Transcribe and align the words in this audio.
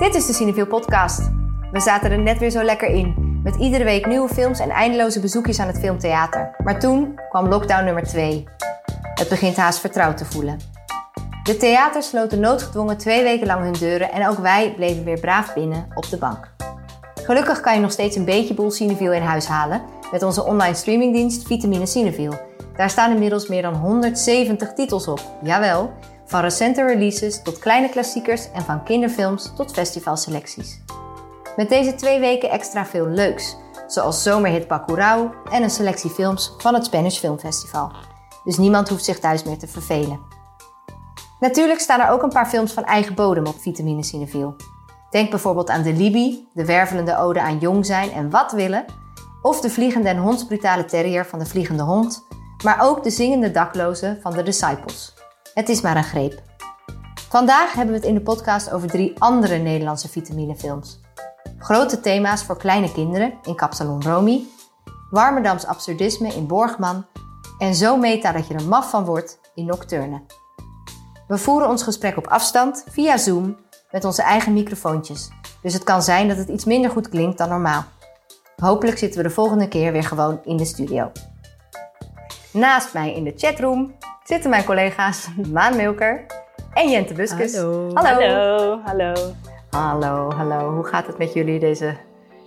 Dit 0.00 0.14
is 0.14 0.26
de 0.26 0.32
Cineville 0.32 0.66
podcast. 0.66 1.30
We 1.72 1.80
zaten 1.80 2.10
er 2.10 2.18
net 2.18 2.38
weer 2.38 2.50
zo 2.50 2.62
lekker 2.62 2.88
in. 2.88 3.40
Met 3.42 3.56
iedere 3.56 3.84
week 3.84 4.06
nieuwe 4.06 4.28
films 4.28 4.58
en 4.58 4.70
eindeloze 4.70 5.20
bezoekjes 5.20 5.58
aan 5.58 5.66
het 5.66 5.78
filmtheater. 5.78 6.54
Maar 6.64 6.80
toen 6.80 7.18
kwam 7.28 7.48
lockdown 7.48 7.84
nummer 7.84 8.02
2. 8.02 8.44
Het 9.14 9.28
begint 9.28 9.56
haast 9.56 9.78
vertrouwd 9.78 10.16
te 10.16 10.24
voelen. 10.24 10.58
De 11.42 11.56
theaters 11.56 12.08
sloten 12.08 12.40
noodgedwongen 12.40 12.96
twee 12.96 13.22
weken 13.22 13.46
lang 13.46 13.62
hun 13.62 13.72
deuren 13.72 14.12
en 14.12 14.28
ook 14.28 14.38
wij 14.38 14.74
bleven 14.76 15.04
weer 15.04 15.20
braaf 15.20 15.54
binnen 15.54 15.86
op 15.94 16.08
de 16.10 16.18
bank. 16.18 16.52
Gelukkig 17.14 17.60
kan 17.60 17.74
je 17.74 17.80
nog 17.80 17.92
steeds 17.92 18.16
een 18.16 18.24
beetje 18.24 18.54
boel 18.54 18.70
Cineville 18.70 19.16
in 19.16 19.22
huis 19.22 19.46
halen 19.46 19.82
met 20.12 20.22
onze 20.22 20.44
online 20.44 20.74
streamingdienst 20.74 21.46
Vitamine 21.46 21.86
Cineville. 21.86 22.40
Daar 22.76 22.90
staan 22.90 23.12
inmiddels 23.12 23.48
meer 23.48 23.62
dan 23.62 23.74
170 23.74 24.72
titels 24.72 25.08
op. 25.08 25.20
Jawel, 25.42 25.92
van 26.30 26.40
recente 26.40 26.84
releases 26.84 27.42
tot 27.42 27.58
kleine 27.58 27.88
klassiekers 27.88 28.50
en 28.52 28.62
van 28.62 28.84
kinderfilms 28.84 29.52
tot 29.56 29.72
festivalselecties. 29.72 30.80
Met 31.56 31.68
deze 31.68 31.94
twee 31.94 32.20
weken 32.20 32.50
extra 32.50 32.86
veel 32.86 33.06
leuks, 33.06 33.56
zoals 33.86 34.22
zomerhit 34.22 34.68
Bacurau 34.68 35.28
en 35.50 35.62
een 35.62 35.70
selectie 35.70 36.10
films 36.10 36.54
van 36.58 36.74
het 36.74 36.84
Spanish 36.84 37.18
Filmfestival. 37.18 37.92
Dus 38.44 38.56
niemand 38.56 38.88
hoeft 38.88 39.04
zich 39.04 39.18
thuis 39.18 39.44
meer 39.44 39.58
te 39.58 39.66
vervelen. 39.66 40.20
Natuurlijk 41.40 41.80
staan 41.80 42.00
er 42.00 42.10
ook 42.10 42.22
een 42.22 42.28
paar 42.28 42.48
films 42.48 42.72
van 42.72 42.84
eigen 42.84 43.14
bodem 43.14 43.46
op 43.46 43.60
Vitamine 43.60 44.04
Cineviel. 44.04 44.56
Denk 45.10 45.30
bijvoorbeeld 45.30 45.70
aan 45.70 45.82
De 45.82 45.92
Libby, 45.92 46.38
de 46.52 46.64
wervelende 46.64 47.16
ode 47.16 47.40
aan 47.40 47.58
jong 47.58 47.86
zijn 47.86 48.12
en 48.12 48.30
wat 48.30 48.52
willen, 48.52 48.84
of 49.42 49.60
de 49.60 49.70
vliegende 49.70 50.08
en 50.08 50.18
hondsbrutale 50.18 50.84
terrier 50.84 51.26
van 51.26 51.38
de 51.38 51.46
Vliegende 51.46 51.82
Hond, 51.82 52.26
maar 52.64 52.78
ook 52.82 53.02
de 53.02 53.10
zingende 53.10 53.50
daklozen 53.50 54.18
van 54.22 54.32
de 54.32 54.42
Disciples. 54.42 55.19
Het 55.60 55.68
is 55.68 55.80
maar 55.80 55.96
een 55.96 56.04
greep. 56.04 56.42
Vandaag 57.28 57.72
hebben 57.72 57.94
we 57.94 58.00
het 58.00 58.08
in 58.08 58.14
de 58.14 58.20
podcast 58.20 58.70
over 58.70 58.88
drie 58.88 59.14
andere 59.18 59.56
Nederlandse 59.56 60.08
vitaminefilms. 60.08 61.00
Grote 61.58 62.00
thema's 62.00 62.44
voor 62.44 62.56
kleine 62.56 62.92
kinderen 62.92 63.32
in 63.42 63.54
Kapsalon 63.54 64.02
Romy, 64.02 64.42
Warmerdams 65.10 65.66
absurdisme 65.66 66.28
in 66.28 66.46
Borgman 66.46 67.06
en 67.58 67.74
zo 67.74 67.96
meta 67.96 68.32
dat 68.32 68.48
je 68.48 68.54
er 68.54 68.64
maf 68.64 68.90
van 68.90 69.04
wordt 69.04 69.38
in 69.54 69.64
Nocturne. 69.64 70.22
We 71.28 71.38
voeren 71.38 71.68
ons 71.68 71.82
gesprek 71.82 72.16
op 72.16 72.26
afstand 72.26 72.84
via 72.88 73.16
Zoom 73.16 73.56
met 73.90 74.04
onze 74.04 74.22
eigen 74.22 74.52
microfoontjes, 74.52 75.28
dus 75.62 75.72
het 75.72 75.84
kan 75.84 76.02
zijn 76.02 76.28
dat 76.28 76.36
het 76.36 76.48
iets 76.48 76.64
minder 76.64 76.90
goed 76.90 77.08
klinkt 77.08 77.38
dan 77.38 77.48
normaal. 77.48 77.84
Hopelijk 78.56 78.98
zitten 78.98 79.22
we 79.22 79.28
de 79.28 79.34
volgende 79.34 79.68
keer 79.68 79.92
weer 79.92 80.04
gewoon 80.04 80.40
in 80.44 80.56
de 80.56 80.64
studio. 80.64 81.12
Naast 82.52 82.92
mij 82.92 83.14
in 83.14 83.24
de 83.24 83.32
chatroom 83.36 83.94
zitten 84.30 84.50
mijn 84.50 84.64
collega's 84.64 85.28
Maan 85.52 85.76
Milker 85.76 86.26
en 86.74 86.90
Jente 86.90 87.14
Buskus. 87.14 87.56
Hallo. 87.56 87.90
Hallo. 87.94 88.80
Hallo. 88.84 89.12
Hallo, 89.70 90.30
hallo. 90.30 90.74
Hoe 90.74 90.84
gaat 90.84 91.06
het 91.06 91.18
met 91.18 91.32
jullie 91.32 91.58
deze 91.58 91.96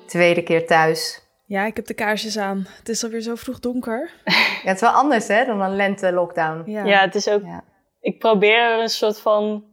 tweede 0.07 0.43
keer 0.43 0.67
thuis? 0.67 1.27
Ja, 1.45 1.65
ik 1.65 1.75
heb 1.75 1.85
de 1.85 1.93
kaarsjes 1.93 2.37
aan. 2.37 2.65
Het 2.77 2.89
is 2.89 3.03
alweer 3.03 3.21
zo 3.21 3.35
vroeg 3.35 3.59
donker. 3.59 4.09
Ja, 4.63 4.69
het 4.69 4.75
is 4.75 4.81
wel 4.81 4.91
anders 4.91 5.27
hè, 5.27 5.45
dan 5.45 5.61
een 5.61 5.75
lente-lockdown. 5.75 6.71
Ja. 6.71 6.83
Ja, 6.83 6.99
het 6.99 7.15
is 7.15 7.29
ook. 7.29 7.43
Ja. 7.43 7.63
Ik 8.01 8.19
probeer 8.19 8.71
er 8.71 8.81
een 8.81 8.89
soort 8.89 9.19
van 9.19 9.63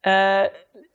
eh 0.00 0.42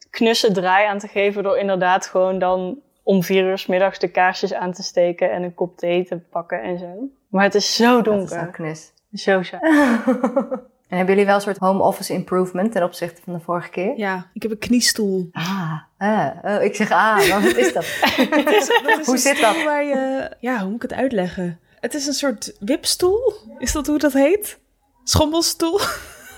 knusse 0.10 0.52
draai 0.52 0.88
aan 0.88 1.00
te 1.00 1.08
geven 1.08 1.44
door 1.44 1.58
inderdaad 1.58 2.06
gewoon 2.08 2.40
dan 2.40 2.80
om 3.04 3.24
vier 3.24 3.44
uur 3.44 3.58
's 3.58 3.66
middags 3.66 4.00
de 4.00 4.08
kaarsjes 4.08 4.54
aan 4.54 4.74
te 4.74 4.84
steken 4.84 5.32
en 5.32 5.44
een 5.44 5.54
kop 5.54 5.78
thee 5.78 6.06
te 6.06 6.18
pakken 6.18 6.62
en 6.62 6.78
zo. 6.80 7.10
Maar 7.30 7.44
het 7.44 7.56
is 7.56 7.76
zo 7.76 8.02
Dat 8.02 8.14
is 8.14 8.20
donker. 8.20 8.36
wel 8.40 8.52
knus. 8.52 8.93
Zo. 9.14 9.42
En 10.94 11.00
hebben 11.00 11.16
jullie 11.16 11.30
wel 11.30 11.40
een 11.40 11.48
soort 11.48 11.58
home 11.58 11.84
office 11.84 12.14
improvement 12.14 12.72
ten 12.72 12.84
opzichte 12.84 13.22
van 13.24 13.34
de 13.34 13.40
vorige 13.40 13.70
keer? 13.70 13.98
Ja, 13.98 14.30
ik 14.34 14.42
heb 14.42 14.52
een 14.52 14.58
kniestoel. 14.58 15.30
Ah, 15.32 15.74
eh, 15.98 16.30
oh, 16.44 16.64
ik 16.64 16.76
zeg 16.76 16.92
ah, 16.92 17.30
maar 17.30 17.42
wat 17.42 17.56
is 17.56 17.74
dat? 17.74 17.86
Dat 18.46 18.54
is 18.54 18.68
Hoe 19.06 19.14
een 19.14 19.18
zit 19.18 19.38
stoel 19.38 19.54
dat? 19.54 19.64
Waar 19.64 19.84
je, 19.84 20.32
ja, 20.40 20.60
hoe 20.60 20.68
moet 20.68 20.84
ik 20.84 20.90
het 20.90 21.00
uitleggen? 21.00 21.60
Het 21.80 21.94
is 21.94 22.08
een 22.08 22.14
soort 22.14 22.56
wipstoel. 22.60 23.34
Is 23.58 23.72
dat 23.72 23.88
hoe 23.88 23.98
dat 23.98 24.14
heet? 24.14 24.60
Schommelstoel? 25.04 25.80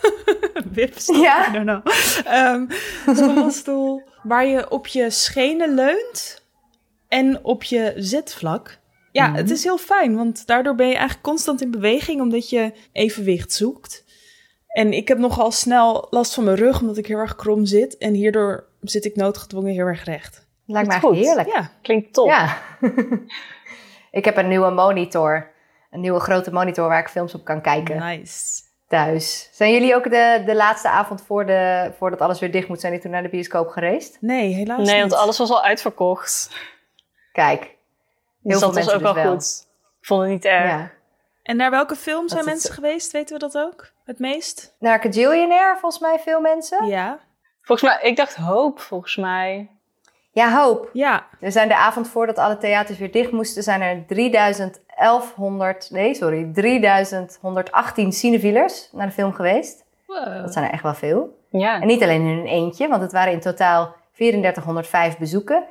wipstoel? 0.73 1.22
Ja. 1.22 1.49
I 1.49 1.51
don't 1.51 1.66
know. 1.66 1.88
Ehm, 2.25 2.66
schommelstoel 3.16 4.03
waar 4.23 4.45
je 4.45 4.69
op 4.69 4.88
je 4.88 5.09
schenen 5.09 5.73
leunt 5.73 6.44
en 7.07 7.44
op 7.44 7.63
je 7.63 7.94
zitvlak. 7.95 8.79
Ja, 9.15 9.27
Mhm. 9.27 9.35
het 9.35 9.49
is 9.51 9.63
heel 9.63 9.77
fijn, 9.77 10.15
want 10.15 10.47
daardoor 10.47 10.75
ben 10.75 10.87
je 10.87 10.93
eigenlijk 10.93 11.23
constant 11.23 11.61
in 11.61 11.71
beweging 11.71 12.21
omdat 12.21 12.49
je 12.49 12.73
evenwicht 12.91 13.53
zoekt. 13.53 14.03
En 14.67 14.93
ik 14.93 15.07
heb 15.07 15.17
nogal 15.17 15.51
snel 15.51 16.07
last 16.09 16.33
van 16.33 16.43
mijn 16.43 16.55
rug 16.55 16.81
omdat 16.81 16.97
ik 16.97 17.07
heel 17.07 17.17
erg 17.17 17.35
krom 17.35 17.65
zit. 17.65 17.97
En 17.97 18.13
hierdoor 18.13 18.65
zit 18.81 19.05
ik 19.05 19.15
noodgedwongen 19.15 19.71
heel 19.73 19.85
erg 19.85 20.03
recht. 20.03 20.47
Lijkt 20.65 20.87
me 20.87 20.93
Goed. 20.93 21.13
eigenlijk 21.15 21.47
heerlijk. 21.47 21.67
Ja, 21.69 21.71
Klinkt 21.81 22.13
top. 22.13 22.27
Ja. 22.27 22.57
ik 24.11 24.25
heb 24.25 24.37
een 24.37 24.47
nieuwe 24.47 24.69
monitor. 24.71 25.51
Een 25.91 25.99
nieuwe 26.01 26.19
grote 26.19 26.51
monitor 26.51 26.87
waar 26.87 26.99
ik 26.99 27.09
films 27.09 27.33
op 27.35 27.43
kan 27.45 27.61
kijken 27.61 27.97
nice. 27.99 28.61
thuis. 28.87 29.49
Zijn 29.51 29.71
jullie 29.71 29.95
ook 29.95 30.03
de, 30.03 30.43
de 30.45 30.55
laatste 30.55 30.89
avond 30.89 31.21
voor 31.21 31.45
de, 31.45 31.91
voordat 31.97 32.21
alles 32.21 32.39
weer 32.39 32.51
dicht 32.51 32.67
moet, 32.67 32.79
zijn 32.79 32.91
jullie 32.91 33.07
toen 33.07 33.13
naar 33.15 33.23
de 33.29 33.35
bioscoop 33.35 33.67
gereisd? 33.67 34.17
Nee, 34.21 34.53
helaas 34.53 34.77
Nee, 34.87 35.01
niet. 35.01 35.09
want 35.09 35.21
alles 35.21 35.37
was 35.37 35.49
al 35.49 35.63
uitverkocht. 35.63 36.49
Kijk, 37.31 37.74
heel 38.51 38.59
Dus 38.59 38.59
veel 38.59 38.67
dat 38.73 38.75
was 38.75 38.94
mensen 38.94 38.95
ook 38.95 39.01
wel 39.01 39.13
dus 39.13 39.23
wel. 39.23 39.31
goed. 39.33 39.67
Ik 40.01 40.07
vond 40.07 40.22
het 40.22 40.29
niet 40.29 40.45
erg. 40.45 40.69
Ja. 40.69 40.89
En 41.44 41.56
naar 41.57 41.72
welke 41.72 41.95
film 41.95 42.29
zijn 42.29 42.45
mensen 42.45 42.69
het- 42.69 42.79
geweest? 42.79 43.11
Weten 43.11 43.33
we 43.33 43.39
dat 43.39 43.57
ook? 43.57 43.91
Het 44.06 44.19
meest? 44.19 44.75
Naar 44.79 45.00
Cajillionaire, 45.00 45.78
volgens 45.79 46.01
mij 46.01 46.19
veel 46.19 46.39
mensen. 46.41 46.85
Ja. 46.88 47.19
Volgens 47.61 47.89
mij, 47.89 48.09
ik 48.09 48.16
dacht 48.16 48.35
hoop, 48.35 48.79
volgens 48.79 49.16
mij. 49.16 49.69
Ja, 50.31 50.57
hoop. 50.61 50.89
Ja. 50.94 51.25
Er 51.39 51.51
zijn 51.51 51.67
de 51.67 51.75
avond 51.75 52.07
voordat 52.07 52.38
alle 52.38 52.57
theaters 52.57 52.97
weer 52.97 53.11
dicht 53.11 53.31
moesten, 53.31 53.63
zijn 53.63 53.81
er 53.81 54.03
3100, 54.07 55.89
nee 55.91 56.13
sorry, 56.16 56.51
3118 56.53 58.11
cinefielers 58.11 58.89
naar 58.91 59.07
de 59.07 59.13
film 59.13 59.34
geweest. 59.34 59.84
Dat 60.41 60.53
zijn 60.53 60.66
er 60.66 60.72
echt 60.72 60.84
wel 60.84 60.94
veel. 60.94 61.38
Ja. 61.50 61.81
En 61.81 61.88
niet 61.88 62.03
alleen 62.03 62.22
in 62.22 62.38
een 62.38 62.47
eentje, 62.47 62.88
want 62.88 63.01
het 63.01 63.11
waren 63.11 63.34
in 63.34 63.39
totaal 63.39 63.95
3405 64.13 65.17
bezoeken. 65.17 65.63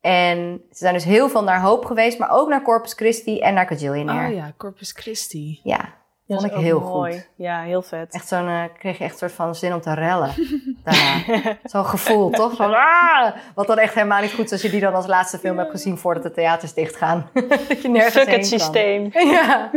En 0.00 0.62
ze 0.70 0.78
zijn 0.78 0.94
dus 0.94 1.04
heel 1.04 1.28
veel 1.28 1.42
naar 1.42 1.60
Hoop 1.60 1.84
geweest, 1.84 2.18
maar 2.18 2.30
ook 2.30 2.48
naar 2.48 2.62
Corpus 2.62 2.92
Christi 2.92 3.40
en 3.40 3.54
naar 3.54 3.66
Cajillionaire. 3.66 4.28
Oh 4.28 4.34
ja, 4.36 4.52
Corpus 4.56 4.92
Christi. 4.92 5.60
Ja, 5.62 5.78
Dat 6.26 6.40
vond 6.40 6.52
ik 6.52 6.58
heel 6.58 6.80
mooi. 6.80 7.12
goed. 7.12 7.28
Ja, 7.36 7.62
heel 7.62 7.82
vet. 7.82 8.14
Echt 8.14 8.28
zo'n, 8.28 8.48
eh, 8.48 8.62
kreeg 8.78 8.98
je 8.98 9.04
echt 9.04 9.12
een 9.12 9.18
soort 9.18 9.32
van 9.32 9.54
zin 9.54 9.74
om 9.74 9.80
te 9.80 9.94
rellen 9.94 10.30
daarna. 10.84 11.56
Zo'n 11.64 11.84
gevoel, 11.84 12.30
toch? 12.30 12.56
Van, 12.56 12.74
ah! 12.74 13.36
Wat 13.54 13.66
dan 13.66 13.78
echt 13.78 13.94
helemaal 13.94 14.20
niet 14.20 14.32
goed 14.32 14.44
is 14.44 14.52
als 14.52 14.62
je 14.62 14.70
die 14.70 14.80
dan 14.80 14.94
als 14.94 15.06
laatste 15.06 15.38
film 15.38 15.58
hebt 15.58 15.70
gezien 15.70 15.98
voordat 15.98 16.22
de 16.22 16.30
theaters 16.30 16.74
dichtgaan. 16.74 17.30
dat 17.68 17.82
je 17.82 17.88
nergens 17.88 18.14
Fuck 18.14 18.30
het 18.30 18.46
systeem. 18.46 19.10
ja. 19.36 19.70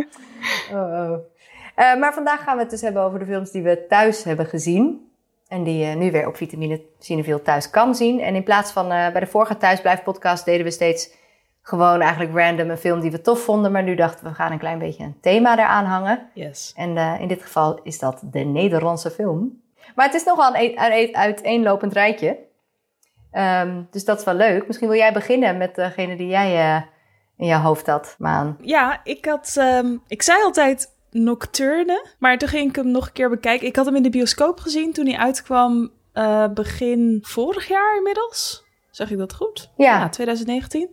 Oh, 0.71 0.79
oh. 0.79 1.17
Eh, 1.75 1.95
maar 1.99 2.13
vandaag 2.13 2.43
gaan 2.43 2.55
we 2.55 2.61
het 2.61 2.71
dus 2.71 2.81
hebben 2.81 3.01
over 3.01 3.19
de 3.19 3.25
films 3.25 3.51
die 3.51 3.63
we 3.63 3.85
thuis 3.87 4.23
hebben 4.23 4.45
gezien. 4.45 5.11
En 5.53 5.63
die 5.63 5.77
je 5.77 5.95
nu 5.95 6.11
weer 6.11 6.27
op 6.27 6.35
Vitamine 6.35 6.81
Cineville 6.99 7.41
thuis 7.41 7.69
kan 7.69 7.95
zien. 7.95 8.19
En 8.19 8.35
in 8.35 8.43
plaats 8.43 8.71
van 8.71 8.91
eh, 8.91 9.11
bij 9.11 9.19
de 9.19 9.27
vorige 9.27 9.57
Thuisblijf 9.57 10.03
podcast 10.03 10.45
deden 10.45 10.65
we 10.65 10.71
steeds 10.71 11.09
gewoon 11.61 12.01
eigenlijk 12.01 12.37
random 12.37 12.69
een 12.69 12.77
film 12.77 12.99
die 12.99 13.11
we 13.11 13.21
tof 13.21 13.39
vonden. 13.39 13.71
Maar 13.71 13.83
nu 13.83 13.95
dachten 13.95 14.23
we, 14.23 14.29
we 14.29 14.35
gaan 14.35 14.51
een 14.51 14.57
klein 14.57 14.79
beetje 14.79 15.03
een 15.03 15.19
thema 15.21 15.57
eraan 15.57 15.85
hangen. 15.85 16.29
Yes. 16.33 16.73
En 16.75 16.97
eh, 16.97 17.15
in 17.19 17.27
dit 17.27 17.41
geval 17.41 17.79
is 17.83 17.99
dat 17.99 18.21
de 18.31 18.39
Nederlandse 18.39 19.11
film. 19.11 19.61
Maar 19.95 20.05
het 20.05 20.15
is 20.15 20.23
nogal 20.23 20.55
een, 20.55 20.83
een, 20.83 20.91
een 20.91 21.15
uiteenlopend 21.15 21.93
rijtje. 21.93 22.37
Ehm, 23.31 23.81
dus 23.91 24.05
dat 24.05 24.19
is 24.19 24.25
wel 24.25 24.33
leuk. 24.33 24.67
Misschien 24.67 24.87
wil 24.87 24.97
jij 24.97 25.13
beginnen 25.13 25.57
met 25.57 25.75
degene 25.75 26.15
die 26.15 26.27
jij 26.27 26.75
eh, 26.75 26.81
in 27.37 27.45
je 27.45 27.55
hoofd 27.55 27.87
had, 27.87 28.15
Maan. 28.17 28.57
Ja, 28.61 29.01
ik 29.03 29.25
had... 29.25 29.53
ehm, 29.57 29.97
ik 30.07 30.21
zei 30.21 30.43
altijd 30.43 30.92
Nocturne, 31.13 32.05
maar 32.19 32.37
toen 32.37 32.49
ging 32.49 32.69
ik 32.69 32.75
hem 32.75 32.91
nog 32.91 33.05
een 33.05 33.13
keer 33.13 33.29
bekijken. 33.29 33.67
Ik 33.67 33.75
had 33.75 33.85
hem 33.85 33.95
in 33.95 34.03
de 34.03 34.09
bioscoop 34.09 34.59
gezien 34.59 34.93
toen 34.93 35.05
hij 35.07 35.17
uitkwam 35.17 35.91
eh, 36.13 36.47
begin 36.53 37.19
vorig 37.21 37.67
jaar 37.67 37.97
inmiddels. 37.97 38.63
Zeg 38.91 39.11
ik 39.11 39.17
dat 39.17 39.33
goed? 39.33 39.69
Ja. 39.77 40.09
2019. 40.09 40.89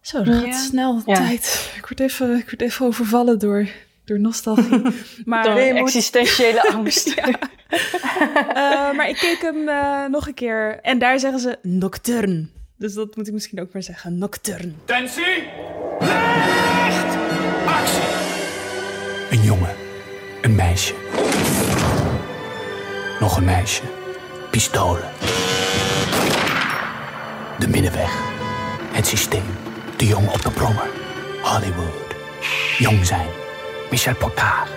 Zo, 0.00 0.22
dat 0.22 0.34
gaat 0.34 0.44
Ja. 0.46 0.52
snel 0.52 1.02
Ja. 1.06 1.14
tijd. 1.14 1.72
Ik 1.76 1.86
word 1.86 2.00
even, 2.00 2.36
ik 2.36 2.44
word 2.50 2.60
even 2.62 2.86
overvallen 2.86 3.38
door, 3.38 3.66
door 4.04 4.20
nostalgie. 4.20 4.82
maar, 5.24 5.44
Door 5.44 5.54
moet- 5.54 5.76
existentiële 5.76 6.62
angst. 6.74 7.08
eh, 7.14 8.92
maar 8.92 9.08
ik 9.08 9.16
keek 9.16 9.38
hem 9.40 9.68
eh, 9.68 10.04
nog 10.06 10.26
een 10.26 10.34
keer 10.34 10.78
en 10.82 10.98
daar 10.98 11.18
zeggen 11.18 11.40
ze 11.40 11.58
Nocturne. 11.62 12.46
Dus 12.78 12.94
dat 12.94 13.16
moet 13.16 13.26
ik 13.26 13.32
misschien 13.32 13.60
ook 13.60 13.72
maar 13.72 13.82
zeggen, 13.82 14.18
Nocturne. 14.18 14.72
Tensie! 14.84 15.44
Een 19.34 19.42
jongen. 19.42 19.76
Een 20.40 20.54
meisje. 20.54 20.94
Nog 23.20 23.36
een 23.36 23.44
meisje. 23.44 23.82
Pistolen. 24.50 25.10
De 27.58 27.68
middenweg. 27.68 28.10
Het 28.92 29.06
systeem. 29.06 29.56
De 29.96 30.06
jongen 30.06 30.32
op 30.32 30.42
de 30.42 30.50
brommer. 30.50 30.86
Hollywood. 31.42 32.14
Jong 32.78 33.06
zijn. 33.06 33.26
Michel 33.90 34.14
Pocard. 34.14 34.70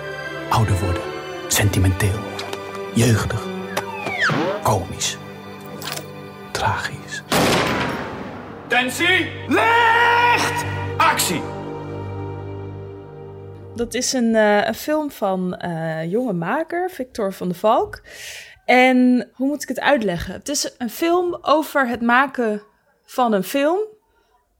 Ouder 0.48 0.78
worden. 0.78 1.02
Sentimenteel. 1.48 2.20
Jeugdig. 2.94 3.42
Komisch. 4.62 5.16
Tragisch. 6.50 7.22
Tensie, 8.66 9.30
licht, 9.46 10.17
Dat 13.78 13.94
is 13.94 14.12
een, 14.12 14.34
eh, 14.34 14.66
een 14.66 14.74
film 14.74 15.10
van 15.10 15.56
eh 15.56 16.10
jonge 16.10 16.32
maker, 16.32 16.90
Victor 16.90 17.32
van 17.32 17.48
de 17.48 17.54
Valk. 17.54 18.02
En 18.64 19.28
hoe 19.32 19.46
moet 19.46 19.62
ik 19.62 19.68
het 19.68 19.80
uitleggen? 19.80 20.32
Het 20.32 20.48
is 20.48 20.74
een 20.78 20.90
film 20.90 21.38
over 21.42 21.88
het 21.88 22.00
maken 22.00 22.62
van 23.04 23.32
een 23.32 23.44
film 23.44 23.78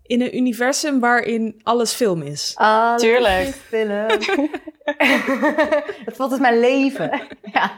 in 0.03 0.21
een 0.21 0.37
universum 0.37 1.01
waarin 1.01 1.61
alles 1.63 1.93
film 1.93 2.23
is. 2.23 2.53
Alles 2.57 3.03
Tuurlijk. 3.03 3.47
is 3.49 3.55
film. 3.55 4.07
het 6.05 6.17
voelt 6.17 6.31
als 6.31 6.41
mijn 6.41 6.61
leven. 6.61 7.11
ja. 7.53 7.73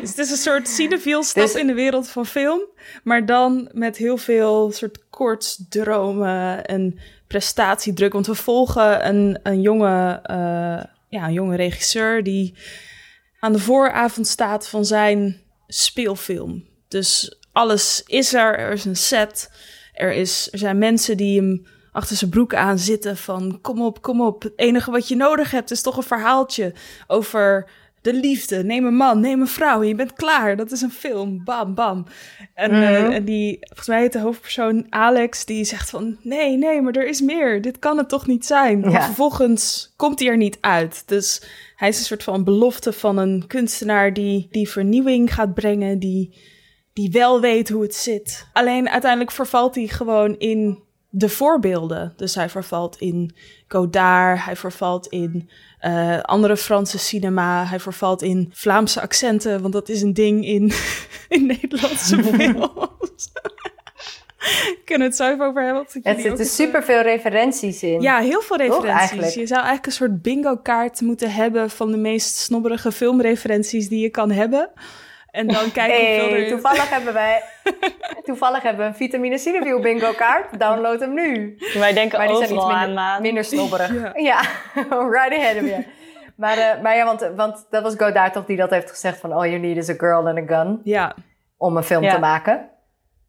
Dus 0.00 0.08
het 0.08 0.18
is 0.18 0.30
een 0.30 0.36
soort 0.36 0.68
cinefiel 0.68 1.22
stap 1.22 1.42
Dus- 1.42 1.54
in 1.54 1.66
de 1.66 1.74
wereld 1.74 2.08
van 2.08 2.26
film, 2.26 2.60
maar 3.02 3.26
dan 3.26 3.68
met 3.72 3.96
heel 3.96 4.16
veel 4.16 4.72
soort 4.72 4.98
koortsdromen 5.10 6.64
en 6.64 6.98
prestatiedruk. 7.34 8.12
Want 8.12 8.26
we 8.26 8.34
volgen 8.34 9.08
een, 9.08 9.38
een, 9.42 9.60
jonge, 9.60 10.20
eh, 10.22 10.84
ja, 11.08 11.26
een 11.26 11.32
jonge 11.32 11.56
regisseur 11.56 12.22
die 12.22 12.54
aan 13.40 13.52
de 13.52 13.58
vooravond 13.58 14.26
staat 14.26 14.68
van 14.68 14.84
zijn 14.84 15.40
speelfilm. 15.66 16.64
Dus 16.88 17.38
alles 17.52 18.02
is 18.06 18.34
er, 18.34 18.58
er 18.58 18.72
is 18.72 18.84
een 18.84 18.96
set, 18.96 19.50
er, 19.92 20.12
is, 20.12 20.48
er 20.52 20.58
zijn 20.58 20.78
mensen 20.78 21.16
die 21.16 21.40
hem 21.40 21.66
achter 21.92 22.16
zijn 22.16 22.30
broek 22.30 22.54
aan 22.54 22.78
zitten 22.78 23.16
van 23.16 23.58
kom 23.60 23.82
op, 23.82 24.02
kom 24.02 24.20
op. 24.20 24.42
Het 24.42 24.52
enige 24.56 24.90
wat 24.90 25.08
je 25.08 25.16
nodig 25.16 25.50
hebt 25.50 25.70
is 25.70 25.82
toch 25.82 25.96
een 25.96 26.02
verhaaltje 26.02 26.72
over 27.06 27.70
de 28.04 28.14
liefde. 28.14 28.64
Neem 28.64 28.86
een 28.86 28.94
man, 28.96 29.20
neem 29.20 29.40
een 29.40 29.46
vrouw 29.46 29.82
je 29.82 29.94
bent 29.94 30.12
klaar. 30.12 30.56
Dat 30.56 30.72
is 30.72 30.80
een 30.80 30.90
film. 30.90 31.44
Bam, 31.44 31.74
bam. 31.74 32.06
En, 32.54 32.70
eh, 32.70 33.14
en 33.14 33.24
die, 33.24 33.56
volgens 33.60 33.88
mij 33.88 34.00
heet 34.00 34.12
de 34.12 34.20
hoofdpersoon 34.20 34.86
Alex, 34.88 35.44
die 35.44 35.64
zegt 35.64 35.90
van 35.90 36.16
nee, 36.22 36.56
nee, 36.56 36.80
maar 36.82 36.92
er 36.92 37.06
is 37.06 37.20
meer. 37.20 37.62
Dit 37.62 37.78
kan 37.78 37.98
het 37.98 38.08
toch 38.08 38.26
niet 38.26 38.46
zijn. 38.46 38.80
Maar 38.80 38.90
Ja. 38.90 39.02
vervolgens 39.04 39.92
komt 39.96 40.18
hij 40.20 40.28
er 40.28 40.36
niet 40.36 40.58
uit. 40.60 41.02
Dus 41.06 41.42
hij 41.76 41.88
is 41.88 41.98
een 41.98 42.04
soort 42.04 42.22
van 42.22 42.44
belofte 42.44 42.92
van 42.92 43.16
een 43.16 43.44
kunstenaar 43.46 44.12
die, 44.12 44.48
die 44.50 44.68
vernieuwing 44.68 45.34
gaat 45.34 45.54
brengen, 45.54 45.98
die, 45.98 46.38
die 46.92 47.10
wel 47.10 47.40
weet 47.40 47.68
hoe 47.68 47.82
het 47.82 47.94
zit. 47.94 48.48
Alleen 48.52 48.88
uiteindelijk 48.88 49.30
vervalt 49.30 49.74
hij 49.74 49.86
gewoon 49.86 50.38
in 50.38 50.82
de 51.08 51.28
voorbeelden. 51.28 52.12
Dus 52.16 52.34
hij 52.34 52.48
vervalt 52.48 52.96
in 52.98 53.34
Godard, 53.68 54.44
hij 54.44 54.56
vervalt 54.56 55.06
in 55.06 55.50
eh, 55.84 56.20
andere 56.20 56.56
Franse 56.56 56.98
cinema, 56.98 57.64
hij 57.64 57.80
vervalt 57.80 58.22
in 58.22 58.50
Vlaamse 58.52 59.00
accenten, 59.00 59.60
want 59.60 59.72
dat 59.72 59.88
is 59.88 60.02
een 60.02 60.14
ding 60.14 60.46
in, 60.46 60.72
in 61.28 61.46
Nederlandse 61.46 62.22
films. 62.34 63.32
Kunnen 64.84 65.06
het 65.06 65.16
zo 65.16 65.30
even 65.30 65.46
over 65.46 65.64
hebben? 65.64 65.82
Er 65.82 65.90
zitten 65.90 66.38
eens, 66.38 66.54
superveel 66.54 67.00
referenties 67.00 67.82
in. 67.82 68.00
ja, 68.00 68.18
heel 68.18 68.40
veel 68.40 68.56
referenties. 68.56 69.34
Je 69.34 69.46
zou 69.46 69.60
eigenlijk 69.60 69.86
een 69.86 69.92
soort 69.92 70.22
bingo-kaart 70.22 71.00
moeten 71.00 71.32
hebben 71.32 71.70
van 71.70 71.90
de 71.90 71.96
meest 71.96 72.36
snobberige 72.36 72.92
filmreferenties 72.92 73.88
die 73.88 74.00
je 74.00 74.10
kan 74.10 74.30
hebben. 74.30 74.70
En 75.34 75.46
dan 75.46 75.72
kijken 75.72 75.96
hoeveel 76.08 76.28
Hey, 76.30 76.42
er... 76.42 76.48
toevallig 76.48 76.90
hebben 76.90 77.14
wij 77.14 77.42
toevallig 78.24 78.62
hebben 78.62 78.82
we 78.84 78.88
een 78.90 78.96
vitamine 78.96 79.38
Cineview 79.38 79.82
bingo 79.82 80.12
kaart. 80.12 80.58
Download 80.60 81.00
hem 81.00 81.14
nu. 81.14 81.56
Wij 81.74 81.92
denken 81.92 82.18
Maar 82.18 82.26
die 82.28 82.36
zijn 82.36 82.54
iets 82.54 82.64
aan 82.64 82.86
minder, 82.86 83.20
minder 83.20 83.44
snobberig. 83.44 83.92
Ja. 83.94 84.12
Ja, 84.30 84.40
right 85.16 85.32
ahead 85.38 85.56
of 85.62 85.68
you. 85.68 85.86
Maar, 86.36 86.58
eh, 86.58 86.80
maar 86.82 86.96
ja, 86.96 87.04
want, 87.04 87.30
want 87.36 87.66
dat 87.70 87.82
was 87.82 87.94
Godard 87.96 88.32
toch 88.32 88.44
die 88.44 88.56
dat 88.56 88.70
heeft 88.70 88.90
gezegd 88.90 89.18
van... 89.20 89.32
all 89.32 89.48
you 89.48 89.58
need 89.60 89.76
is 89.76 89.88
a 89.90 89.94
girl 89.96 90.26
and 90.28 90.38
a 90.50 90.56
gun 90.56 90.80
Ja, 90.84 91.14
om 91.56 91.76
een 91.76 91.82
film 91.82 92.02
Ja. 92.02 92.14
te 92.14 92.20
maken. 92.20 92.68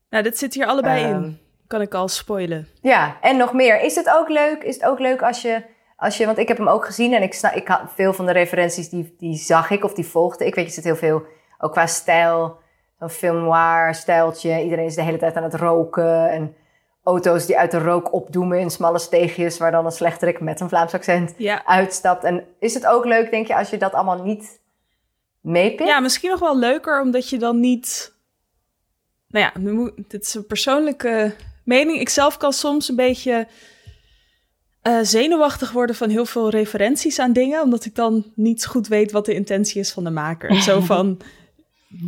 nou, 0.10 0.24
dit 0.24 0.38
zit 0.38 0.54
hier 0.54 0.66
allebei 0.66 1.04
Ehm. 1.04 1.14
in. 1.14 1.40
Kan 1.68 1.82
ik 1.82 1.94
al 1.94 2.08
spoilen. 2.08 2.68
Ja, 2.82 3.18
en 3.22 3.38
nog 3.38 3.54
meer. 3.54 3.82
Is 3.82 3.96
het 3.96 4.10
ook 4.10 4.30
leuk, 4.30 4.64
is 4.64 4.76
het 4.76 4.86
ook 4.86 5.00
leuk 5.00 5.22
als 5.22 5.42
je... 5.42 5.62
Als 5.98 6.18
je 6.18 6.26
want 6.26 6.38
ik 6.38 6.48
heb 6.48 6.58
hem 6.58 6.68
ook 6.68 6.86
gezien 6.86 7.14
en 7.14 7.22
ik, 7.22 7.40
ik 7.54 7.68
had 7.68 7.82
veel 7.96 8.14
van 8.14 8.26
de 8.26 8.32
referenties 8.32 8.90
die, 8.90 9.16
die 9.18 9.36
zag 9.36 9.70
ik 9.70 9.84
of 9.84 9.94
die 9.94 10.06
volgde. 10.06 10.46
Ik 10.46 10.56
weet, 10.56 10.66
je 10.66 10.72
zit 10.72 10.84
heel 10.84 10.96
veel, 10.96 11.24
ook 11.58 11.72
qua 11.72 11.86
stijl, 11.88 12.58
zo'n 13.00 13.10
film 13.10 13.44
noir 13.44 13.96
stijltje. 13.96 14.64
Iedereen 14.64 14.86
is 14.86 14.96
de 14.96 15.02
hele 15.02 15.18
tijd 15.18 15.36
aan 15.36 15.44
het 15.44 15.54
roken 15.54 16.30
en 16.30 16.56
auto's 17.04 17.46
die 17.46 17.58
uit 17.58 17.72
de 17.72 17.80
rook 17.80 18.14
opdoemen 18.14 18.60
in 18.60 18.70
smalle 18.70 19.00
steegjes... 19.00 19.58
waar 19.58 19.72
dan 19.72 19.86
een 19.86 19.92
slechterik 19.92 20.40
met 20.40 20.60
een 20.60 20.70
Vlaams 20.70 20.94
accent 20.94 21.34
Ja. 21.38 21.66
uitstapt. 21.66 22.24
En 22.24 22.44
is 22.60 22.74
het 22.74 22.86
ook 22.86 23.06
leuk, 23.06 23.32
denk 23.32 23.48
je, 23.48 23.56
als 23.56 23.70
je 23.70 23.78
dat 23.78 23.94
allemaal 23.94 24.24
niet 24.24 24.60
meepikt? 25.42 25.90
Ja, 25.90 26.00
misschien 26.00 26.30
nog 26.30 26.40
wel 26.40 26.58
leuker, 26.58 27.02
omdat 27.02 27.30
je 27.30 27.38
dan 27.38 27.60
niet... 27.60 28.14
Nou 29.28 29.46
ja, 29.46 29.60
nu 29.62 29.72
moet- 29.72 29.94
dit 30.10 30.24
is 30.24 30.34
een 30.34 30.46
persoonlijke 30.46 31.36
mening. 31.64 32.00
Ik 32.00 32.10
zelf 32.10 32.38
kan 32.38 32.54
soms 32.54 32.90
een 32.90 32.96
beetje 32.96 33.48
eh, 34.82 35.00
zenuwachtig 35.02 35.72
worden 35.72 35.96
van 35.96 36.10
heel 36.10 36.26
veel 36.26 36.50
referenties 36.50 37.20
aan 37.20 37.34
dingen, 37.34 37.62
omdat 37.62 37.86
ik 37.86 37.96
dan 37.96 38.32
niet 38.36 38.66
goed 38.66 38.88
weet 38.88 39.12
wat 39.12 39.26
de 39.26 39.34
intentie 39.34 39.80
is 39.80 39.92
van 39.92 40.04
de 40.04 40.10
maker. 40.10 40.56
Zo 40.62 40.80
van, 40.80 41.20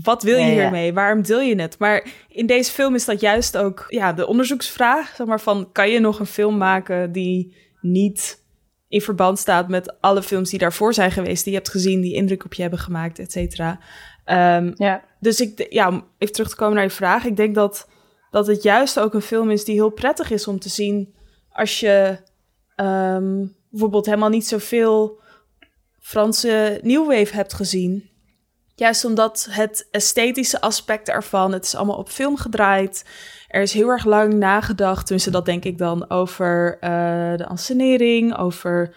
wat 0.03 0.23
wil 0.23 0.37
je 0.37 0.41
Ja, 0.45 0.47
ja. 0.51 0.61
hiermee? 0.61 0.93
Waarom 0.93 1.21
deel 1.21 1.41
je 1.41 1.61
het? 1.61 1.79
Maar 1.79 2.07
in 2.29 2.45
deze 2.45 2.71
film 2.71 2.95
is 2.95 3.05
dat 3.05 3.19
juist 3.19 3.57
ook 3.57 3.85
ja, 3.87 4.13
de 4.13 4.27
onderzoeksvraag, 4.27 5.13
zeg 5.15 5.27
maar 5.27 5.41
van, 5.41 5.69
kan 5.71 5.89
je 5.89 5.99
nog 5.99 6.19
een 6.19 6.25
film 6.25 6.57
maken 6.57 7.11
die 7.11 7.55
niet 7.81 8.45
in 8.87 9.01
verband 9.01 9.39
staat 9.39 9.67
met 9.67 10.01
alle 10.01 10.23
films 10.23 10.49
die 10.49 10.59
daarvoor 10.59 10.93
zijn 10.93 11.11
geweest, 11.11 11.43
die 11.43 11.53
je 11.53 11.57
hebt 11.59 11.71
gezien, 11.71 12.01
die 12.01 12.13
indruk 12.15 12.45
op 12.45 12.53
je 12.53 12.61
hebben 12.61 12.79
gemaakt, 12.79 13.19
et 13.19 13.31
cetera. 13.31 13.79
Ehm, 14.25 14.71
Ja. 14.75 15.03
dus 15.19 15.39
ik, 15.39 15.65
ja, 15.69 15.87
om 15.87 16.07
even 16.17 16.33
terug 16.33 16.49
te 16.49 16.55
komen 16.55 16.75
naar 16.75 16.83
je 16.83 16.89
vraag. 16.89 17.25
Ik 17.25 17.35
denk 17.35 17.55
dat, 17.55 17.89
dat 18.31 18.47
het 18.47 18.63
juist 18.63 18.99
ook 18.99 19.13
een 19.13 19.21
film 19.21 19.51
is 19.51 19.63
die 19.63 19.75
heel 19.75 19.89
prettig 19.89 20.31
is 20.31 20.47
om 20.47 20.59
te 20.59 20.69
zien 20.69 21.15
als 21.51 21.79
je 21.79 22.17
ehm, 22.75 23.45
bijvoorbeeld 23.69 24.05
helemaal 24.05 24.29
niet 24.29 24.47
zoveel 24.47 25.19
Franse 25.99 26.79
New 26.83 27.05
Wave 27.07 27.35
hebt 27.35 27.53
gezien. 27.53 28.09
Juist 28.77 29.05
omdat 29.05 29.47
het 29.49 29.87
esthetische 29.91 30.61
aspect 30.61 31.09
ervan, 31.09 31.51
het 31.51 31.65
is 31.65 31.75
allemaal 31.75 31.97
op 31.97 32.09
film 32.09 32.37
gedraaid. 32.37 33.05
Er 33.47 33.61
is 33.61 33.73
heel 33.73 33.89
erg 33.89 34.05
lang 34.05 34.33
nagedacht, 34.33 35.05
tenminste 35.05 35.31
dat 35.31 35.45
denk 35.45 35.63
ik 35.63 35.77
dan, 35.77 36.09
over 36.09 36.77
eh, 36.79 37.37
de 37.37 37.45
ansenering, 37.47 38.37
over... 38.37 38.95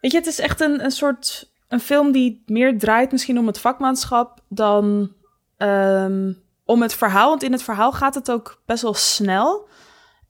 Weet 0.00 0.12
je, 0.12 0.18
het 0.18 0.26
is 0.26 0.38
echt 0.38 0.60
een, 0.60 0.84
een 0.84 0.90
soort 0.90 1.52
een 1.68 1.80
film 1.80 2.12
die 2.12 2.42
meer 2.46 2.78
draait 2.78 3.12
misschien 3.12 3.38
om 3.38 3.46
het 3.46 3.60
vakmanschap 3.60 4.40
dan 4.48 5.12
ehm, 5.56 6.32
om 6.64 6.82
het 6.82 6.94
verhaal. 6.94 7.28
Want 7.28 7.42
in 7.42 7.52
het 7.52 7.62
verhaal 7.62 7.92
gaat 7.92 8.14
het 8.14 8.30
ook 8.30 8.62
best 8.66 8.82
wel 8.82 8.94
snel. 8.94 9.68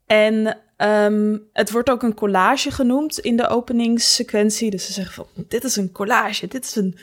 En 0.07 0.59
ehm, 0.77 1.39
het 1.53 1.71
wordt 1.71 1.91
ook 1.91 2.03
een 2.03 2.15
collage 2.15 2.71
genoemd 2.71 3.19
in 3.19 3.37
de 3.37 3.49
openingssequentie. 3.49 4.71
Dus 4.71 4.87
ze 4.87 4.93
zeggen 4.93 5.15
van, 5.15 5.45
dit 5.49 5.65
is 5.65 5.77
een 5.77 5.93
collage, 5.93 6.47
dit 6.47 6.65
is 6.65 6.77
een 6.77 6.99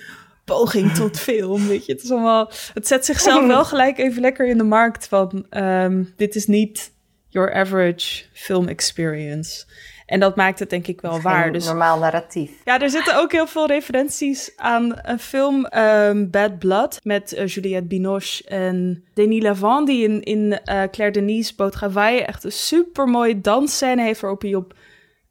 poging 0.46 0.92
tot 0.92 1.20
film, 1.30 1.68
weet 1.68 1.86
je. 1.86 1.94
Het 1.94 2.04
is 2.04 2.12
allemaal... 2.12 2.52
Het 2.74 2.88
zet 2.88 3.06
zichzelf 3.06 3.48
wel 3.48 3.66
gelijk 3.66 3.98
even 3.98 4.22
lekker 4.22 4.48
in 4.48 4.58
de 4.58 4.64
markt 4.64 5.08
van... 5.08 5.46
ehm, 5.50 6.04
dit 6.16 6.36
is 6.36 6.46
niet 6.46 6.94
your 7.30 7.54
average 7.54 8.24
film 8.34 8.68
experience. 8.68 9.66
En 10.06 10.20
dat 10.20 10.36
maakt 10.36 10.60
het 10.60 10.70
denk 10.70 10.88
ik 10.88 11.02
wel 11.02 11.22
waar. 11.22 11.52
Dus 11.52 11.66
normaal 11.66 12.00
narratief. 12.00 12.52
ja, 12.64 12.82
er 12.82 12.90
zitten 12.90 13.18
ook 13.18 13.32
heel 13.32 13.48
veel 13.48 13.68
referenties 13.68 14.54
aan 14.56 14.94
een 15.02 15.20
film 15.20 15.66
ehm, 15.66 16.30
Bad 16.30 16.60
Blood 16.60 17.00
met 17.04 17.34
eh, 17.34 17.48
Juliette 17.48 17.88
Binoche 17.88 18.44
en 18.44 19.04
Denis 19.14 19.42
Lavant, 19.42 19.88
die 19.88 20.04
in, 20.04 20.24
in 20.24 20.60
eh, 20.64 20.84
Claire 20.92 21.12
Denis 21.12 21.56
Boot 21.56 21.75
echt 21.96 22.44
een 22.44 22.52
super 22.52 23.08
mooie 23.08 23.42
dansscène 23.42 24.02
heeft 24.02 24.22
waarop 24.22 24.42
hij 24.42 24.56
op, 24.56 24.74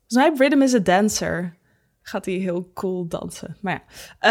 volgens 0.06 0.37
mij 0.38 0.47
Rhythm 0.47 0.62
is 0.62 0.75
a 0.75 0.78
Dancer 0.78 1.56
gaat 2.06 2.25
hij 2.25 2.34
heel 2.34 2.70
cool 2.75 3.06
dansen. 3.08 3.56
Maar 3.61 3.73
ja, 3.73 3.80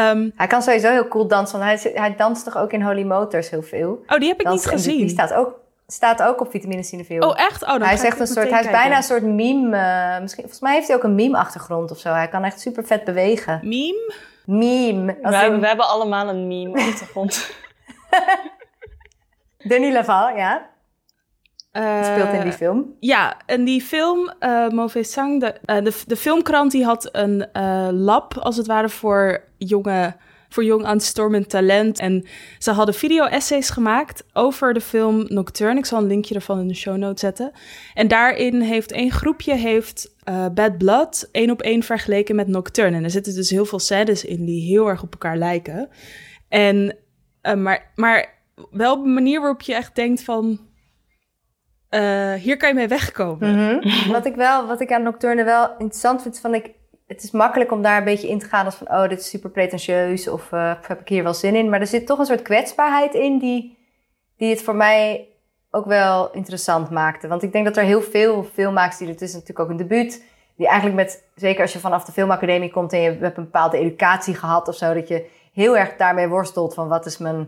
Ehm, 0.09 0.29
Hij 0.35 0.47
kan 0.47 0.61
sowieso 0.61 0.89
heel 0.91 1.07
cool 1.07 1.27
dansen, 1.27 1.59
want 1.59 1.83
hij, 1.83 1.91
hij 1.93 2.15
danst 2.15 2.43
toch 2.45 2.57
ook 2.57 2.71
in 2.71 2.81
Holy 2.81 3.03
Motors 3.03 3.49
heel 3.49 3.61
veel. 3.63 4.03
oh, 4.07 4.17
die 4.19 4.27
heb 4.29 4.39
ik 4.41 4.47
niet 4.49 4.61
die- 4.61 4.71
gezien. 4.71 4.97
Die 4.97 5.09
staat 5.09 5.33
ook, 5.33 5.59
staat 5.87 6.21
ook 6.23 6.41
op 6.41 6.51
vitamine 6.51 6.83
Cineville. 6.83 7.27
Oh, 7.27 7.39
echt? 7.39 7.63
Oh, 7.63 7.69
dan 7.69 7.81
hij 7.81 7.93
is 7.93 8.03
echt 8.03 8.19
een 8.19 8.27
soort, 8.27 8.49
hij 8.49 8.59
is 8.61 8.69
bijna 8.69 8.95
een 8.95 9.03
soort 9.03 9.23
meme. 9.23 9.77
eh, 9.77 10.19
misschien, 10.21 10.41
volgens 10.43 10.61
mij 10.61 10.73
heeft 10.73 10.87
hij 10.87 10.95
ook 10.95 11.03
een 11.03 11.15
meme-achtergrond 11.15 11.91
of 11.91 11.97
zo. 11.99 12.09
Hij 12.09 12.27
kan 12.27 12.43
echt 12.43 12.59
super 12.59 12.85
vet 12.85 13.03
bewegen. 13.03 13.59
Meme? 13.63 14.13
Meme. 14.45 15.17
We, 15.21 15.45
in 15.45 15.59
we 15.59 15.67
hebben 15.67 15.87
allemaal 15.87 16.29
een 16.29 16.47
meme 16.47 16.79
achtergrond. 16.81 17.49
Denis 19.57 19.93
Laval, 19.93 20.29
ja. 20.35 20.69
Speelt 21.73 22.33
in 22.33 22.41
die 22.41 22.51
Eh, 22.51 22.57
film. 22.57 22.95
Ja, 22.99 23.37
en 23.45 23.63
die 23.63 23.81
film, 23.81 24.33
eh 24.39 24.69
Mauvais 24.69 25.11
Sang, 25.11 25.39
de, 25.39 25.55
eh, 25.65 25.83
de, 25.83 26.01
de 26.07 26.15
filmkrant 26.15 26.71
die 26.71 26.85
had 26.85 27.09
een 27.11 27.47
lab, 27.91 28.37
als 28.37 28.57
het 28.57 28.67
ware, 28.67 28.89
voor, 28.89 29.43
jonge, 29.57 30.15
voor 30.49 30.63
jong 30.63 30.83
aanstormend 30.85 31.49
talent. 31.49 31.99
En 31.99 32.25
ze 32.57 32.71
hadden 32.71 32.95
video-essays 32.95 33.69
gemaakt 33.69 34.25
over 34.33 34.73
de 34.73 34.81
film 34.81 35.25
Nocturne. 35.27 35.79
Ik 35.79 35.85
zal 35.85 35.99
een 35.99 36.07
linkje 36.07 36.35
ervan 36.35 36.59
in 36.59 36.67
de 36.67 36.75
show 36.75 36.97
notes 36.97 37.19
zetten. 37.19 37.51
En 37.93 38.07
daarin 38.07 38.61
heeft 38.61 38.91
één 38.91 39.11
groepje 39.11 39.55
heeft, 39.55 40.15
Bad 40.53 40.77
Blood 40.77 41.29
één 41.31 41.51
op 41.51 41.61
één 41.61 41.83
vergeleken 41.83 42.35
met 42.35 42.47
Nocturne. 42.47 42.97
En 42.97 43.03
er 43.03 43.09
zitten 43.09 43.35
dus 43.35 43.49
heel 43.49 43.65
veel 43.65 43.79
scènes 43.79 44.25
in 44.25 44.45
die 44.45 44.67
heel 44.67 44.87
erg 44.87 45.03
op 45.03 45.11
elkaar 45.11 45.37
lijken. 45.37 45.89
En, 46.49 46.95
maar, 47.57 47.91
maar 47.95 48.33
wel 48.71 48.93
op 48.93 49.05
een 49.05 49.13
manier 49.13 49.39
waarop 49.39 49.61
je 49.61 49.75
echt 49.75 49.95
denkt 49.95 50.23
van... 50.23 50.71
eh, 51.93 52.33
hier 52.33 52.57
kan 52.57 52.69
je 52.69 52.75
mee 52.75 52.87
wegkomen. 52.87 53.55
Mhm. 53.55 54.11
wat, 54.11 54.25
ik 54.25 54.35
wel, 54.35 54.67
wat 54.67 54.81
ik 54.81 54.91
aan 54.91 55.03
Nocturne 55.03 55.43
wel 55.43 55.69
interessant 55.69 56.21
vind, 56.21 56.35
is 56.35 56.41
van 56.41 56.53
ik, 56.53 56.71
het 57.07 57.23
is 57.23 57.31
makkelijk 57.31 57.71
om 57.71 57.81
daar 57.81 57.97
een 57.97 58.03
beetje 58.03 58.27
in 58.27 58.39
te 58.39 58.45
gaan 58.45 58.65
als 58.65 58.75
van, 58.75 58.89
oh, 58.89 59.07
dit 59.09 59.19
is 59.19 59.29
super 59.29 59.49
pretentieus 59.49 60.27
of, 60.27 60.51
eh, 60.51 60.73
of 60.79 60.87
heb 60.87 60.99
ik 60.99 61.07
hier 61.07 61.23
wel 61.23 61.33
zin 61.33 61.55
in. 61.55 61.69
Maar 61.69 61.79
er 61.79 61.87
zit 61.87 62.05
toch 62.05 62.19
een 62.19 62.25
soort 62.25 62.41
kwetsbaarheid 62.41 63.13
in 63.13 63.37
die, 63.37 63.77
die 64.37 64.49
het 64.49 64.61
voor 64.61 64.75
mij 64.75 65.27
ook 65.71 65.85
wel 65.85 66.31
interessant 66.31 66.89
maakte. 66.89 67.27
Want 67.27 67.43
ik 67.43 67.51
denk 67.51 67.65
dat 67.65 67.77
er 67.77 67.83
heel 67.83 68.01
veel 68.01 68.43
filmmakers 68.43 68.97
die, 68.97 69.07
het 69.07 69.21
is 69.21 69.33
natuurlijk 69.33 69.59
ook 69.59 69.69
een 69.69 69.77
debuut, 69.77 70.23
die 70.55 70.67
eigenlijk 70.67 70.95
met, 70.95 71.23
zeker 71.35 71.61
als 71.61 71.73
je 71.73 71.79
vanaf 71.79 72.03
de 72.03 72.11
filmacademie 72.11 72.71
komt 72.71 72.93
en 72.93 72.99
je 72.99 73.17
hebt 73.19 73.37
een 73.37 73.43
bepaalde 73.43 73.77
educatie 73.77 74.35
gehad 74.35 74.67
of 74.67 74.75
zo, 74.75 74.93
dat 74.93 75.07
je 75.07 75.25
heel 75.53 75.77
erg 75.77 75.95
daarmee 75.95 76.27
worstelt 76.27 76.73
van 76.73 76.87
wat 76.87 77.05
is 77.05 77.17
mijn 77.17 77.47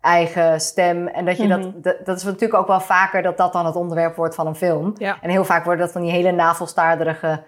eigen 0.00 0.60
stem. 0.60 1.06
En 1.06 1.24
dat 1.24 1.36
je 1.36 1.46
Mhm. 1.46 1.60
dat, 1.62 1.82
dat, 1.82 1.96
dat 2.06 2.16
is 2.16 2.22
natuurlijk 2.24 2.54
ook 2.60 2.66
wel 2.66 2.80
vaker 2.80 3.22
dat 3.22 3.36
dat 3.36 3.52
dan 3.52 3.66
het 3.66 3.76
onderwerp 3.76 4.16
wordt 4.16 4.34
van 4.34 4.46
een 4.46 4.54
film. 4.54 4.92
Ja. 4.98 5.16
En 5.20 5.30
heel 5.30 5.44
vaak 5.44 5.64
worden 5.64 5.84
dat 5.84 5.92
van 5.92 6.02
die 6.02 6.10
hele 6.10 6.30
navelstaarderige 6.32 7.42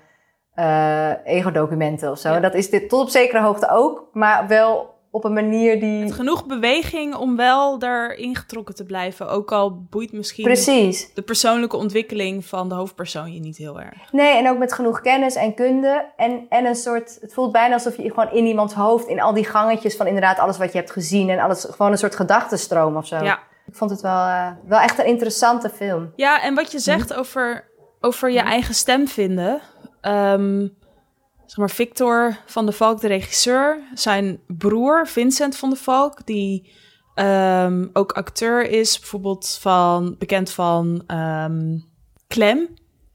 eh 0.54 1.10
ego-documenten 1.24 2.10
of 2.10 2.18
zo. 2.18 2.28
Ja. 2.28 2.34
En 2.34 2.42
dat 2.42 2.54
is 2.54 2.70
dit 2.70 2.88
tot 2.88 3.00
op 3.02 3.08
zekere 3.08 3.42
hoogte 3.42 3.70
ook, 3.70 4.08
maar 4.12 4.46
wel 4.46 4.91
op 5.12 5.24
een 5.24 5.32
manier 5.32 5.80
die... 5.80 6.02
Met 6.02 6.12
genoeg 6.12 6.46
beweging 6.46 7.14
om 7.14 7.36
wel 7.36 7.78
daarin 7.78 8.36
getrokken 8.36 8.74
te 8.74 8.84
blijven. 8.84 9.28
Ook 9.28 9.52
al 9.52 9.82
boeit 9.90 10.12
misschien 10.12 10.44
Precies. 10.44 11.14
de 11.14 11.22
persoonlijke 11.22 11.76
ontwikkeling 11.76 12.44
van 12.44 12.68
de 12.68 12.74
hoofdpersoon 12.74 13.32
je 13.32 13.40
niet 13.40 13.56
heel 13.56 13.80
erg. 13.80 14.12
Nee, 14.12 14.36
en 14.36 14.48
ook 14.48 14.58
met 14.58 14.72
genoeg 14.72 15.00
kennis 15.00 15.34
en 15.34 15.54
kunde. 15.54 16.06
En, 16.16 16.46
en 16.48 16.64
een 16.64 16.74
soort, 16.74 17.18
het 17.20 17.34
voelt 17.34 17.52
bijna 17.52 17.74
alsof 17.74 17.96
je 17.96 18.08
gewoon 18.08 18.32
in 18.32 18.46
iemands 18.46 18.74
hoofd, 18.74 19.08
in 19.08 19.20
al 19.20 19.32
die 19.32 19.44
gangetjes 19.44 19.96
van 19.96 20.06
inderdaad 20.06 20.38
alles 20.38 20.58
wat 20.58 20.72
je 20.72 20.78
hebt 20.78 20.90
gezien 20.90 21.30
en 21.30 21.38
alles, 21.38 21.66
gewoon 21.70 21.92
een 21.92 21.98
soort 21.98 22.16
gedachtenstroom 22.16 22.96
of 22.96 23.06
zo. 23.06 23.16
Ja. 23.16 23.38
Ik 23.66 23.74
vond 23.74 23.90
het 23.90 24.00
wel, 24.00 24.26
eh, 24.26 24.50
wel 24.66 24.80
echt 24.80 24.98
een 24.98 25.06
interessante 25.06 25.68
film. 25.68 26.12
Ja, 26.16 26.42
en 26.42 26.54
wat 26.54 26.72
je 26.72 26.78
zegt 26.78 27.14
over, 27.14 27.68
over 28.00 28.30
je 28.30 28.40
eigen 28.40 28.74
stem 28.74 29.08
vinden. 29.08 29.60
Ehm, 30.00 30.68
zeg 31.52 31.60
maar, 31.60 31.70
Victor 31.70 32.36
van 32.46 32.66
de 32.66 32.72
Valk, 32.72 33.00
de 33.00 33.06
regisseur, 33.06 33.82
zijn 33.94 34.40
broer 34.46 35.06
Vincent 35.08 35.56
van 35.56 35.70
de 35.70 35.76
Valk, 35.76 36.26
die 36.26 36.72
ehm, 37.14 37.88
ook 37.92 38.12
acteur 38.12 38.70
is, 38.70 38.98
bijvoorbeeld 38.98 39.58
van, 39.60 40.16
bekend 40.18 40.50
van 40.50 41.02
ehm, 41.06 41.78
Clem. 42.28 42.68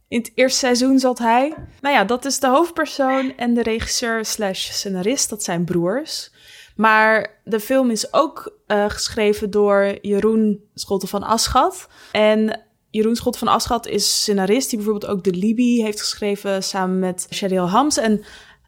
In 0.08 0.20
het 0.20 0.32
eerste 0.36 0.58
seizoen 0.58 1.00
zat 1.00 1.18
hij. 1.18 1.54
Nou 1.82 1.96
ja, 1.96 2.04
dat 2.04 2.26
is 2.26 2.40
de 2.40 2.48
hoofdpersoon 2.48 3.38
en 3.38 3.54
de 3.54 3.64
regisseur 3.64 4.26
slash 4.26 4.72
scenarist, 4.72 5.30
dat 5.30 5.44
zijn 5.44 5.66
broers. 5.66 6.32
Maar 6.76 7.40
de 7.44 7.60
film 7.60 7.90
is 7.90 8.14
ook 8.14 8.58
eh, 8.68 8.90
geschreven 8.90 9.52
door 9.52 9.98
Jeroen 10.02 10.70
Scholte 10.74 11.08
van 11.08 11.24
Aschat. 11.24 11.88
En 12.12 12.62
Jeroen 12.90 13.16
Scholte 13.16 13.38
van 13.38 13.48
Aschat 13.48 13.88
is 13.88 14.22
scenarist 14.22 14.70
die 14.70 14.80
bijvoorbeeld 14.80 15.12
ook 15.12 15.24
De 15.24 15.34
Libby 15.34 15.82
heeft 15.82 16.00
geschreven 16.00 16.64
samen 16.64 17.00
met 17.00 17.28
Shadiel 17.34 17.70
Hams. 17.70 17.98
En 17.98 18.24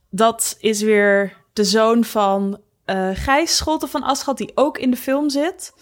dat 0.10 0.56
is 0.60 0.82
weer 0.82 1.34
de 1.54 1.64
zoon 1.64 2.04
van 2.04 2.60
eh 2.86 3.10
Gijs 3.14 3.56
Scholte 3.58 3.88
van 3.88 4.04
Aschat, 4.04 4.38
die 4.38 4.52
ook 4.56 4.78
in 4.78 4.92
de 4.92 4.98
film 4.98 5.30
zit. 5.30 5.74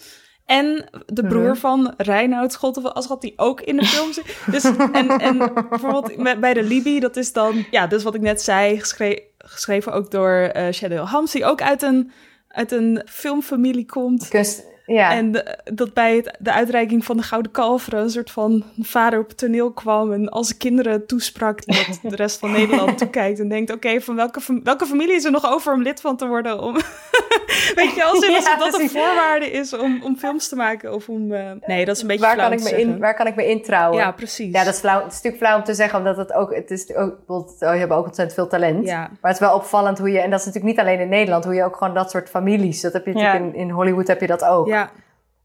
En 0.44 0.88
de 1.06 1.26
broer 1.26 1.56
van 1.56 1.94
Reinoud 1.96 2.52
Scholte 2.52 2.80
van 2.80 2.94
Aschat, 2.94 3.20
die 3.20 3.32
ook 3.36 3.60
in 3.60 3.76
de 3.76 3.84
film 3.84 4.12
zit. 4.12 4.24
Dus, 4.50 4.64
en, 4.92 5.08
en 5.08 5.38
bijvoorbeeld 5.68 6.16
met- 6.16 6.40
bij 6.40 6.54
de 6.54 6.62
Libby, 6.62 7.00
dat 7.00 7.16
is 7.16 7.32
dan, 7.32 7.64
ja, 7.70 7.86
dus 7.86 8.02
wat 8.02 8.14
ik 8.14 8.20
net 8.20 8.42
zei, 8.42 8.78
geschre- 8.80 9.22
geschreven 9.38 9.92
ook 9.92 10.10
door 10.10 10.30
eh 10.32 10.72
Shadiel 10.72 11.08
Hams, 11.08 11.32
die 11.32 11.44
ook 11.44 11.62
uit 11.62 11.82
een, 11.82 12.10
uit 12.48 12.72
een 12.72 13.02
filmfamilie 13.06 13.86
komt. 13.86 14.28
Kunst, 14.28 14.64
ja. 14.88 15.12
En 15.12 15.32
de- 15.32 15.58
dat 15.64 15.92
bij 15.94 16.16
het, 16.16 16.36
de 16.38 16.52
uitreiking 16.52 17.04
van 17.04 17.16
de 17.16 17.22
Gouden 17.22 17.52
Kalveren 17.52 18.00
een 18.00 18.10
soort 18.10 18.30
van 18.30 18.64
vader 18.80 19.18
op 19.18 19.28
het 19.28 19.38
toneel 19.38 19.70
kwam 19.72 20.12
en 20.12 20.28
als 20.28 20.56
kinderen 20.56 21.06
toesprak, 21.06 21.66
dat 21.66 21.98
de 22.02 22.16
rest 22.16 22.38
van 22.38 22.50
Nederland 22.52 22.98
toekijkt 22.98 23.38
en 23.40 23.48
denkt, 23.48 23.72
oké, 23.72 24.00
van 24.00 24.16
welke, 24.16 24.40
welke 24.64 24.86
familie 24.86 25.14
is 25.14 25.24
er 25.24 25.30
nog 25.30 25.50
over 25.52 25.72
om 25.72 25.82
lid 25.82 26.00
van 26.00 26.16
te 26.16 26.26
worden? 26.26 26.62
Om, 26.62 26.74
weet 27.74 27.90
je 27.90 27.96
wel, 27.96 28.08
alsof 28.10 28.28
Ja, 28.44 28.56
dat 28.56 28.80
een 28.80 28.90
voorwaarde 28.90 29.50
is 29.50 29.76
om, 29.76 30.02
om 30.02 30.16
films 30.16 30.48
te 30.48 30.56
maken 30.56 30.94
of 30.94 31.08
om... 31.08 31.32
eh, 31.32 31.50
nee, 31.66 31.84
dat 31.84 31.96
is 31.96 32.02
een 32.02 32.08
beetje 32.08 32.24
waar, 32.24 32.34
flauw 32.34 32.48
kan 32.48 32.58
ik 32.58 32.64
me 32.64 32.80
in, 32.80 32.98
waar 32.98 33.14
kan 33.14 33.26
ik 33.26 33.34
me 33.34 33.46
introuwen? 33.48 33.98
Ja, 33.98 34.10
precies. 34.12 34.52
Ja, 34.52 34.64
dat 34.64 34.74
is, 34.74 34.80
flauw, 34.80 34.98
het 35.02 35.06
is 35.12 35.14
natuurlijk 35.14 35.42
flauw 35.44 35.56
om 35.58 35.64
te 35.64 35.74
zeggen, 35.74 35.98
omdat 35.98 36.16
het 36.16 36.32
ook, 36.32 36.54
het 36.54 36.70
is 36.70 36.94
ook, 36.94 37.16
oh, 37.26 37.46
je 37.58 37.66
hebt 37.66 37.92
ook 37.92 38.04
ontzettend 38.06 38.34
veel 38.34 38.48
talent. 38.48 38.86
Ja. 38.86 38.98
Maar 38.98 39.30
het 39.32 39.40
is 39.40 39.46
wel 39.46 39.54
opvallend 39.54 39.98
hoe 39.98 40.10
je, 40.10 40.20
en 40.20 40.30
dat 40.30 40.40
is 40.40 40.46
natuurlijk 40.46 40.74
niet 40.76 40.84
alleen 40.86 41.00
in 41.00 41.08
Nederland, 41.08 41.44
hoe 41.44 41.54
je 41.54 41.64
ook 41.64 41.76
gewoon 41.76 41.94
dat 41.94 42.10
soort 42.10 42.28
families, 42.28 42.80
dat 42.80 42.92
heb 42.92 43.06
je 43.06 43.12
natuurlijk 43.12 43.54
in, 43.54 43.60
in 43.60 43.70
Hollywood 43.70 44.06
heb 44.06 44.20
je 44.20 44.26
dat 44.26 44.44
ook. 44.44 44.66
Ja, 44.78 44.90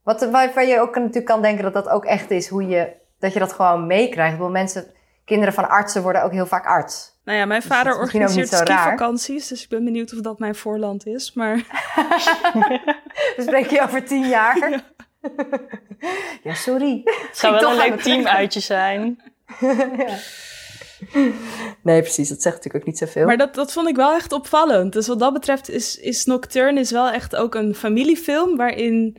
Wat, 0.03 0.29
waarvan 0.29 0.67
je 0.67 0.79
ook 0.79 0.95
natuurlijk 0.95 1.25
kan 1.25 1.41
denken 1.41 1.63
dat 1.63 1.73
dat 1.73 1.89
ook 1.89 2.05
echt 2.05 2.31
is, 2.31 2.47
hoe 2.47 2.67
je, 2.67 2.93
dat 3.19 3.33
je 3.33 3.39
dat 3.39 3.53
gewoon 3.53 3.87
meekrijgt. 3.87 4.37
Bedoel, 4.37 4.51
mensen, 4.51 4.85
kinderen 5.25 5.53
van 5.53 5.69
artsen 5.69 6.01
worden 6.01 6.23
ook 6.23 6.31
heel 6.31 6.45
vaak 6.45 6.65
arts. 6.65 7.19
nou 7.23 7.37
ja, 7.37 7.45
mijn 7.45 7.61
Dus 7.61 7.69
vader 7.69 7.97
organiseert 7.97 8.51
raar. 8.51 8.67
skivakanties, 8.67 9.47
dus 9.47 9.63
ik 9.63 9.69
ben 9.69 9.83
benieuwd 9.83 10.13
of 10.13 10.19
dat 10.19 10.39
mijn 10.39 10.55
voorland 10.55 11.05
is, 11.05 11.33
maar... 11.33 11.55
We 13.35 13.41
spreken 13.41 13.73
je 13.73 13.81
over 13.81 14.05
tien 14.05 14.27
jaar. 14.27 14.83
Ja, 16.43 16.53
sorry. 16.67 17.01
Het 17.03 17.37
zou 17.37 17.55
Ik 17.55 17.61
wel 17.61 17.71
toch 17.71 17.83
een 17.83 17.89
leuk 17.89 18.01
teamuitje 18.01 18.59
zijn. 18.59 19.21
Nee, 21.83 22.01
precies. 22.01 22.29
Dat 22.29 22.41
zegt 22.41 22.55
natuurlijk 22.55 22.83
ook 22.83 22.89
niet 22.89 22.97
zoveel. 22.97 23.25
Maar 23.25 23.37
dat, 23.37 23.55
dat 23.55 23.71
vond 23.71 23.87
ik 23.87 23.95
wel 23.95 24.13
echt 24.13 24.31
opvallend. 24.31 24.93
Dus 24.93 25.07
wat 25.07 25.19
dat 25.19 25.33
betreft 25.33 25.69
is, 25.69 25.97
is 25.99 26.25
Nocturne 26.25 26.79
is 26.79 26.91
wel 26.91 27.09
echt 27.09 27.35
ook 27.35 27.55
een 27.55 27.75
familiefilm... 27.75 28.57
waarin 28.57 29.17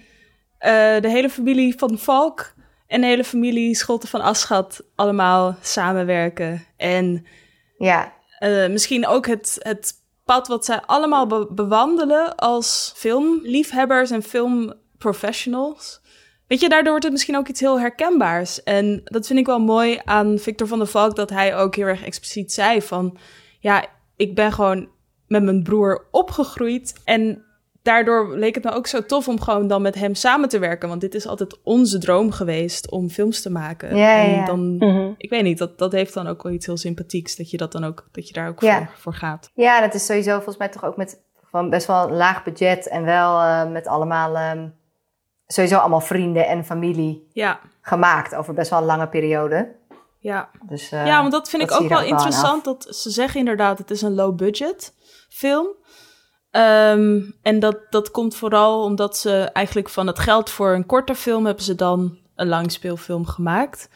eh, 0.59 1.01
de 1.01 1.09
hele 1.09 1.31
familie 1.31 1.75
van 1.79 1.99
Valk 1.99 2.55
en 2.87 3.01
de 3.01 3.07
hele 3.07 3.25
familie 3.25 3.75
Scholte 3.75 4.07
van 4.07 4.21
Aschat... 4.21 4.83
allemaal 4.95 5.57
samenwerken. 5.61 6.65
En 6.77 7.27
Ja, 7.79 8.13
eh, 8.39 8.69
misschien 8.69 9.07
ook 9.07 9.27
het, 9.27 9.57
het 9.59 9.93
pad 10.25 10.49
wat 10.49 10.65
zij 10.65 10.81
allemaal 10.87 11.27
be- 11.27 11.49
bewandelen... 11.51 12.35
als 12.35 12.93
filmliefhebbers 12.97 14.11
en 14.11 14.23
filmprofessionals... 14.23 16.01
Weet 16.55 16.63
je, 16.63 16.69
daardoor 16.69 16.91
wordt 16.91 17.05
het 17.05 17.13
misschien 17.13 17.37
ook 17.37 17.49
iets 17.49 17.61
heel 17.61 17.81
herkenbaars. 17.81 18.63
En 18.63 19.01
dat 19.05 19.27
vind 19.27 19.39
ik 19.39 19.47
wel 19.47 19.59
mooi 19.59 20.01
aan 20.05 20.39
Victor 20.39 20.67
van 20.67 20.79
der 20.79 20.87
Valk, 20.87 21.17
dat 21.17 21.31
hij 21.31 21.57
ook 21.57 21.75
heel 21.77 21.87
erg 21.87 22.05
expliciet 22.05 22.53
zei 22.53 22.83
van... 22.83 23.17
Ja, 23.61 23.85
ik 24.17 24.35
ben 24.35 24.53
gewoon 24.53 24.89
met 25.27 25.43
mijn 25.43 25.63
broer 25.63 26.07
opgegroeid 26.11 27.01
en 27.05 27.45
daardoor 27.83 28.37
leek 28.37 28.55
het 28.55 28.65
me 28.65 28.71
ook 28.71 28.87
zo 28.87 29.03
tof 29.07 29.29
om 29.29 29.41
gewoon 29.41 29.67
dan 29.69 29.83
met 29.83 29.95
hem 29.95 30.15
samen 30.15 30.49
te 30.49 30.59
werken. 30.59 30.89
Want 30.89 31.01
dit 31.01 31.15
is 31.15 31.27
altijd 31.27 31.59
onze 31.63 31.99
droom 31.99 32.31
geweest 32.31 32.91
om 32.91 33.11
films 33.11 33.43
te 33.43 33.51
maken. 33.51 33.97
Ja, 33.97 34.25
en 34.25 34.31
ja. 34.31 34.45
dan, 34.45 34.77
Mhm. 34.77 35.11
ik 35.17 35.31
weet 35.31 35.43
niet, 35.43 35.59
dat, 35.59 35.79
dat 35.79 35.93
heeft 35.93 36.15
dan 36.15 36.27
ook 36.27 36.43
wel 36.43 36.53
iets 36.53 36.67
heel 36.67 36.77
sympathieks, 36.77 37.37
dat 37.37 37.51
je 37.51 37.57
dat 37.57 37.73
dan 37.73 37.85
ook, 37.85 38.09
dat 38.13 38.29
je 38.29 38.35
daar 38.35 38.49
ook 38.49 38.61
Ja. 38.61 38.77
voor, 38.79 38.89
voor 38.99 39.15
gaat. 39.15 39.51
ja 39.55 39.81
dat 39.81 39.95
is 39.95 40.07
sowieso 40.07 40.35
volgens 40.35 40.57
mij 40.57 40.69
toch 40.69 40.85
ook 40.85 40.97
met 40.97 41.21
gewoon 41.51 41.71
best 41.71 41.87
wel 41.87 42.09
een 42.09 42.17
laag 42.17 42.45
budget. 42.45 42.89
En 42.89 43.05
wel 43.05 43.41
eh, 43.41 43.71
met 43.71 43.87
allemaal, 43.87 44.37
ehm, 44.37 44.69
sowieso 45.47 45.77
allemaal 45.77 46.01
vrienden 46.01 46.47
en 46.47 46.65
familie 46.65 47.29
Ja, 47.33 47.61
gemaakt 47.81 48.35
over 48.35 48.55
best 48.55 48.71
wel 48.71 48.79
een 48.79 48.85
lange 48.85 49.09
periode. 49.09 49.75
ja. 50.19 50.51
Dus, 50.69 50.93
eh, 50.93 51.07
Ja, 51.07 51.21
want 51.21 51.33
dat 51.33 51.49
vind 51.49 51.63
dat 51.69 51.71
ik 51.77 51.83
ook 51.83 51.89
wel 51.89 51.99
er 52.01 52.07
interessant. 52.07 52.65
Dat 52.65 52.87
ze 52.91 53.11
zeggen 53.11 53.39
inderdaad, 53.41 53.79
het 53.79 53.91
is 53.91 54.03
een 54.03 54.15
low-budget 54.15 54.95
film. 55.29 55.67
Ehm, 56.51 57.21
en 57.43 57.59
dat, 57.59 57.77
dat 57.91 58.11
komt 58.11 58.37
vooral 58.37 58.83
omdat 58.83 59.17
ze 59.17 59.39
eigenlijk 59.53 59.89
van 59.89 60.07
het 60.07 60.19
geld 60.19 60.51
voor 60.51 60.75
een 60.75 60.87
korte 60.87 61.15
film 61.15 61.47
hebben 61.47 61.65
ze 61.65 61.75
dan 61.75 62.19
een 62.35 62.49
langspeelfilm 62.49 63.27
gemaakt. 63.27 63.89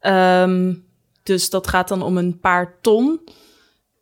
Ehm, 0.00 0.74
dus 1.22 1.50
dat 1.50 1.66
gaat 1.66 1.88
dan 1.88 2.02
om 2.02 2.16
een 2.16 2.38
paar 2.40 2.78
ton. 2.80 3.20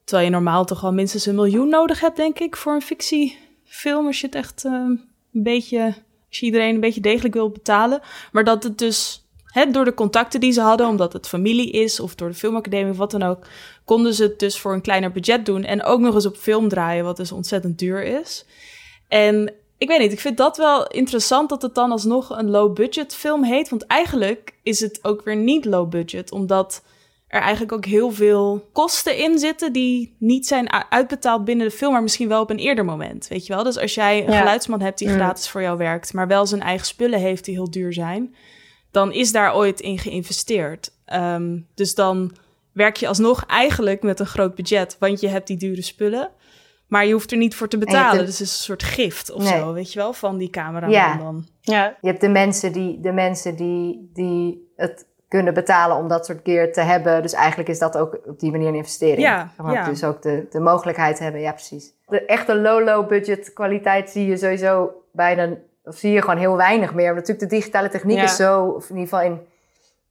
Terwijl 0.04 0.26
je 0.28 0.34
normaal 0.34 0.64
toch 0.64 0.80
wel 0.80 0.92
minstens 0.92 1.26
een 1.26 1.34
miljoen 1.34 1.68
nodig 1.68 2.00
hebt, 2.00 2.16
denk 2.16 2.38
ik, 2.38 2.56
voor 2.56 2.74
een 2.74 2.82
fictiefilm. 2.82 4.06
Als 4.06 4.20
je 4.20 4.26
het 4.26 4.34
echt 4.34 4.64
ehm, 4.64 4.74
een 4.74 5.42
beetje, 5.42 5.94
als 6.32 6.40
je 6.40 6.46
iedereen 6.46 6.74
een 6.74 6.80
beetje 6.80 7.00
degelijk 7.00 7.34
wil 7.34 7.50
betalen. 7.50 8.00
Maar 8.32 8.44
dat 8.44 8.62
het 8.62 8.78
dus 8.78 9.26
hè, 9.44 9.70
door 9.70 9.84
de 9.84 9.94
contacten 9.94 10.40
die 10.40 10.52
ze 10.52 10.60
hadden, 10.60 10.86
omdat 10.86 11.12
het 11.12 11.28
familie 11.28 11.70
is, 11.70 12.00
of 12.00 12.14
door 12.14 12.28
de 12.28 12.34
filmacademie 12.34 12.90
of 12.92 12.96
wat 12.96 13.10
dan 13.10 13.22
ook, 13.22 13.46
konden 13.84 14.14
ze 14.14 14.22
het 14.22 14.38
dus 14.38 14.58
voor 14.58 14.72
een 14.72 14.80
kleiner 14.80 15.12
budget 15.12 15.46
doen. 15.46 15.64
En 15.64 15.82
ook 15.82 16.00
nog 16.00 16.14
eens 16.14 16.26
op 16.26 16.36
film 16.36 16.68
draaien, 16.68 17.04
wat 17.04 17.16
dus 17.16 17.32
ontzettend 17.32 17.78
duur 17.78 18.02
is. 18.02 18.44
En 19.08 19.52
ik 19.78 19.88
weet 19.88 19.98
niet, 19.98 20.12
ik 20.12 20.20
vind 20.20 20.36
dat 20.36 20.56
wel 20.56 20.86
interessant 20.86 21.48
dat 21.48 21.62
het 21.62 21.74
dan 21.74 21.90
alsnog 21.90 22.30
een 22.30 22.50
low-budget 22.50 23.14
film 23.14 23.44
heet. 23.44 23.68
Want 23.68 23.86
eigenlijk 23.86 24.54
is 24.62 24.80
het 24.80 24.98
ook 25.02 25.24
weer 25.24 25.36
niet 25.36 25.64
low-budget, 25.64 26.30
omdat 26.30 26.82
er 27.32 27.40
eigenlijk 27.40 27.72
ook 27.72 27.84
heel 27.84 28.10
veel 28.10 28.68
kosten 28.72 29.16
in 29.18 29.38
zitten 29.38 29.72
die 29.72 30.16
niet 30.18 30.46
zijn 30.46 30.72
uitbetaald 30.90 31.44
binnen 31.44 31.66
de 31.68 31.72
film, 31.72 31.92
maar 31.92 32.02
misschien 32.02 32.28
wel 32.28 32.40
op 32.42 32.50
een 32.50 32.58
eerder 32.58 32.84
moment. 32.84 33.28
Weet 33.28 33.46
je 33.46 33.54
wel? 33.54 33.64
Dus 33.64 33.78
als 33.78 33.94
jij 33.94 34.24
een 34.26 34.32
Ja. 34.32 34.38
geluidsman 34.38 34.80
hebt 34.80 34.98
die 34.98 35.08
Mm. 35.08 35.14
gratis 35.14 35.48
voor 35.48 35.62
jou 35.62 35.78
werkt, 35.78 36.12
maar 36.12 36.26
wel 36.26 36.46
zijn 36.46 36.60
eigen 36.62 36.86
spullen 36.86 37.20
heeft 37.20 37.44
die 37.44 37.54
heel 37.54 37.70
duur 37.70 37.92
zijn, 37.92 38.34
dan 38.90 39.12
is 39.12 39.32
daar 39.32 39.54
ooit 39.56 39.80
in 39.80 39.98
geïnvesteerd. 39.98 40.90
Ehm, 41.04 41.58
dus 41.74 41.94
dan 41.94 42.36
werk 42.72 42.96
je 42.96 43.08
alsnog 43.08 43.46
eigenlijk 43.46 44.02
met 44.02 44.20
een 44.20 44.26
groot 44.26 44.54
budget, 44.54 44.96
want 44.98 45.20
je 45.20 45.28
hebt 45.28 45.46
die 45.46 45.56
dure 45.56 45.82
spullen. 45.82 46.30
Maar 46.86 47.06
je 47.06 47.12
hoeft 47.12 47.30
er 47.32 47.38
niet 47.38 47.54
voor 47.54 47.68
te 47.68 47.78
betalen. 47.78 48.18
de- 48.18 48.24
Dus 48.24 48.38
het 48.38 48.46
is 48.48 48.52
een 48.52 48.62
soort 48.62 48.82
gift 48.82 49.30
of 49.32 49.42
Nee. 49.42 49.58
zo, 49.60 49.72
weet 49.72 49.92
je 49.92 49.98
wel, 49.98 50.12
van 50.12 50.38
die 50.38 50.50
cameraman 50.50 50.90
Ja. 50.90 51.16
dan. 51.16 51.46
Ja, 51.60 51.96
Je 52.00 52.08
hebt 52.08 52.20
de 52.20 52.28
mensen 52.28 52.72
die, 52.72 53.00
de 53.00 53.12
mensen 53.12 53.56
die, 53.56 54.10
die 54.12 54.72
het 54.76 55.06
kunnen 55.32 55.54
betalen 55.54 55.96
om 55.96 56.08
dat 56.08 56.26
soort 56.26 56.40
gear 56.44 56.72
te 56.72 56.80
hebben. 56.80 57.22
Dus 57.22 57.32
eigenlijk 57.32 57.68
is 57.68 57.78
dat 57.78 57.96
ook 57.96 58.18
op 58.26 58.40
die 58.40 58.50
manier 58.50 58.68
een 58.68 58.74
investering. 58.74 59.20
Ja, 59.20 59.50
ja. 59.72 59.84
Dus 59.84 60.04
ook 60.04 60.22
de, 60.22 60.46
de 60.50 60.60
mogelijkheid 60.60 61.18
hebben, 61.18 61.40
ja 61.40 61.52
precies. 61.52 61.92
De 62.06 62.24
echte 62.24 62.56
low-low 62.56 63.08
budget 63.08 63.52
kwaliteit 63.52 64.10
zie 64.10 64.26
je 64.26 64.36
sowieso 64.36 64.92
bijna, 65.12 65.48
of 65.84 65.96
zie 65.96 66.12
je 66.12 66.20
gewoon 66.20 66.36
heel 66.38 66.56
weinig 66.56 66.94
meer. 66.94 67.14
Want 67.14 67.16
natuurlijk 67.16 67.50
de 67.50 67.56
digitale 67.56 67.88
techniek 67.88 68.16
Ja. 68.16 68.22
is 68.22 68.36
zo, 68.36 68.64
of 68.64 68.90
in 68.90 68.96
ieder 68.96 69.08
geval 69.08 69.24
in, 69.30 69.40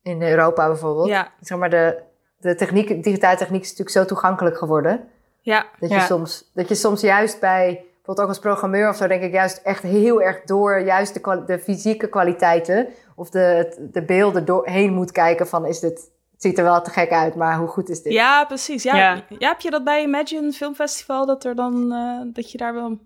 in 0.03 0.21
Europa 0.21 0.67
bijvoorbeeld. 0.67 1.07
Ja, 1.07 1.31
Zeg 1.41 1.57
maar 1.57 1.69
de, 1.69 1.97
de 2.37 2.55
techniek, 2.55 3.03
digitale 3.03 3.37
techniek 3.37 3.61
is 3.61 3.69
natuurlijk 3.69 3.97
zo 3.97 4.05
toegankelijk 4.05 4.57
geworden. 4.57 5.07
ja, 5.41 5.65
Dat, 5.79 5.89
je 5.89 5.99
soms, 5.99 6.51
dat 6.53 6.67
je 6.67 6.75
soms 6.75 7.01
juist 7.01 7.39
bij, 7.39 7.73
bijvoorbeeld 7.83 8.19
ook 8.19 8.27
als 8.27 8.39
programmeur 8.39 8.89
of 8.89 8.95
zo, 8.95 9.07
denk 9.07 9.21
ik 9.23 9.31
juist 9.31 9.57
echt 9.63 9.83
heel 9.83 10.21
erg 10.21 10.41
door 10.45 10.79
juist 10.79 11.13
de, 11.13 11.43
de 11.45 11.59
fysieke 11.59 12.07
kwaliteiten 12.07 12.87
of 13.21 13.29
de, 13.29 13.75
de 13.91 14.05
beelden 14.05 14.45
doorheen 14.45 14.93
moet 14.93 15.11
kijken 15.11 15.47
van 15.47 15.65
is 15.65 15.79
dit, 15.79 16.11
het 16.31 16.41
ziet 16.41 16.57
er 16.57 16.63
wel 16.63 16.81
te 16.81 16.89
gek 16.89 17.11
uit, 17.11 17.35
maar 17.35 17.57
hoe 17.57 17.67
goed 17.67 17.89
is 17.89 18.01
dit? 18.01 18.13
ja, 18.13 18.45
precies. 18.45 18.83
Ja, 18.83 18.95
ja. 18.95 19.23
Ja. 19.29 19.49
heb 19.49 19.59
je 19.59 19.69
dat 19.69 19.83
bij 19.83 20.03
Imagine 20.03 20.51
Filmfestival, 20.51 21.25
dat, 21.25 21.43
er 21.43 21.55
dan, 21.55 21.91
eh, 21.91 22.33
dat 22.33 22.51
je 22.51 22.57
daar 22.57 22.73
wel 22.73 22.99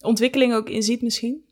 ontwikkeling 0.00 0.54
ook 0.54 0.68
in 0.68 0.82
ziet 0.82 1.02
misschien? 1.02 1.48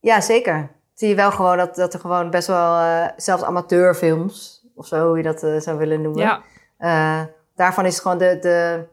Ja, 0.00 0.20
zeker. 0.20 0.70
Zie 0.94 1.08
je 1.08 1.14
wel 1.14 1.30
gewoon 1.30 1.56
dat, 1.56 1.74
dat 1.74 1.94
er 1.94 2.00
gewoon 2.00 2.30
best 2.30 2.46
wel, 2.46 2.78
eh, 2.78 3.08
zelfs 3.16 3.42
amateurfilms, 3.42 4.66
of 4.74 4.86
zo 4.86 5.06
hoe 5.06 5.16
je 5.16 5.22
dat 5.22 5.42
eh, 5.42 5.60
zou 5.60 5.78
willen 5.78 6.02
noemen. 6.02 6.22
Ja, 6.22 6.42
eh, 6.78 7.26
daarvan 7.54 7.86
is 7.86 7.98
gewoon 7.98 8.18
de, 8.18 8.38
de, 8.40 8.86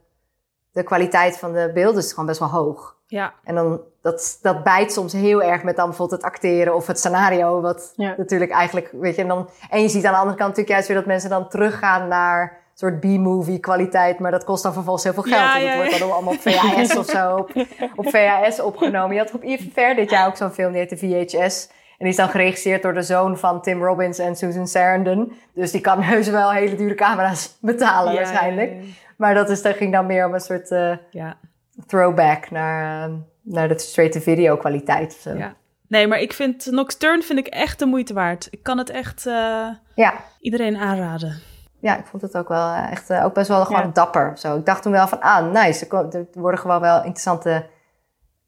de 0.72 0.84
kwaliteit 0.84 1.38
van 1.38 1.54
de 1.54 1.72
beelden 1.74 2.04
is 2.04 2.10
gewoon 2.10 2.26
best 2.26 2.40
wel 2.40 2.50
hoog. 2.50 2.95
Ja, 3.08 3.34
En 3.44 3.56
dan, 3.56 3.82
dat, 4.02 4.40
dat 4.42 4.64
bijt 4.64 4.94
soms 4.94 5.14
heel 5.14 5.44
erg 5.44 5.64
met 5.64 5.76
dan 5.76 5.88
bijvoorbeeld 5.88 6.22
het 6.22 6.32
acteren 6.32 6.76
of 6.76 6.88
het 6.88 7.00
scenario. 7.00 7.62
Wat 7.62 7.94
Ja. 7.96 8.14
natuurlijk 8.18 8.52
eigenlijk, 8.52 8.90
weet 8.92 9.16
je, 9.16 9.22
en, 9.22 9.28
dan, 9.28 9.50
en 9.70 9.82
je 9.82 9.90
ziet 9.90 10.06
aan 10.06 10.12
de 10.14 10.20
andere 10.20 10.38
kant 10.38 10.50
natuurlijk 10.50 10.70
juist 10.70 10.88
weer 10.88 10.98
dat 10.98 11.06
mensen 11.06 11.30
dan 11.30 11.50
teruggaan 11.50 12.08
naar 12.08 12.42
een 12.42 12.78
soort 12.78 13.00
B-movie 13.00 13.60
kwaliteit. 13.60 14.20
Maar 14.20 14.32
dat 14.32 14.44
kost 14.44 14.64
dan 14.64 14.74
vervolgens 14.74 15.04
heel 15.04 15.14
veel 15.14 15.24
geld. 15.24 15.36
Ja, 15.36 15.56
en 15.56 15.62
dat 15.62 15.72
ja, 15.72 15.78
wordt 15.78 16.00
dan 16.00 16.12
allemaal 16.12 16.34
op 16.34 16.40
VHS 16.48 16.98
of 16.98 17.06
zo, 17.06 17.36
op, 17.36 17.52
op 17.96 18.10
VHS 18.10 18.60
opgenomen. 18.60 19.16
Je 19.16 19.22
had 19.22 19.34
op 19.34 19.44
IFR 19.44 19.96
dit 19.96 20.10
jaar 20.10 20.28
ook 20.28 20.38
zo'n 20.38 20.52
film, 20.52 20.72
die 20.72 20.80
heette 20.82 20.98
VHS. 20.98 21.68
En 21.98 22.06
die 22.06 22.10
is 22.10 22.16
dan 22.16 22.30
geregisseerd 22.30 22.82
door 22.82 22.94
de 22.94 23.02
zoon 23.02 23.38
van 23.38 23.62
Tim 23.62 23.84
Robbins 23.84 24.20
en 24.20 24.36
Susan 24.36 24.68
Sarandon. 24.68 25.34
Dus 25.54 25.72
die 25.72 25.82
kan 25.82 26.02
heus 26.02 26.28
wel 26.30 26.52
hele 26.52 26.76
dure 26.76 26.96
camera's 26.96 27.58
betalen 27.62 28.14
waarschijnlijk. 28.16 28.74
Maar 29.18 29.34
dat, 29.34 29.50
is, 29.50 29.62
dat 29.62 29.76
ging 29.76 29.92
dan 29.92 30.06
meer 30.06 30.26
om 30.26 30.34
een 30.34 30.40
soort... 30.40 30.72
eh, 30.72 30.98
ja. 31.10 31.38
Throwback 31.88 32.52
naar, 32.52 33.04
ehm, 33.04 33.16
naar 33.42 33.68
de 33.68 33.80
straight-to-video 33.80 34.58
kwaliteit. 34.58 35.14
of 35.14 35.22
zo. 35.22 35.34
Ja. 35.38 35.56
Nee, 35.88 36.08
maar 36.08 36.20
ik 36.20 36.34
vind 36.34 36.66
Nocturne 36.72 37.22
vind 37.22 37.40
ik 37.40 37.48
echt 37.48 37.80
de 37.80 37.86
moeite 37.86 38.14
waard. 38.14 38.48
Ik 38.50 38.64
kan 38.64 38.78
het 38.78 38.90
echt 38.90 39.26
eh, 39.26 39.68
ja. 39.96 40.14
iedereen 40.40 40.78
aanraden. 40.78 41.40
Ja, 41.80 41.98
ik 41.98 42.06
vond 42.06 42.22
het 42.22 42.38
ook 42.38 42.48
wel 42.48 42.74
eh, 42.74 42.92
echt 42.92 43.10
eh, 43.10 43.26
ook 43.26 43.34
best 43.34 43.48
wel 43.48 43.66
gewoon 43.66 43.82
Ja. 43.82 43.88
dapper. 43.94 44.38
Zo. 44.38 44.58
Ik 44.58 44.66
dacht 44.66 44.82
toen 44.82 44.92
wel 44.92 45.08
van, 45.08 45.22
ah, 45.22 45.52
nice. 45.52 45.88
Er, 45.88 46.28
worden 46.34 46.60
gewoon 46.60 46.82
wel 46.82 46.98
interessante 46.98 47.66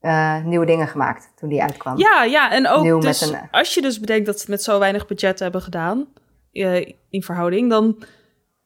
eh, 0.00 0.44
nieuwe 0.44 0.66
dingen 0.66 0.88
gemaakt 0.88 1.32
toen 1.36 1.48
die 1.48 1.62
uitkwam. 1.62 1.98
Ja, 1.98 2.24
ja, 2.24 2.50
en 2.50 2.68
ook 2.68 2.82
Nieuw 2.82 2.98
dus, 3.00 3.20
een, 3.20 3.34
eh, 3.34 3.42
als 3.50 3.74
je 3.74 3.82
dus 3.82 4.00
bedenkt 4.00 4.26
dat 4.26 4.34
ze 4.34 4.40
het 4.40 4.50
met 4.50 4.62
zo 4.62 4.78
weinig 4.78 5.06
budget 5.06 5.38
hebben 5.38 5.62
gedaan, 5.62 6.06
eh, 6.52 6.92
in 7.10 7.22
verhouding, 7.22 7.70
dan 7.70 8.02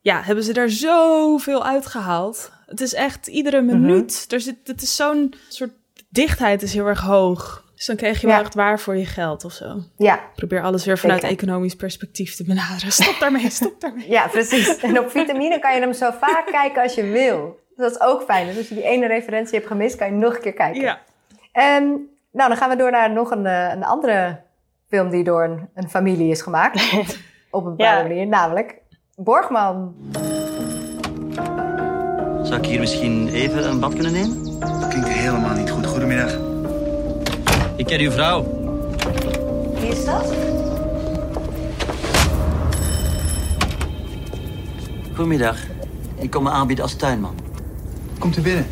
ja, 0.01 0.23
hebben 0.23 0.45
ze 0.45 0.53
er 0.53 0.71
zoveel 0.71 1.65
uitgehaald. 1.65 2.53
Het 2.73 2.81
is 2.81 2.95
echt 2.95 3.27
iedere 3.27 3.61
Mhm. 3.61 3.81
minuut. 3.81 4.27
Er 4.33 4.41
zit, 4.41 4.57
het 4.65 4.83
is 4.83 4.97
zo'n 4.97 5.35
soort 5.49 5.71
dichtheid 6.09 6.63
is 6.63 6.75
heel 6.75 6.87
erg 6.87 7.01
hoog. 7.01 7.65
Dus 7.75 7.87
dan 7.87 7.97
krijg 7.97 8.21
je 8.21 8.27
Ja. 8.27 8.33
wel 8.33 8.43
echt 8.43 8.55
waar 8.55 8.81
voor 8.81 8.97
je 8.97 9.07
geld 9.07 9.45
of 9.45 9.53
zo. 9.53 9.83
Ja, 9.97 10.21
Probeer 10.35 10.63
alles 10.63 10.85
weer 10.85 10.99
vanuit 10.99 11.21
Zeker. 11.21 11.37
economisch 11.37 11.75
perspectief 11.77 12.35
te 12.37 12.45
benaderen. 12.45 12.93
Stop 12.93 13.17
daarmee, 13.21 13.51
stop 13.61 13.81
daarmee. 13.81 14.11
ja, 14.11 14.27
precies. 14.29 14.77
En 14.77 14.99
op 14.99 15.11
vitamine 15.11 15.59
kan 15.59 15.75
je 15.75 15.81
hem 15.81 15.93
zo 15.93 16.11
vaak 16.21 16.47
kijken 16.61 16.83
als 16.83 16.95
je 16.95 17.03
wil. 17.03 17.61
Dat 17.77 17.91
is 17.91 18.01
ook 18.01 18.23
fijn. 18.23 18.47
Dus 18.47 18.57
als 18.57 18.69
je 18.69 18.75
die 18.75 18.85
ene 18.85 19.07
referentie 19.07 19.55
hebt 19.55 19.67
gemist, 19.67 19.97
kan 19.97 20.07
je 20.07 20.13
nog 20.13 20.35
een 20.35 20.41
keer 20.41 20.53
kijken. 20.53 20.81
Ja. 20.81 21.01
En 21.53 21.83
nou, 22.33 22.49
dan 22.49 22.57
gaan 22.57 22.69
we 22.71 22.77
door 22.77 22.91
naar 22.91 23.11
nog 23.13 23.31
een, 23.31 23.47
eh, 23.47 23.71
een 23.75 23.85
andere 23.85 24.41
film 24.89 25.11
die 25.11 25.25
door 25.25 25.45
een, 25.45 25.69
een 25.75 25.91
familie 25.91 26.31
is 26.31 26.43
gemaakt. 26.43 26.93
op 27.51 27.65
een 27.65 27.77
bepaalde 27.77 28.03
Ja. 28.03 28.03
manier, 28.09 28.27
namelijk 28.27 28.75
Borgman. 29.17 29.95
Zou 32.53 32.65
ik 32.65 32.71
hier 32.71 32.81
misschien 32.81 33.29
even 33.29 33.69
een 33.69 33.81
bad 33.81 33.95
kunnen 33.95 34.13
nemen? 34.13 34.59
Klinkt 34.89 35.09
helemaal 35.09 35.57
niet 35.57 35.71
goed. 35.71 35.87
Goedemiddag. 35.87 36.39
Ik 37.77 37.87
ken 37.87 38.01
uw 38.01 38.11
vrouw. 38.11 38.47
Wie 39.75 39.89
is 39.89 40.05
dat? 40.05 40.33
Goedemiddag. 45.15 45.57
Ik 46.15 46.31
kom 46.31 46.43
me 46.43 46.51
aanbieden 46.51 46.85
als 46.85 46.95
tuinman. 46.95 47.35
Komt 48.19 48.37
u 48.37 48.41
binnen. 48.41 48.67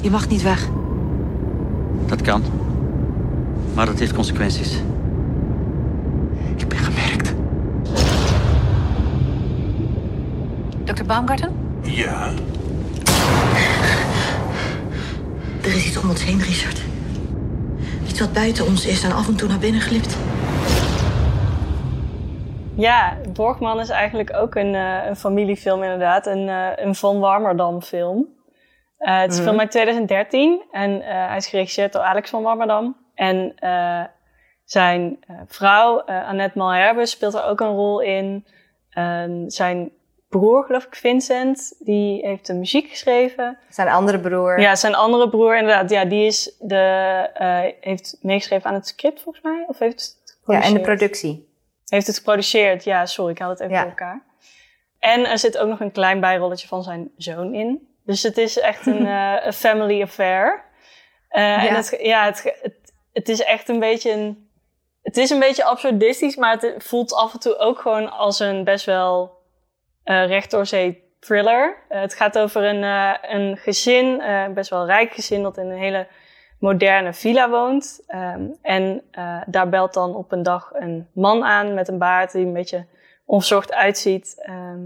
Je 0.00 0.10
mag 0.10 0.28
niet 0.28 0.42
weg. 0.42 0.68
Dat 2.06 2.22
kan. 2.22 2.42
Maar 3.74 3.86
dat 3.86 3.98
heeft 3.98 4.12
consequenties. 4.12 4.82
Ik 6.56 6.68
ben 6.68 6.78
Baumgarten? 11.12 11.80
Ja? 11.82 12.30
Er 15.62 15.74
is 15.76 15.86
iets 15.86 15.96
om 16.02 16.08
ons 16.08 16.24
heen, 16.24 16.38
Richard. 16.38 16.82
Iets 18.08 18.20
wat 18.20 18.32
buiten 18.32 18.66
ons 18.66 18.86
is 18.86 19.04
en 19.04 19.12
af 19.12 19.28
en 19.28 19.36
toe 19.36 19.48
naar 19.48 19.58
binnen 19.58 19.80
glipt. 19.80 20.18
Ja, 22.76 23.16
Borgman 23.32 23.80
is 23.80 23.88
eigenlijk 23.88 24.36
ook 24.36 24.54
een, 24.54 24.74
eh, 24.74 25.06
een 25.06 25.16
familiefilm 25.16 25.82
inderdaad. 25.82 26.26
Een, 26.26 26.48
eh, 26.48 26.68
een 26.76 26.94
Van 26.94 27.18
Warmerdam 27.18 27.82
film. 27.82 28.28
Eh, 28.98 29.20
het 29.20 29.32
is 29.32 29.38
een 29.38 29.44
film 29.44 29.60
uit 29.60 29.70
2013 29.70 30.62
en 30.70 31.02
eh, 31.02 31.26
hij 31.26 31.36
is 31.36 31.46
geregisseerd 31.46 31.92
door 31.92 32.02
Alex 32.02 32.30
van 32.30 32.42
Warmerdam. 32.42 32.96
En 33.14 33.52
eh, 33.56 34.04
zijn 34.64 35.16
eh, 35.20 35.36
vrouw, 35.46 36.04
eh, 36.04 36.28
Annette 36.28 36.58
Malherbe, 36.58 37.06
speelt 37.06 37.34
er 37.34 37.44
ook 37.44 37.60
een 37.60 37.74
rol 37.74 38.00
in. 38.00 38.46
En 38.90 39.44
zijn 39.46 39.90
broer, 40.38 40.64
geloof 40.64 40.84
ik, 40.84 40.94
Vincent, 40.94 41.74
die 41.78 42.26
heeft 42.26 42.46
de 42.46 42.54
muziek 42.54 42.88
geschreven. 42.90 43.58
Zijn 43.68 43.88
andere 43.88 44.20
broer. 44.20 44.60
Ja, 44.60 44.74
zijn 44.74 44.94
andere 44.94 45.28
broer 45.28 45.56
inderdaad, 45.56 45.90
ja, 45.90 46.04
die 46.04 46.26
is 46.26 46.56
de, 46.58 46.76
eh, 47.34 47.60
heeft 47.80 48.18
meegeschreven 48.20 48.68
aan 48.68 48.74
het 48.74 48.86
script 48.86 49.22
volgens 49.22 49.44
mij. 49.44 49.64
Of 49.66 49.78
heeft 49.78 49.92
het 50.00 50.38
Ja, 50.46 50.62
en 50.62 50.74
de 50.74 50.80
productie. 50.80 51.48
Heeft 51.86 52.06
het 52.06 52.16
geproduceerd? 52.16 52.84
Ja, 52.84 53.06
sorry, 53.06 53.32
ik 53.32 53.38
had 53.38 53.50
het 53.50 53.60
even 53.60 53.72
Ja. 53.72 53.80
voor 53.80 53.88
elkaar. 53.90 54.22
En 54.98 55.26
er 55.30 55.38
zit 55.38 55.58
ook 55.58 55.68
nog 55.68 55.80
een 55.80 55.92
klein 55.92 56.20
bijrolletje 56.20 56.68
van 56.68 56.82
zijn 56.82 57.10
zoon 57.16 57.54
in. 57.54 57.88
Dus 58.04 58.22
het 58.22 58.38
is 58.38 58.58
echt 58.58 58.86
een 58.86 59.06
een 59.46 59.52
family 59.52 60.02
affair. 60.02 60.64
Eh, 61.28 61.42
Ja. 61.42 61.68
En 61.68 61.74
het, 61.74 61.98
ja, 62.00 62.24
het, 62.24 62.42
het, 62.62 62.74
het 63.12 63.28
is 63.28 63.40
echt 63.42 63.68
een 63.68 63.78
beetje 63.80 64.10
een... 64.12 64.50
Het 65.02 65.16
is 65.16 65.30
een 65.30 65.38
beetje 65.38 65.64
absurdistisch, 65.64 66.36
maar 66.36 66.52
het 66.60 66.74
voelt 66.84 67.14
af 67.14 67.32
en 67.32 67.38
toe 67.38 67.56
ook 67.56 67.78
gewoon 67.78 68.10
als 68.10 68.38
een 68.40 68.64
best 68.64 68.84
wel 68.86 69.40
eh 70.04 70.26
recht 70.26 70.54
thriller. 71.22 71.76
Eh, 71.88 72.00
het 72.00 72.14
gaat 72.14 72.38
over 72.38 72.64
een, 72.64 72.82
eh, 72.82 73.14
een 73.22 73.56
gezin, 73.56 74.22
best 74.54 74.70
wel 74.70 74.86
rijk 74.86 75.12
gezin, 75.12 75.42
dat 75.42 75.56
in 75.56 75.70
een 75.70 75.78
hele 75.78 76.06
moderne 76.58 77.12
villa 77.12 77.50
woont. 77.50 78.02
Ehm, 78.06 78.46
en 78.62 79.02
daar 79.46 79.68
belt 79.68 79.94
dan 79.94 80.14
op 80.14 80.32
een 80.32 80.42
dag 80.42 80.70
een 80.72 81.08
man 81.14 81.44
aan 81.44 81.74
met 81.74 81.88
een 81.88 81.98
baard 81.98 82.32
die 82.32 82.46
een 82.46 82.52
beetje 82.52 82.86
onverzorgd 83.24 83.72
uitziet. 83.72 84.34
Ehm, 84.38 84.80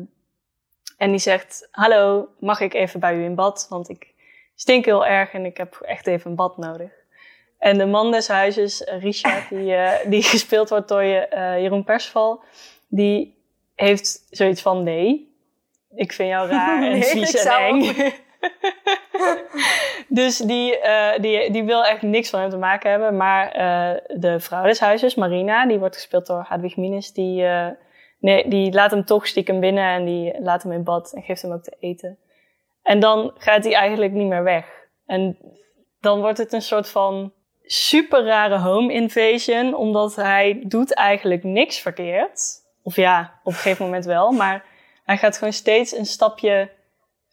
en 0.98 1.11
die 1.11 1.18
zegt, 1.18 1.68
hallo, 1.70 2.29
mag 2.40 2.61
ik 2.61 2.74
even 2.74 3.00
bij 3.00 3.16
u 3.16 3.24
in 3.24 3.35
bad? 3.35 3.66
Want 3.68 3.88
ik 3.88 4.14
stink 4.55 4.85
heel 4.85 5.07
erg 5.07 5.33
en 5.33 5.44
ik 5.44 5.57
heb 5.57 5.74
echt 5.81 6.07
even 6.07 6.31
een 6.31 6.37
bad 6.37 6.57
nodig. 6.57 6.90
En 7.59 7.79
de 7.79 7.87
man 7.87 8.11
des 8.11 8.29
huizes, 8.29 8.81
Richard, 8.81 9.48
die, 9.48 9.76
die 10.09 10.22
gespeeld 10.35 10.68
wordt 10.68 10.88
door 10.88 11.02
je, 11.02 11.26
Jeroen 11.61 11.85
Persval, 11.85 12.42
die 12.88 13.36
heeft 13.77 14.27
zoiets 14.31 14.62
van, 14.62 14.83
nee, 14.83 15.35
ik 15.95 16.12
vind 16.12 16.29
jou 16.29 16.49
raar 16.49 16.83
en 16.87 16.91
Nee, 16.91 17.03
vies 17.03 17.35
en 17.35 17.43
zou 17.43 17.62
eng. 17.62 18.12
dus 20.09 20.39
die, 20.39 20.79
eh, 20.79 21.21
die, 21.21 21.51
die 21.51 21.65
wil 21.65 21.85
echt 21.85 22.03
niks 22.03 22.31
van 22.31 22.41
hem 22.41 22.51
te 22.51 22.57
maken 22.57 22.91
hebben. 22.91 23.17
Maar 23.17 23.51
eh, 23.51 24.21
de 24.21 24.41
vrouw 24.41 24.65
des 24.65 24.81
huizes, 24.81 25.15
Marina, 25.15 25.67
die 25.67 25.79
wordt 25.79 25.95
gespeeld 25.95 26.27
door 26.27 26.45
Hadwig 26.49 26.77
Minus, 26.77 27.12
die, 27.12 27.45
eh, 27.45 27.69
nee, 28.21 28.49
die 28.49 28.73
laat 28.73 28.91
hem 28.91 29.05
toch 29.05 29.27
stiekem 29.27 29.61
binnen 29.61 29.85
en 29.85 30.05
die 30.05 30.41
laat 30.41 30.62
hem 30.62 30.73
in 30.73 30.85
bad 30.85 31.12
en 31.12 31.23
geeft 31.23 31.43
hem 31.43 31.53
ook 31.53 31.62
te 31.62 31.77
eten. 31.81 32.19
En 32.83 33.01
dan 33.01 33.33
gaat 33.39 33.65
hij 33.65 33.75
eigenlijk 33.75 34.12
niet 34.12 34.29
meer 34.29 34.43
weg. 34.43 34.67
En 35.07 35.39
dan 36.01 36.21
wordt 36.21 36.39
het 36.39 36.53
een 36.53 36.62
soort 36.62 36.89
van 36.89 37.33
super 37.62 38.25
rare 38.25 38.59
home 38.59 38.93
invasion, 38.93 39.75
omdat 39.75 40.17
hij 40.17 40.62
doet 40.67 40.95
eigenlijk 40.95 41.45
niks 41.45 41.79
verkeerd. 41.79 42.65
Of 42.87 42.96
ja, 42.96 43.40
op 43.42 43.53
een 43.53 43.59
gegeven 43.59 43.85
moment 43.85 44.05
wel, 44.05 44.31
maar 44.31 44.64
hij 45.05 45.16
gaat 45.16 45.38
gewoon 45.38 45.53
steeds 45.53 45.96
een 45.96 46.07
stapje 46.07 46.70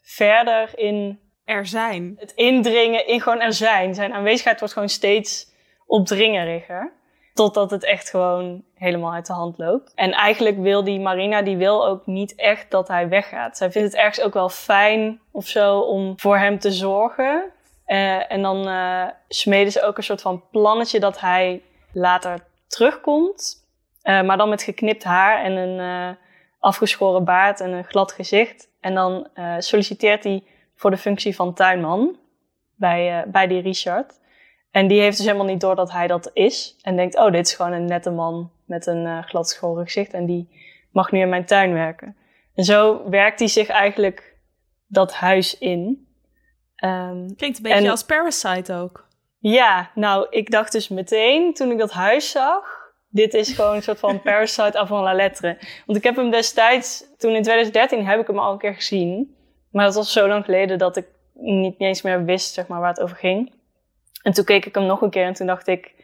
verder 0.02 0.78
in 0.78 1.20
Er 1.44 1.66
zijn. 1.66 2.16
het 2.18 2.32
indringen, 2.32 3.06
in 3.06 3.20
gewoon 3.20 3.40
er 3.40 3.52
zijn. 3.52 3.94
Zijn 3.94 4.12
aanwezigheid 4.12 4.58
wordt 4.58 4.74
gewoon 4.74 4.88
steeds 4.88 5.52
opdringeriger. 5.86 6.92
Totdat 7.34 7.70
het 7.70 7.84
echt 7.84 8.10
gewoon 8.10 8.64
helemaal 8.74 9.12
uit 9.12 9.26
de 9.26 9.32
hand 9.32 9.58
loopt. 9.58 9.92
En 9.94 10.12
eigenlijk 10.12 10.58
wil 10.58 10.84
die 10.84 11.00
Marina, 11.00 11.42
die 11.42 11.56
wil 11.56 11.86
ook 11.86 12.06
niet 12.06 12.34
echt 12.34 12.70
dat 12.70 12.88
hij 12.88 13.08
weggaat. 13.08 13.56
Zij 13.56 13.72
vindt 13.72 13.92
het 13.92 14.00
ergens 14.00 14.20
ook 14.20 14.34
wel 14.34 14.48
fijn 14.48 15.20
of 15.30 15.46
zo 15.46 15.78
om 15.78 16.20
voor 16.20 16.38
hem 16.38 16.58
te 16.58 16.70
zorgen. 16.70 17.42
Uh, 17.86 18.32
en 18.32 18.42
dan 18.42 18.68
uh, 18.68 19.06
smeden 19.28 19.72
ze 19.72 19.82
ook 19.82 19.96
een 19.96 20.02
soort 20.02 20.22
van 20.22 20.42
plannetje 20.50 21.00
dat 21.00 21.20
hij 21.20 21.62
later 21.92 22.46
terugkomt. 22.66 23.63
Uh, 24.04 24.22
maar 24.22 24.36
dan 24.36 24.48
met 24.48 24.62
geknipt 24.62 25.04
haar 25.04 25.42
en 25.42 25.52
een 25.52 26.16
afgeschoren 26.58 27.24
baard 27.24 27.60
en 27.60 27.72
een 27.72 27.84
glad 27.84 28.12
gezicht. 28.12 28.68
En 28.80 28.94
dan 28.94 29.28
solliciteert 29.58 30.24
hij 30.24 30.44
voor 30.74 30.90
de 30.90 30.96
functie 30.96 31.34
van 31.34 31.54
tuinman 31.54 32.16
bij, 32.74 33.24
bij 33.26 33.46
die 33.46 33.60
Richard. 33.60 34.20
En 34.70 34.86
die 34.86 35.00
heeft 35.00 35.16
dus 35.16 35.26
helemaal 35.26 35.46
niet 35.46 35.60
door 35.60 35.76
dat 35.76 35.92
hij 35.92 36.06
dat 36.06 36.30
is. 36.32 36.76
En 36.82 36.96
denkt, 36.96 37.16
oh, 37.16 37.32
dit 37.32 37.46
is 37.46 37.54
gewoon 37.54 37.72
een 37.72 37.84
nette 37.84 38.10
man 38.10 38.50
met 38.64 38.86
een 38.86 39.24
gladschoren 39.24 39.84
gezicht. 39.84 40.12
En 40.12 40.26
die 40.26 40.48
mag 40.92 41.12
nu 41.12 41.20
in 41.20 41.28
mijn 41.28 41.44
tuin 41.44 41.72
werken. 41.72 42.16
En 42.54 42.64
zo 42.64 43.08
werkt 43.10 43.38
hij 43.38 43.48
zich 43.48 43.68
eigenlijk 43.68 44.36
dat 44.86 45.14
huis 45.14 45.58
in. 45.58 46.08
Um, 46.84 47.36
Klinkt 47.36 47.56
een 47.56 47.62
beetje 47.62 47.78
en, 47.78 47.90
als 47.90 48.04
Parasite 48.04 48.74
ook. 48.74 49.08
Ja, 49.38 49.90
nou, 49.94 50.26
ik 50.30 50.50
dacht 50.50 50.72
dus 50.72 50.88
meteen 50.88 51.54
toen 51.54 51.70
ik 51.70 51.78
dat 51.78 51.92
huis 51.92 52.30
zag. 52.30 52.83
Dit 53.14 53.34
is 53.34 53.52
gewoon 53.52 53.74
een 53.74 53.82
soort 53.82 53.98
van 53.98 54.22
Parasite 54.22 54.78
avant 54.78 55.04
la 55.04 55.14
lettre. 55.14 55.58
Want 55.86 55.98
ik 55.98 56.04
heb 56.04 56.16
hem 56.16 56.30
destijds, 56.30 57.04
toen 57.18 57.34
in 57.34 57.42
2013 57.42 58.06
heb 58.06 58.20
ik 58.20 58.26
hem 58.26 58.38
al 58.38 58.52
een 58.52 58.58
keer 58.58 58.74
gezien. 58.74 59.36
Maar 59.70 59.84
dat 59.84 59.94
was 59.94 60.12
zo 60.12 60.28
lang 60.28 60.44
geleden 60.44 60.78
dat 60.78 60.96
ik 60.96 61.06
niet, 61.32 61.74
eens 61.78 62.02
meer 62.02 62.24
wist 62.24 62.54
zeg 62.54 62.66
maar, 62.66 62.80
waar 62.80 62.88
het 62.88 63.00
over 63.00 63.16
ging. 63.16 63.52
En 64.22 64.32
toen 64.32 64.44
keek 64.44 64.64
ik 64.64 64.74
hem 64.74 64.86
nog 64.86 65.00
een 65.00 65.10
keer 65.10 65.24
en 65.24 65.32
toen 65.32 65.46
dacht 65.46 65.66
ik, 65.66 65.94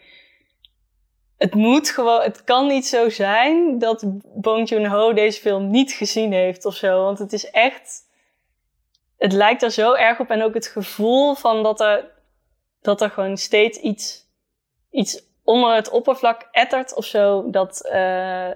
het 1.37 1.55
moet 1.55 1.91
gewoon, 1.91 2.23
het 2.23 2.45
kan 2.45 2.67
niet 2.67 2.87
zo 2.87 3.09
zijn 3.09 3.79
dat 3.79 4.05
Bong 4.35 4.69
Joon-ho 4.69 5.13
deze 5.13 5.41
film 5.41 5.71
niet 5.71 5.93
gezien 5.93 6.33
heeft 6.33 6.65
of 6.65 6.75
zo. 6.75 7.05
Want 7.05 7.19
het 7.19 7.33
is 7.33 7.51
echt, 7.51 8.03
het 9.19 9.33
lijkt 9.33 9.63
er 9.63 9.71
zo 9.71 9.95
erg 9.95 10.21
op 10.21 10.31
en 10.31 10.43
ook 10.43 10.55
het 10.55 10.67
gevoel 10.67 11.35
van 11.35 11.63
dat 11.63 11.81
er, 11.81 12.11
dat 12.81 13.01
er 13.01 13.11
gewoon 13.11 13.37
steeds 13.37 13.79
iets, 13.79 14.27
iets 14.91 15.29
onder 15.51 15.75
het 15.75 15.91
oppervlak 15.91 16.49
ettert 16.51 16.95
of 16.95 17.05
zo. 17.05 17.51
Dat, 17.51 17.91
uh, 17.93 18.49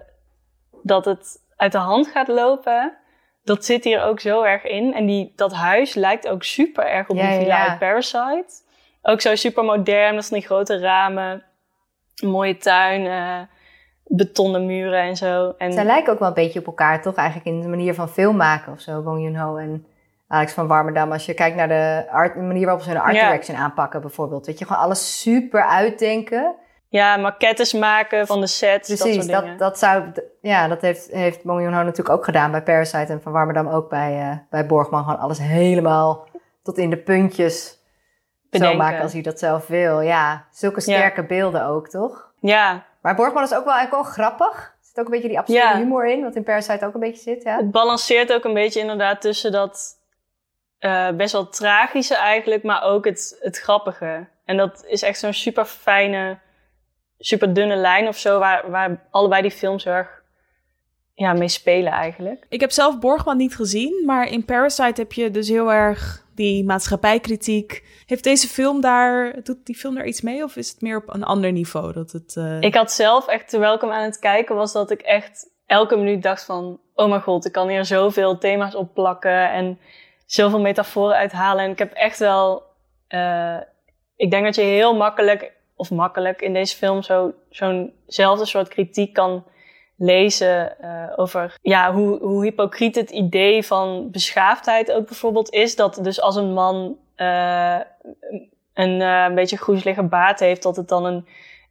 dat 0.83 1.05
het 1.05 1.43
uit 1.57 1.73
de 1.73 1.79
hand 1.79 2.07
gaat 2.07 2.29
lopen. 2.29 2.97
Dat 3.45 3.65
zit 3.65 3.85
hier 3.85 4.03
ook 4.03 4.21
zo 4.21 4.43
erg 4.43 4.65
in. 4.65 4.95
En 4.95 5.07
die, 5.07 5.33
dat 5.37 5.53
huis 5.53 5.95
lijkt 5.95 6.29
ook 6.29 6.43
super 6.43 6.87
erg 6.87 7.09
op 7.09 7.17
ja, 7.17 7.29
die 7.29 7.39
villa 7.39 7.57
ja. 7.57 7.69
uit 7.69 7.79
Parasite. 7.79 8.63
Ook 9.03 9.21
zo 9.21 9.35
super 9.35 9.65
modern, 9.65 10.15
met 10.15 10.29
die 10.29 10.43
grote 10.43 10.79
ramen. 10.79 11.43
Mooie 12.23 12.57
tuin, 12.57 13.05
uh, 13.05 13.41
betonnen 14.05 14.67
muren 14.67 15.01
en 15.01 15.17
zo. 15.17 15.55
En... 15.59 15.73
Zij 15.73 15.85
lijken 15.85 16.13
ook 16.13 16.19
wel 16.19 16.29
een 16.29 16.35
beetje 16.35 16.59
op 16.59 16.67
elkaar, 16.67 17.03
toch? 17.03 17.15
Eigenlijk 17.15 17.47
in 17.49 17.61
de 17.61 17.69
manier 17.69 17.95
van 17.95 18.09
film 18.09 18.37
maken 18.37 18.73
of 18.73 18.81
zo, 18.81 19.03
Bong 19.03 19.23
Joon-ho 19.23 19.57
en 19.57 19.87
Alex 20.29 20.53
van 20.53 20.67
Warmerdam. 20.67 21.13
Als 21.13 21.27
je 21.27 21.35
kijkt 21.35 21.57
naar 21.57 21.69
de, 21.69 22.07
art, 22.11 22.35
de 22.35 22.41
manier 22.41 22.65
waarop 22.65 22.83
ze 22.83 22.91
hun 22.91 23.01
art 23.01 23.13
direction 23.13 23.57
aanpakken 23.57 24.01
bijvoorbeeld. 24.01 24.47
Weet 24.47 24.59
je, 24.59 24.67
gewoon 24.67 24.83
alles 24.83 25.21
super 25.21 25.63
uitdenken. 25.63 26.55
Ja, 26.95 27.17
maquettes 27.17 27.73
maken 27.73 28.27
van 28.27 28.41
de 28.41 28.47
sets, 28.47 28.89
Precies, 28.89 29.27
dat, 29.27 29.45
dat, 29.47 29.59
dat, 29.59 29.79
zou... 29.79 30.05
Ja, 30.41 30.69
dat 30.69 30.81
heeft, 30.81 31.09
heeft 31.11 31.43
Bong 31.43 31.61
Joon-ho 31.61 31.83
natuurlijk 31.83 32.17
ook 32.17 32.25
gedaan 32.25 32.51
bij 32.51 32.63
Parasite 32.63 33.13
en 33.13 33.23
van 33.23 33.33
Warmerdam 33.33 33.69
ook 33.69 33.89
bij, 33.89 34.31
uh, 34.31 34.37
bij 34.51 34.67
Borgman. 34.67 35.05
Gewoon 35.05 35.19
alles 35.19 35.39
helemaal 35.39 36.29
tot 36.63 36.79
in 36.79 36.91
de 36.91 36.97
puntjes 36.97 37.79
zo 38.51 38.75
maken 38.75 39.03
als 39.03 39.13
hij 39.13 39.23
dat 39.23 39.39
zelf 39.39 39.67
wil. 39.67 40.01
Ja, 40.01 40.47
zulke 40.51 40.81
sterke 40.81 41.25
beelden 41.25 41.67
ook, 41.67 41.89
toch? 41.89 42.33
Ja. 42.41 42.85
Maar 43.01 43.15
Borgman 43.15 43.43
is 43.43 43.55
ook 43.55 43.65
wel 43.65 43.75
eigenlijk 43.75 44.05
wel 44.05 44.13
grappig. 44.13 44.57
Er 44.57 44.87
zit 44.87 44.99
ook 44.99 45.05
een 45.05 45.11
beetje 45.11 45.29
die 45.29 45.39
absurde 45.39 45.77
humor 45.77 46.07
in, 46.07 46.23
wat 46.23 46.35
in 46.35 46.43
Parasite 46.43 46.87
ook 46.87 46.95
een 46.95 47.01
beetje 47.01 47.23
zit. 47.23 47.43
Ja. 47.43 47.57
Het 47.57 47.71
balanceert 47.71 48.33
ook 48.33 48.45
een 48.45 48.55
beetje 48.55 48.81
inderdaad 48.81 49.21
tussen 49.21 49.53
dat 49.53 49.99
uh, 50.81 51.11
best 51.11 51.33
wel 51.33 51.49
tragische 51.49 52.17
eigenlijk, 52.17 52.63
maar 52.63 52.83
ook 52.83 53.05
het, 53.05 53.37
het 53.41 53.59
grappige. 53.59 54.27
En 54.45 54.57
dat 54.57 54.85
is 54.87 55.03
echt 55.03 55.19
zo'n 55.19 55.33
super 55.33 55.65
fijne, 55.65 56.39
super 57.19 57.55
dunne 57.55 57.77
lijn 57.77 58.09
of 58.09 58.19
zo, 58.19 58.39
waar, 58.39 58.71
waar 58.71 59.07
allebei 59.11 59.43
die 59.43 59.51
films 59.51 59.87
erg 59.87 60.23
ja, 61.15 61.33
mee 61.33 61.49
spelen 61.49 61.93
eigenlijk. 61.93 62.47
Ik 62.49 62.61
heb 62.61 62.71
zelf 62.71 62.99
Borgman 62.99 63.37
niet 63.37 63.57
gezien, 63.57 64.03
maar 64.07 64.29
in 64.29 64.45
Parasite 64.45 65.01
heb 65.01 65.13
je 65.13 65.31
dus 65.31 65.49
heel 65.49 65.73
erg 65.73 66.27
die 66.35 66.65
maatschappijkritiek. 66.65 67.85
Heeft 68.07 68.25
deze 68.25 68.49
film 68.49 68.81
daar, 68.81 69.43
doet 69.43 69.67
die 69.67 69.77
film 69.77 69.95
daar 69.95 70.07
iets 70.07 70.21
mee 70.21 70.43
of 70.43 70.57
is 70.57 70.71
het 70.71 70.81
meer 70.81 70.97
op 70.97 71.15
een 71.15 71.25
ander 71.25 71.53
niveau? 71.53 71.93
Dat 71.93 72.13
het, 72.13 72.35
uh... 72.39 72.61
Ik 72.61 72.75
had 72.75 72.93
zelf 72.93 73.27
echt, 73.27 73.49
terwijl 73.49 73.75
ik 73.75 73.81
hem 73.81 73.91
aan 73.91 74.05
het 74.05 74.19
kijken 74.19 74.55
was, 74.55 74.73
dat 74.73 74.91
ik 74.91 75.01
echt 75.01 75.51
elke 75.67 75.97
minuut 75.97 76.23
dacht 76.23 76.45
van, 76.45 76.81
oh 76.95 77.09
mijn 77.09 77.23
god, 77.23 77.45
ik 77.45 77.53
kan 77.53 77.69
hier 77.69 77.85
zoveel 77.85 78.39
thema's 78.39 78.75
opplakken 78.75 79.51
en 79.51 79.79
zoveel 80.27 80.61
metaforen 80.61 81.17
uithalen. 81.17 81.65
En 81.65 81.71
ik 81.71 81.79
heb 81.79 81.93
echt 81.93 82.19
wel, 82.19 82.63
uh, 83.09 83.57
ik 84.17 84.31
denk 84.31 84.45
dat 84.45 84.55
je 84.55 84.63
heel 84.63 84.97
makkelijk, 84.97 85.53
of 85.91 85.97
makkelijk 85.97 86.43
in 86.43 86.53
deze 86.53 86.77
film 86.77 87.03
zo, 87.03 87.33
zo'nzelfde 87.51 88.47
soort 88.47 88.69
kritiek 88.69 89.13
kan 89.13 89.45
lezen 89.97 90.77
uh, 90.83 91.13
over 91.17 91.57
ja, 91.63 91.93
hoe, 91.93 92.19
hoe 92.19 92.45
hypocriet 92.45 92.95
het 92.95 93.11
idee 93.11 93.63
van 93.63 94.11
beschaafdheid 94.11 94.93
ook 94.93 95.07
bijvoorbeeld 95.07 95.51
is. 95.51 95.77
Dat 95.77 95.99
dus 96.03 96.21
als 96.21 96.37
een 96.37 96.53
man 96.53 96.97
uh, 97.17 97.81
een, 98.75 99.01
uh, 99.01 99.25
een 99.25 99.35
beetje 99.35 99.57
groezelige 99.57 100.03
baard 100.03 100.41
heeft, 100.41 100.63
dat 100.63 100.77
het 100.77 100.89
dan 100.89 101.05
een 101.05 101.27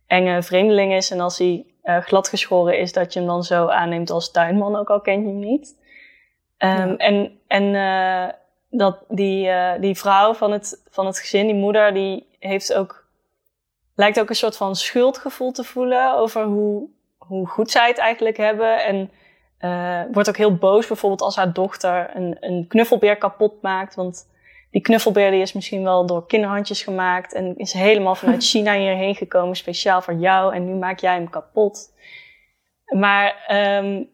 enge 0.08 0.44
vreemdeling 0.44 0.94
is. 0.94 1.12
En 1.12 1.20
als 1.20 1.38
hij 1.38 1.66
gladgeschoren 1.84 2.78
is, 2.78 2.94
dat 2.94 3.14
je 3.14 3.20
hem 3.20 3.28
dan 3.28 3.44
zo 3.44 3.68
aanneemt 3.68 4.10
als 4.10 4.32
tuinman, 4.32 4.76
ook 4.76 4.90
al 4.90 5.02
ken 5.02 5.22
je 5.22 5.28
hem 5.28 5.40
niet. 5.40 5.82
Um, 6.58 6.96
En, 6.98 7.40
en 7.48 7.74
dat 8.70 9.04
die, 9.08 9.50
die 9.80 9.98
vrouw 9.98 10.34
van 10.34 10.52
het, 10.52 10.84
van 10.90 11.06
het 11.06 11.20
gezin, 11.20 11.46
die 11.46 11.56
moeder, 11.56 11.94
die 11.94 12.28
heeft 12.40 12.74
ook, 12.74 13.03
lijkt 13.96 14.20
ook 14.20 14.30
een 14.30 14.36
soort 14.36 14.58
van 14.58 14.76
schuldgevoel 14.76 15.52
te 15.52 15.64
voelen 15.64 16.16
over 16.16 16.44
hoe 16.44 16.90
hoe 17.28 17.48
goed 17.48 17.72
zij 17.72 17.88
het 17.88 17.98
eigenlijk 17.98 18.38
hebben. 18.38 18.84
En 18.84 19.12
uh, 19.60 20.02
wordt 20.12 20.30
ook 20.30 20.38
heel 20.38 20.56
boos 20.56 20.88
bijvoorbeeld 20.88 21.22
als 21.22 21.36
haar 21.36 21.54
dochter 21.54 22.10
een, 22.16 22.38
een 22.40 22.66
knuffelbeer 22.68 23.18
kapot 23.18 23.62
maakt. 23.62 23.96
Want 23.96 24.32
die 24.72 24.82
knuffelbeer 24.82 25.32
die 25.32 25.42
is 25.42 25.54
misschien 25.54 25.84
wel 25.84 26.06
door 26.06 26.28
kinderhandjes 26.28 26.84
gemaakt. 26.84 27.34
En 27.34 27.58
is 27.58 27.74
helemaal 27.74 28.16
vanuit 28.16 28.44
China 28.52 28.78
hierheen 28.78 29.16
gekomen, 29.16 29.56
speciaal 29.56 30.02
voor 30.02 30.14
jou. 30.14 30.56
En 30.56 30.66
nu 30.66 30.74
maak 30.74 31.00
jij 31.00 31.14
hem 31.14 31.30
kapot. 31.30 31.94
Maar 32.86 33.46
um, 33.78 34.10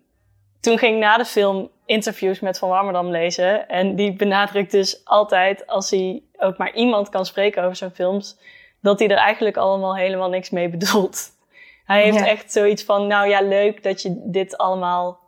toen 0.60 0.78
ging 0.78 0.96
ik 0.96 1.02
na 1.02 1.18
de 1.18 1.26
film 1.26 1.70
interviews 1.86 2.40
met 2.40 2.60
Van 2.60 2.70
Warmerdam 2.70 3.10
lezen. 3.10 3.68
En 3.68 3.96
die 3.96 4.14
benadrukt 4.14 4.72
dus 4.72 5.06
altijd, 5.06 5.68
als 5.68 5.90
hij 5.90 6.24
ook 6.38 6.58
maar 6.58 6.74
iemand 6.74 7.10
kan 7.10 7.26
spreken 7.26 7.64
over 7.64 7.76
zijn 7.76 7.92
films, 7.92 8.38
dat 8.82 9.00
hij 9.00 9.08
er 9.08 9.18
eigenlijk 9.18 9.58
allemaal 9.58 9.96
helemaal 9.96 10.30
niks 10.30 10.50
mee 10.50 10.70
bedoelt. 10.70 11.38
Hij 11.86 12.04
heeft 12.04 12.26
echt 12.26 12.52
zoiets 12.52 12.84
van, 12.84 13.08
nou 13.08 13.28
ja, 13.28 13.42
leuk 13.42 13.84
dat 13.84 14.02
je 14.02 14.22
dit 14.26 14.58
allemaal 14.58 15.20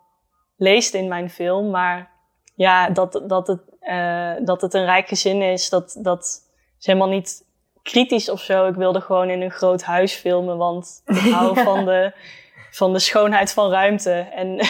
leest 0.58 0.94
in 0.94 1.08
mijn 1.08 1.30
film. 1.30 1.70
Maar 1.70 2.12
ja, 2.56 2.90
dat, 2.90 3.22
dat, 3.28 3.48
het, 3.48 3.62
uh, 3.82 4.34
dat 4.46 4.62
het 4.62 4.74
een 4.74 4.86
rijk 4.86 5.08
gezin 5.08 5.42
is, 5.42 5.70
dat, 5.70 5.98
dat 6.00 6.24
is 6.80 6.86
helemaal 6.86 7.08
niet 7.08 7.46
kritisch 7.84 8.30
of 8.30 8.42
zo. 8.42 8.68
Ik 8.68 8.76
wilde 8.76 9.02
gewoon 9.02 9.30
in 9.30 9.42
een 9.42 9.52
groot 9.52 9.82
huis 9.82 10.14
filmen, 10.14 10.58
want 10.58 11.02
ik 11.06 11.32
hou 11.34 11.64
van, 11.64 11.86
de, 11.86 12.12
van 12.72 12.94
de 12.94 13.00
schoonheid 13.00 13.54
van 13.54 13.72
ruimte. 13.72 14.12
En 14.12 14.48
uh, 14.48 14.66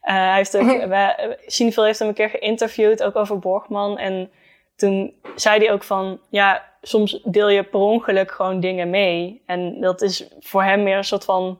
hij 0.00 0.36
heeft 0.36 0.56
ook, 0.56 0.66
Cineville 1.46 1.86
heeft 1.86 1.98
hem 1.98 2.08
een 2.08 2.14
keer 2.14 2.30
geïnterviewd, 2.30 3.02
ook 3.02 3.16
over 3.16 3.38
Borgman. 3.38 3.98
En 3.98 4.30
toen 4.76 5.14
zei 5.36 5.58
hij 5.58 5.72
ook 5.72 5.84
van, 5.84 6.20
ja, 6.30 6.67
soms 6.82 7.20
deel 7.24 7.48
je 7.48 7.62
per 7.62 7.80
ongeluk 7.80 8.30
gewoon 8.30 8.60
dingen 8.60 8.90
mee. 8.90 9.42
En 9.46 9.80
dat 9.80 10.02
is 10.02 10.28
voor 10.40 10.62
hem 10.62 10.82
meer 10.82 10.96
een 10.96 11.04
soort 11.04 11.24
van 11.24 11.58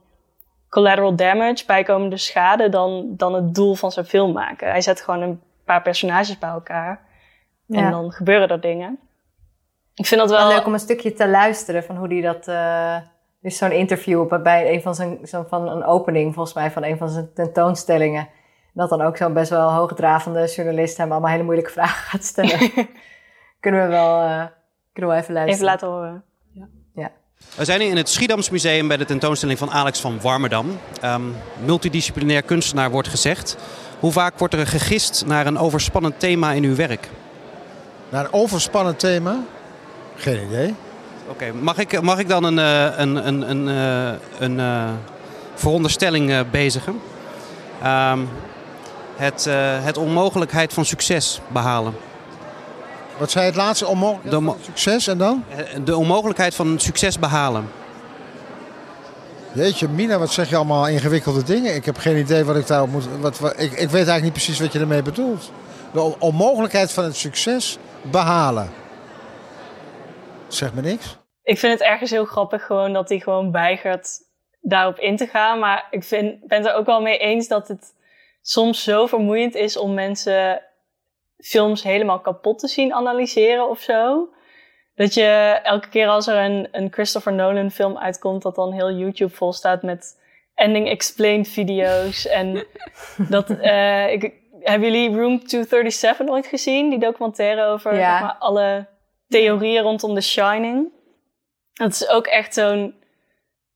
collateral 0.68 1.16
damage, 1.16 1.64
bijkomende 1.66 2.16
schade, 2.16 2.68
dan, 2.68 3.14
dan 3.16 3.34
het 3.34 3.54
doel 3.54 3.74
van 3.74 3.92
zijn 3.92 4.06
film 4.06 4.32
maken. 4.32 4.70
Hij 4.70 4.80
zet 4.80 5.00
gewoon 5.00 5.22
een 5.22 5.40
paar 5.64 5.82
personages 5.82 6.38
bij 6.38 6.48
elkaar. 6.48 7.06
En 7.68 7.90
dan 7.90 8.12
gebeuren 8.12 8.48
er 8.48 8.60
dingen. 8.60 8.98
Ik 9.94 10.06
vind 10.06 10.20
dat 10.20 10.30
wel... 10.30 10.48
leuk 10.48 10.66
om 10.66 10.72
een 10.72 10.78
stukje 10.78 11.12
te 11.12 11.28
luisteren 11.28 11.84
van 11.84 11.96
hoe 11.96 12.08
hij 12.08 12.20
dat... 12.20 12.48
Uh, 12.48 12.96
is 13.42 13.58
zo'n 13.58 13.72
interview 13.72 14.42
bij 14.42 14.72
een 14.72 14.82
van 14.82 14.94
zijn... 14.94 15.18
Zo 15.26 15.44
van 15.48 15.68
een 15.68 15.84
opening, 15.84 16.34
volgens 16.34 16.54
mij, 16.54 16.70
van 16.70 16.84
een 16.84 16.98
van 16.98 17.08
zijn 17.08 17.32
tentoonstellingen. 17.34 18.28
Dat 18.72 18.88
dan 18.88 19.02
ook 19.02 19.16
zo'n 19.16 19.32
best 19.32 19.50
wel 19.50 19.72
hoogdravende 19.72 20.46
journalist 20.46 20.96
hem 20.96 21.12
allemaal 21.12 21.30
hele 21.30 21.42
moeilijke 21.42 21.70
vragen 21.70 22.04
gaat 22.04 22.24
stellen. 22.24 22.70
Kunnen 23.60 23.82
we 23.82 23.88
wel... 23.88 24.24
Uh, 24.24 24.44
kunnen 24.98 25.16
we 25.16 25.22
even 25.22 25.34
luisteren. 25.34 25.54
Even 25.54 25.64
laten 25.64 25.88
horen. 25.88 26.22
Ja. 26.52 26.68
ja. 26.94 27.10
We 27.56 27.64
zijn 27.64 27.80
in 27.80 27.96
het 27.96 28.08
Schiedams 28.08 28.50
Museum 28.50 28.88
bij 28.88 28.96
de 28.96 29.04
tentoonstelling 29.04 29.58
van 29.58 29.70
Alex 29.70 30.00
van 30.00 30.20
Warmerdam. 30.20 30.78
Um, 31.04 31.34
multidisciplinair 31.64 32.42
kunstenaar 32.42 32.90
wordt 32.90 33.08
gezegd. 33.08 33.56
Hoe 34.00 34.12
vaak 34.12 34.38
wordt 34.38 34.54
er 34.54 34.66
gegist 34.66 35.24
naar 35.26 35.46
een 35.46 35.58
overspannend 35.58 36.20
thema 36.20 36.52
in 36.52 36.64
uw 36.64 36.74
werk? 36.74 37.08
Naar 38.08 38.24
een 38.24 38.32
overspannend 38.32 38.98
thema? 38.98 39.40
Geen 40.16 40.46
idee. 40.46 40.74
Oké, 41.28 41.52
mag, 41.52 41.78
ik, 41.78 42.00
mag 42.00 42.18
ik 42.18 42.28
dan 42.28 42.44
een, 42.44 42.58
eh, 42.58 42.98
een, 42.98 43.28
een, 43.28 43.50
een, 43.50 43.68
eh, 43.68 44.18
een 44.38 44.60
eh, 44.60 44.90
veronderstelling 45.54 46.30
eh, 46.30 46.40
bezigen? 46.50 47.00
Ehm, 47.82 48.20
het, 49.16 49.46
eh, 49.46 49.84
het 49.84 49.96
onmogelijkheid 49.96 50.72
van 50.72 50.84
succes 50.84 51.40
behalen. 51.48 51.94
Wat 53.18 53.30
zei 53.30 53.46
het 53.46 53.54
laatste? 53.56 53.84
De, 54.22 54.54
succes 54.62 55.06
en 55.06 55.18
dan? 55.18 55.44
eh, 55.56 55.64
de 55.84 55.96
onmogelijkheid 55.96 56.54
van 56.54 56.78
succes 56.78 57.18
behalen. 57.18 57.68
Jeetje, 59.52 59.88
Mina, 59.88 60.18
wat 60.18 60.32
zeg 60.32 60.48
je 60.48 60.56
allemaal 60.56 60.88
ingewikkelde 60.88 61.42
dingen? 61.42 61.74
Ik 61.74 61.84
heb 61.84 61.96
geen 61.96 62.16
idee 62.16 62.44
wat 62.44 62.56
ik 62.56 62.66
daarop 62.66 62.90
moet... 62.90 63.04
Wat, 63.20 63.38
wat- 63.38 63.52
ik, 63.60 63.70
ik 63.70 63.76
weet 63.76 63.92
eigenlijk 63.92 64.22
niet 64.22 64.32
precies 64.32 64.60
wat 64.60 64.72
je 64.72 64.78
ermee 64.78 65.02
bedoelt. 65.02 65.52
De 65.92 66.00
on- 66.00 66.14
onmogelijkheid 66.18 66.92
van 66.92 67.04
het 67.04 67.16
succes 67.16 67.78
behalen. 68.02 68.70
Zeg 70.48 70.74
me 70.74 70.80
niks. 70.80 71.16
Ik 71.42 71.58
vind 71.58 71.72
het 71.72 71.82
ergens 71.88 72.10
heel 72.10 72.24
grappig 72.24 72.66
gewoon 72.66 72.92
dat 72.92 73.08
hij 73.08 73.18
gewoon 73.18 73.52
weigert 73.52 74.08
daarop 74.60 74.98
in 74.98 75.16
te 75.16 75.26
gaan. 75.26 75.58
Maar 75.58 75.86
ik 75.90 76.04
vind, 76.04 76.46
ben 76.46 76.58
het 76.58 76.66
er 76.66 76.74
ook 76.74 76.86
wel 76.86 77.00
mee 77.00 77.18
eens 77.18 77.48
dat 77.48 77.68
het 77.68 77.94
soms 78.42 78.82
zo 78.82 79.06
vermoeiend 79.06 79.54
is 79.54 79.76
om 79.76 79.94
mensen 79.94 80.62
films 81.38 81.82
helemaal 81.82 82.20
kapot 82.20 82.58
te 82.58 82.68
zien 82.68 82.94
analyseren 82.94 83.68
of 83.68 83.80
zo. 83.80 84.28
Dat 84.94 85.14
je 85.14 85.60
elke 85.62 85.88
keer 85.88 86.08
als 86.08 86.26
er 86.26 86.44
een, 86.44 86.68
een 86.72 86.92
Christopher 86.92 87.32
Nolan 87.32 87.70
film 87.70 87.98
uitkomt, 87.98 88.42
dat 88.42 88.54
dan 88.54 88.72
heel 88.72 88.92
YouTube 88.92 89.34
vol 89.34 89.52
staat 89.52 89.82
met 89.82 90.20
ending 90.54 90.88
explained 90.88 91.48
video's. 91.48 92.26
en 92.26 92.66
dat, 93.34 93.50
eh, 93.50 94.12
ik, 94.12 94.32
hebben 94.60 94.92
jullie 94.92 95.16
Room 95.16 95.44
237 95.44 96.28
ooit 96.28 96.46
gezien? 96.46 96.90
Die 96.90 96.98
documentaire 96.98 97.64
over 97.64 97.94
Ja. 97.94 98.10
zeg 98.10 98.20
maar, 98.20 98.36
alle 98.38 98.86
theorieën 99.28 99.82
rondom 99.82 100.14
The 100.14 100.20
Shining. 100.20 100.92
Dat 101.72 101.90
is 101.90 102.08
ook 102.08 102.26
echt 102.26 102.54
zo'n 102.54 102.94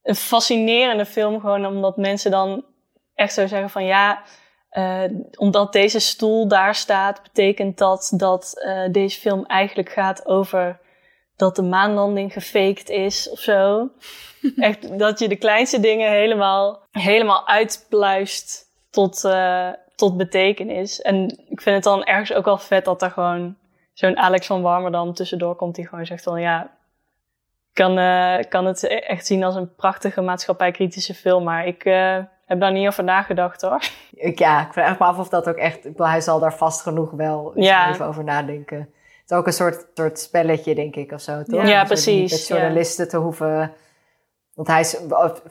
een 0.03 0.15
fascinerende 0.15 1.07
film, 1.07 1.41
gewoon 1.41 1.67
omdat 1.67 1.97
mensen 1.97 2.31
dan 2.31 2.65
echt 3.15 3.35
zo 3.35 3.47
zeggen 3.47 3.71
van 3.71 3.85
ja, 3.85 4.23
eh, 4.73 5.03
omdat 5.39 5.73
deze 5.73 5.99
stoel 5.99 6.49
daar 6.49 6.75
staat, 6.75 7.23
betekent 7.23 7.79
dat 7.79 8.13
dat 8.17 8.61
eh, 8.63 8.83
deze 8.91 9.21
film 9.21 9.45
eigenlijk 9.45 9.89
gaat 9.89 10.27
over 10.27 10.81
dat 11.37 11.57
de 11.57 11.63
maanlanding 11.63 12.33
gefaked 12.33 12.89
is 12.89 13.31
of 13.31 13.39
zo. 13.39 13.89
echt 14.57 14.99
dat 14.99 15.19
je 15.19 15.29
de 15.29 15.37
kleinste 15.37 15.81
dingen 15.81 16.11
helemaal, 16.11 16.87
helemaal 16.91 17.49
uitpluist 17.49 18.65
tot, 18.91 19.25
eh, 19.25 19.69
tot 19.97 20.17
betekenis. 20.17 21.01
En 21.01 21.25
ik 21.49 21.61
vind 21.61 21.75
het 21.75 21.85
dan 21.85 22.05
ergens 22.05 22.33
ook 22.33 22.45
wel 22.45 22.59
vet 22.59 22.85
dat 22.85 23.03
er 23.03 23.11
gewoon 23.11 23.57
zo'n 23.93 24.19
Alex 24.19 24.47
van 24.47 24.63
Warmerdam 24.63 25.15
tussendoor 25.15 25.55
komt 25.55 25.75
die 25.75 25.89
gewoon 25.89 26.07
zegt 26.07 26.23
van 26.23 26.41
ja, 26.41 26.63
ik 26.63 27.75
kan, 27.75 27.95
kan 28.49 28.67
het 28.67 28.87
echt 28.87 29.27
zien 29.27 29.45
als 29.45 29.55
een 29.55 29.75
prachtige 29.75 30.21
maatschappijkritische 30.21 31.15
film, 31.15 31.45
maar 31.45 31.67
ik 31.67 31.85
heb 32.53 32.61
daar 32.61 32.73
niet 32.73 32.87
over 32.87 33.05
nagedacht 33.05 33.61
hoor. 33.63 33.83
Ik, 34.15 34.39
ja, 34.39 34.67
ik 34.67 34.73
vraag 34.73 34.99
me 34.99 35.05
af 35.05 35.19
of 35.19 35.29
dat 35.29 35.49
ook 35.49 35.57
echt... 35.57 35.77
Ik 35.77 35.83
bedoel, 35.93 36.09
hij 36.09 36.21
zal 36.21 36.39
daar 36.39 36.55
vast 36.55 36.81
genoeg 36.81 37.11
wel 37.11 37.53
eens 37.55 37.67
Ja. 37.67 37.91
even 37.91 38.07
over 38.07 38.25
nadenken. 38.25 38.79
Het 38.79 39.31
is 39.31 39.37
ook 39.37 39.47
een 39.47 39.53
soort, 39.53 39.87
soort 39.95 40.19
spelletje, 40.19 40.75
denk 40.75 40.97
ik, 40.97 41.13
of 41.13 41.21
zo, 41.21 41.43
toch? 41.43 41.55
Ja, 41.55 41.61
Een 41.63 41.77
soort 41.77 41.87
precies, 41.87 42.31
met 42.33 42.47
journalisten 42.47 43.09
te 43.09 43.17
hoeven... 43.17 43.73
Want 44.55 44.69
hij 44.69 44.81
is 44.81 44.97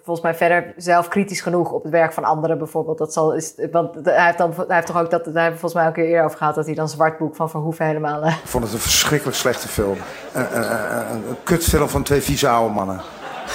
volgens 0.04 0.22
mij 0.22 0.36
verder 0.36 0.74
zelf 0.78 1.08
kritisch 1.08 1.42
genoeg 1.42 1.72
op 1.72 1.84
het 1.84 1.92
werk 1.92 2.14
van 2.14 2.24
anderen 2.24 2.58
bijvoorbeeld. 2.58 2.98
Dat 2.98 3.14
zal, 3.14 3.34
is, 3.34 3.54
want 3.72 3.96
hij 4.06 4.26
heeft, 4.26 4.38
dan, 4.38 4.54
hij 4.58 4.76
heeft 4.76 4.88
toch 4.88 5.00
ook 5.00 5.10
dat, 5.10 5.24
daar 5.26 5.34
hebben 5.34 5.52
we 5.54 5.60
volgens 5.60 5.74
mij 5.74 5.84
ook 5.84 5.88
een 5.98 6.02
keer 6.04 6.12
eerder 6.12 6.26
over 6.26 6.38
gehad, 6.38 6.56
dat 6.56 6.66
hij 6.66 6.76
dan 6.76 6.90
Zwartboek 6.90 7.36
van 7.36 7.50
Verhoeven 7.50 7.86
helemaal... 7.86 8.22
eh, 8.22 8.32
Ik 8.44 8.48
vond 8.48 8.64
het 8.64 8.74
een 8.74 8.80
verschrikkelijk 8.80 9.38
slechte 9.38 9.68
film. 9.68 9.98
Een, 10.34 10.58
een, 10.58 11.30
een 11.30 11.38
kutfilm 11.44 11.90
van 11.90 12.04
twee 12.04 12.22
vieze 12.22 12.48
oude 12.50 12.74
mannen. 12.74 13.02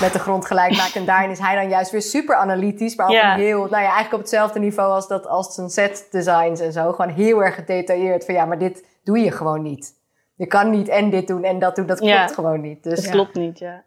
Met 0.01 0.13
de 0.13 0.19
grond 0.19 0.47
gelijk 0.47 0.77
maakt. 0.77 0.97
En 0.97 1.05
daarin 1.05 1.31
is 1.31 1.39
hij 1.39 1.55
dan 1.55 1.69
juist 1.69 1.91
weer 1.91 2.03
super 2.03 2.37
analytisch, 2.37 2.97
maar 2.97 3.07
op 3.09 3.15
een 3.15 3.41
heel, 3.41 3.59
nou 3.59 3.71
ja, 3.71 3.79
eigenlijk 3.79 4.13
op 4.13 4.21
hetzelfde 4.21 4.59
niveau 4.59 4.93
als, 4.93 5.09
dat, 5.09 5.27
als 5.27 5.55
zijn 5.55 5.69
set 5.69 6.07
designs 6.11 6.61
en 6.61 6.73
zo. 6.73 6.93
Gewoon 6.93 7.13
heel 7.13 7.43
erg 7.43 7.55
gedetailleerd 7.55 8.25
van 8.25 8.35
ja, 8.35 8.45
maar 8.45 8.59
dit 8.59 8.85
doe 9.05 9.19
je 9.19 9.31
gewoon 9.31 9.63
niet. 9.63 9.95
Je 10.35 10.47
kan 10.47 10.71
niet 10.71 10.89
en 10.89 11.11
dit 11.11 11.27
doen 11.27 11.45
en 11.45 11.59
dat 11.59 11.77
doen, 11.77 11.87
dat 11.87 11.99
klopt 11.99 12.33
gewoon 12.33 12.61
niet. 12.61 12.83
Dus 12.83 13.03
Dat 13.03 13.11
klopt 13.11 13.35
niet, 13.35 13.59
ja. 13.59 13.73
het 13.73 13.85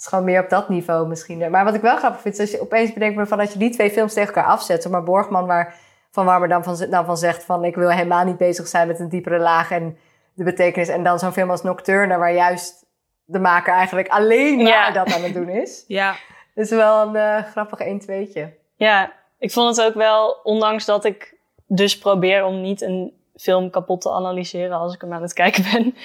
is 0.00 0.06
gewoon 0.06 0.24
meer 0.24 0.42
op 0.42 0.48
dat 0.48 0.68
niveau 0.68 1.08
misschien. 1.08 1.50
Maar 1.50 1.64
wat 1.64 1.74
ik 1.74 1.80
wel 1.80 1.96
grappig 1.96 2.20
vind, 2.20 2.34
is 2.34 2.40
als 2.40 2.50
je 2.50 2.60
opeens 2.60 2.92
bedenkt 2.92 3.28
van 3.28 3.40
als 3.40 3.52
je 3.52 3.58
die 3.58 3.70
twee 3.70 3.90
films 3.90 4.12
tegen 4.12 4.34
elkaar 4.34 4.50
afzet, 4.50 4.82
zeg 4.82 4.92
maar 4.92 5.02
Borgman 5.02 5.46
waar 5.46 5.74
van 6.10 6.24
waar 6.24 6.40
me 6.40 6.48
dan 6.48 6.64
van, 6.64 6.86
dan 6.90 7.04
van 7.04 7.16
zegt 7.16 7.44
van 7.44 7.64
ik 7.64 7.74
wil 7.74 7.90
helemaal 7.90 8.24
niet 8.24 8.36
bezig 8.36 8.66
zijn 8.68 8.86
met 8.86 9.00
een 9.00 9.08
diepere 9.08 9.38
laag 9.38 9.70
en 9.70 9.96
de 10.34 10.44
betekenis. 10.44 10.88
En 10.88 11.02
dan 11.02 11.18
zo'n 11.18 11.32
film 11.32 11.50
als 11.50 11.62
Nocturne, 11.62 12.16
waar 12.16 12.32
juist 12.32 12.81
de 13.24 13.38
maker 13.38 13.72
eigenlijk 13.72 14.08
alleen 14.08 14.56
maar 14.56 14.66
Ja. 14.66 14.90
dat 14.90 15.14
aan 15.14 15.22
het 15.22 15.34
doen 15.34 15.48
is. 15.48 15.84
Ja. 15.98 16.14
Is 16.54 16.70
wel 16.70 17.06
een 17.06 17.16
eh, 17.16 17.44
grappig 17.44 17.78
1-2'tje. 17.78 18.48
Ja, 18.76 19.12
ik 19.38 19.52
vond 19.52 19.76
het 19.76 19.86
ook 19.86 19.94
wel, 19.94 20.36
ondanks 20.42 20.84
dat 20.84 21.04
ik 21.04 21.34
dus 21.66 21.98
probeer 21.98 22.44
om 22.44 22.60
niet 22.60 22.80
een 22.82 23.12
film 23.36 23.70
kapot 23.70 24.00
te 24.00 24.10
analyseren 24.10 24.76
als 24.76 24.94
ik 24.94 25.00
hem 25.00 25.12
aan 25.12 25.22
het 25.22 25.32
kijken 25.32 25.62
ben. 25.72 25.96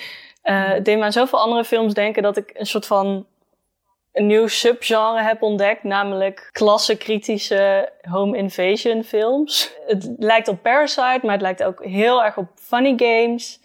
het 0.42 0.86
deed 0.86 0.98
me 0.98 1.04
aan 1.04 1.12
zoveel 1.12 1.40
andere 1.40 1.64
films 1.64 1.94
denken 1.94 2.24
dat 2.24 2.38
ik 2.38 2.52
een 2.54 2.66
soort 2.66 2.86
van 2.86 3.26
een 4.14 4.28
nieuw 4.28 4.48
subgenre 4.48 5.22
heb 5.22 5.42
ontdekt, 5.42 5.84
namelijk 5.84 6.50
klassenkritische 6.52 7.92
home 8.10 8.38
invasion 8.38 9.04
films. 9.04 9.74
Het 9.88 10.10
lijkt 10.18 10.48
op 10.48 10.62
Parasite, 10.62 11.20
maar 11.22 11.32
het 11.32 11.42
lijkt 11.42 11.64
ook 11.64 11.84
heel 11.84 12.24
erg 12.24 12.38
op 12.38 12.48
Funny 12.56 12.94
Games. 12.98 13.60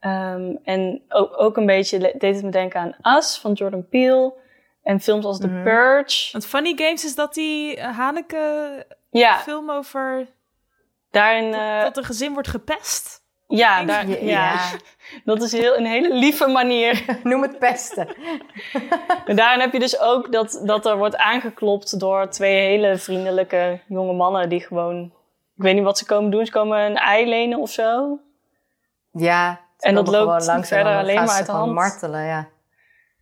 Ehm, 0.00 0.54
en 0.64 1.02
ook, 1.08 1.40
ook 1.40 1.56
een 1.56 1.66
beetje 1.66 1.98
deed 2.18 2.34
het 2.34 2.44
me 2.44 2.50
denken 2.50 2.96
aan 3.02 3.16
Us 3.16 3.38
van 3.38 3.52
Jordan 3.52 3.88
Peele. 3.88 4.34
En 4.82 5.00
films 5.00 5.24
als 5.24 5.38
The 5.38 5.48
Purge. 5.48 6.28
Want 6.32 6.46
Funny 6.46 6.72
Games 6.76 7.04
is 7.04 7.14
dat 7.14 7.34
die 7.34 7.76
eh, 7.76 7.98
Haneke 7.98 8.86
Ja. 9.10 9.36
film 9.38 9.70
over 9.70 10.26
Daarin, 11.10 11.54
eh, 11.54 11.82
dat 11.82 11.96
een 11.96 12.04
gezin 12.04 12.32
wordt 12.32 12.48
gepest. 12.48 13.24
Ja, 13.48 13.84
daar, 13.84 14.08
ja. 14.08 14.16
Ja. 14.20 14.70
dat 15.24 15.42
is 15.42 15.52
heel, 15.52 15.76
een 15.76 15.86
hele 15.86 16.14
lieve 16.14 16.46
manier. 16.46 17.04
Noem 17.22 17.42
het 17.42 17.58
pesten. 17.58 18.08
En 19.26 19.36
daarin 19.36 19.60
heb 19.60 19.72
je 19.72 19.78
dus 19.78 20.00
ook 20.00 20.32
dat, 20.32 20.62
dat 20.64 20.86
er 20.86 20.96
wordt 20.96 21.16
aangeklopt 21.16 22.00
door 22.00 22.28
twee 22.28 22.56
hele 22.60 22.96
vriendelijke 22.96 23.80
jonge 23.88 24.12
mannen 24.12 24.48
die 24.48 24.60
gewoon... 24.60 25.04
Ik 25.56 25.62
weet 25.62 25.74
niet 25.74 25.84
wat 25.84 25.98
ze 25.98 26.06
komen 26.06 26.30
doen. 26.30 26.46
Ze 26.46 26.52
komen 26.52 26.78
een 26.78 26.96
ei 26.96 27.28
lenen 27.28 27.58
of 27.58 27.70
zo. 27.70 28.18
Ja. 29.12 29.60
En 29.78 29.94
dat 29.94 30.08
loopt 30.08 30.46
langs 30.46 30.68
verder 30.68 30.96
alleen 30.96 31.24
maar 31.24 31.34
uit 31.34 31.46
de 31.46 31.52
hand. 31.52 31.72
martelen, 31.72 32.24
ja. 32.24 32.46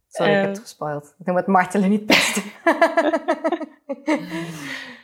Sorry, 0.08 0.30
ik 0.32 0.36
heb 0.38 0.46
Eh. 0.46 0.52
het 0.52 0.62
gespoild. 0.62 1.14
Ik 1.18 1.26
noem 1.26 1.36
het 1.36 1.46
martelen, 1.46 1.90
niet 1.90 2.06
pesten. 2.06 2.42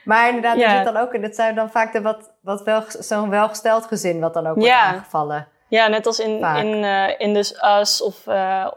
maar 0.04 0.26
inderdaad, 0.28 0.60
er 0.60 0.70
zit 0.70 0.84
dan 0.84 0.96
ook 0.96 1.14
in. 1.14 1.22
Dat 1.22 1.34
zijn 1.34 1.54
dan 1.54 1.70
vaak 1.70 1.92
de 1.92 2.00
wat, 2.00 2.30
wat 2.40 2.62
wel, 2.62 2.82
zo'n 2.88 3.30
welgesteld 3.30 3.86
gezin 3.86 4.20
wat 4.20 4.34
dan 4.34 4.46
ook 4.46 4.54
wordt 4.54 4.68
Ja. 4.68 4.82
aangevallen. 4.84 5.48
Ja, 5.68 5.88
net 5.88 6.06
als 6.06 6.18
in, 6.18 6.40
Vaak. 6.40 6.64
in, 6.64 6.84
eh, 6.84 7.20
in 7.20 7.34
dus 7.34 7.62
Us 7.80 8.02
of, 8.02 8.26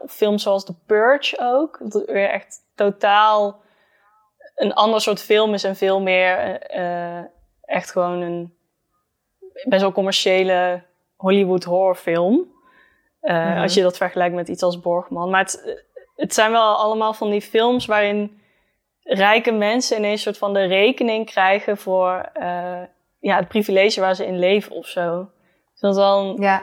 of 0.02 0.12
films 0.12 0.42
zoals 0.42 0.64
The 0.64 0.74
Purge 0.86 1.36
ook. 1.40 1.78
Dat 1.82 2.04
weer 2.06 2.30
echt 2.30 2.60
totaal 2.74 3.62
een 4.54 4.74
ander 4.74 5.00
soort 5.00 5.20
film 5.20 5.54
is 5.54 5.64
en 5.64 5.76
veel 5.76 6.00
meer 6.00 6.58
echt 7.64 7.90
gewoon 7.90 8.20
een 8.20 8.54
best 9.64 9.82
wel 9.82 9.92
commerciële 9.92 10.82
Hollywood 11.16 11.64
horrorfilm. 11.64 12.52
Eh, 13.24 13.48
Mhm. 13.50 13.60
Als 13.62 13.74
je 13.74 13.82
dat 13.82 13.96
vergelijkt 13.96 14.34
met 14.34 14.48
iets 14.48 14.62
als 14.62 14.80
Borgman. 14.80 15.30
Maar 15.30 15.40
het, 15.40 15.82
het 16.16 16.34
zijn 16.34 16.50
wel 16.50 16.74
allemaal 16.76 17.14
van 17.14 17.30
die 17.30 17.40
films 17.42 17.86
waarin 17.86 18.40
rijke 19.02 19.52
mensen 19.52 19.96
ineens 19.98 20.22
soort 20.22 20.38
van 20.38 20.52
de 20.54 20.64
rekening 20.64 21.26
krijgen 21.26 21.76
voor 21.76 22.28
eh, 22.32 22.82
ja, 23.20 23.36
het 23.36 23.48
privilege 23.48 24.00
waar 24.00 24.14
ze 24.14 24.26
in 24.26 24.38
leven 24.38 24.72
of 24.76 24.86
zo. 24.86 25.28
Dus 25.72 25.80
dat 25.80 25.90
is 25.90 25.96
wel 25.96 26.18
een- 26.20 26.42
Ja. 26.42 26.62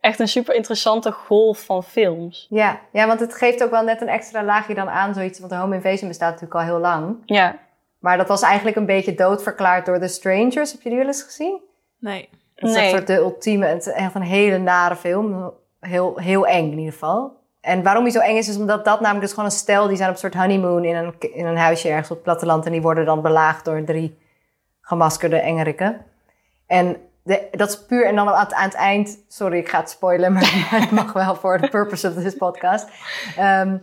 echt 0.00 0.18
een 0.18 0.28
super 0.28 0.54
interessante 0.54 1.12
golf 1.12 1.64
van 1.64 1.82
films. 1.84 2.46
Ja. 2.50 2.80
ja, 2.92 3.06
want 3.06 3.20
het 3.20 3.34
geeft 3.34 3.62
ook 3.64 3.70
wel 3.70 3.82
net 3.84 4.00
een 4.00 4.08
extra 4.08 4.44
laagje 4.44 4.74
dan 4.74 4.88
aan 4.88 5.14
zoiets. 5.14 5.38
Want 5.38 5.50
de 5.50 5.58
home 5.58 5.74
invasion 5.74 6.08
bestaat 6.08 6.32
natuurlijk 6.32 6.60
al 6.60 6.66
heel 6.66 6.78
lang. 6.78 7.22
Ja. 7.26 7.58
Maar 7.98 8.16
dat 8.16 8.28
was 8.28 8.42
eigenlijk 8.42 8.76
een 8.76 8.86
beetje 8.86 9.14
doodverklaard 9.14 9.86
door 9.86 9.98
The 10.00 10.08
Strangers. 10.08 10.72
Heb 10.72 10.80
je 10.82 10.88
die 10.88 10.98
wel 10.98 11.06
eens 11.06 11.22
gezien? 11.22 11.60
Nee. 11.98 12.28
Dat 12.56 12.70
is 12.70 12.76
Nee. 12.76 12.84
een 12.84 12.90
soort 12.90 13.06
de 13.06 13.14
ultieme, 13.16 13.66
het 13.66 13.86
is 13.86 13.92
echt 13.92 14.14
een 14.14 14.22
hele 14.22 14.58
nare 14.58 14.96
film. 14.96 15.52
Heel, 15.80 16.18
heel 16.18 16.46
eng 16.46 16.70
in 16.70 16.78
ieder 16.78 16.92
geval. 16.92 17.44
En 17.60 17.82
waarom 17.82 18.02
hij 18.02 18.12
zo 18.12 18.18
eng 18.18 18.36
is, 18.36 18.48
is 18.48 18.56
omdat 18.56 18.84
dat 18.84 19.00
namelijk 19.00 19.24
dus 19.24 19.30
gewoon 19.30 19.44
een 19.44 19.56
stel... 19.56 19.86
die 19.86 19.96
zijn 19.96 20.08
op 20.08 20.14
een 20.14 20.20
soort 20.20 20.34
honeymoon 20.34 20.84
in 20.84 20.94
een, 20.94 21.14
in 21.18 21.46
een 21.46 21.56
huisje 21.56 21.88
ergens 21.88 22.10
op 22.10 22.16
het 22.16 22.24
platteland... 22.24 22.66
en 22.66 22.72
die 22.72 22.82
worden 22.82 23.04
dan 23.04 23.22
belaagd 23.22 23.64
door 23.64 23.84
drie 23.84 24.18
gemaskerde 24.80 25.36
engerikken. 25.36 26.04
En 26.66 26.96
de, 27.22 27.48
dat 27.50 27.68
is 27.68 27.84
puur... 27.86 28.06
En 28.06 28.16
dan 28.16 28.28
aan 28.28 28.44
het, 28.44 28.54
aan 28.54 28.64
het 28.64 28.74
eind... 28.74 29.18
Sorry, 29.28 29.58
ik 29.58 29.68
ga 29.68 29.80
het 29.80 29.90
spoilen, 29.90 30.32
maar 30.32 30.66
het 30.80 30.90
mag 30.90 31.12
wel 31.12 31.34
voor 31.34 31.58
de 31.58 31.68
purpose 31.68 32.08
of 32.08 32.14
this 32.14 32.36
podcast. 32.36 32.88
Ehm, 33.36 33.76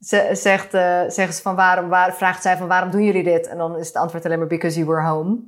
ze, 0.00 0.28
zegt, 0.32 0.70
zeggen 1.14 1.32
ze 1.32 1.42
van 1.42 1.56
waarom, 1.56 1.88
waar, 1.88 2.14
vraagt 2.14 2.42
zij 2.42 2.56
van 2.56 2.68
waarom 2.68 2.90
doen 2.90 3.04
jullie 3.04 3.24
dit? 3.24 3.46
En 3.48 3.58
dan 3.58 3.78
is 3.78 3.86
het 3.86 3.96
antwoord 3.96 4.24
alleen 4.24 4.38
maar 4.38 4.46
because 4.46 4.78
you 4.78 4.90
were 4.90 5.08
home. 5.08 5.38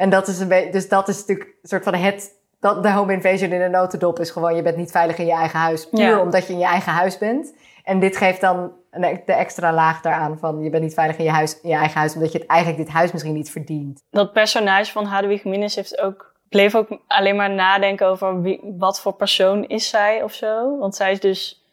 En 0.00 0.10
dat 0.10 0.28
is 0.28 0.38
een 0.38 0.48
beetje, 0.48 0.70
dus 0.70 0.88
dat 0.88 1.08
is 1.08 1.18
natuurlijk 1.18 1.48
een 1.62 1.68
soort 1.68 1.84
van 1.84 1.94
het 1.94 2.38
dat 2.60 2.82
de 2.82 2.90
home 2.90 3.12
invasion 3.12 3.52
in 3.52 3.60
een 3.60 3.70
notendop 3.70 4.18
is 4.18 4.30
gewoon... 4.30 4.56
je 4.56 4.62
bent 4.62 4.76
niet 4.76 4.90
veilig 4.90 5.18
in 5.18 5.26
je 5.26 5.32
eigen 5.32 5.58
huis, 5.58 5.88
puur 5.88 6.00
Ja. 6.00 6.20
omdat 6.20 6.46
je 6.46 6.52
in 6.52 6.58
je 6.58 6.64
eigen 6.64 6.92
huis 6.92 7.18
bent. 7.18 7.54
En 7.84 8.00
dit 8.00 8.16
geeft 8.16 8.40
dan 8.40 8.72
een, 8.90 9.22
de 9.26 9.32
extra 9.32 9.72
laag 9.72 10.00
daaraan 10.00 10.38
van... 10.38 10.62
je 10.62 10.70
bent 10.70 10.82
niet 10.82 10.94
veilig 10.94 11.16
in 11.16 11.24
je, 11.24 11.30
huis, 11.30 11.60
in 11.60 11.68
je 11.68 11.74
eigen 11.74 11.98
huis... 11.98 12.14
omdat 12.14 12.32
je 12.32 12.38
het 12.38 12.46
eigenlijk 12.46 12.84
dit 12.84 12.92
huis 12.94 13.12
misschien 13.12 13.34
niet 13.34 13.50
verdient. 13.50 14.02
Dat 14.10 14.32
personage 14.32 14.92
van 14.92 15.04
Hadewig 15.04 15.44
Minnes 15.44 15.74
heeft 15.74 16.00
ook, 16.00 16.34
bleef 16.48 16.74
ook 16.74 16.98
alleen 17.06 17.36
maar 17.36 17.50
nadenken 17.50 18.06
over 18.06 18.42
wie, 18.42 18.74
wat 18.78 19.00
voor 19.00 19.12
persoon 19.12 19.64
is 19.64 19.88
zij 19.88 20.22
of 20.22 20.32
zo. 20.32 20.78
Want 20.78 20.96
zij 20.96 21.12
is 21.12 21.20
dus, 21.20 21.64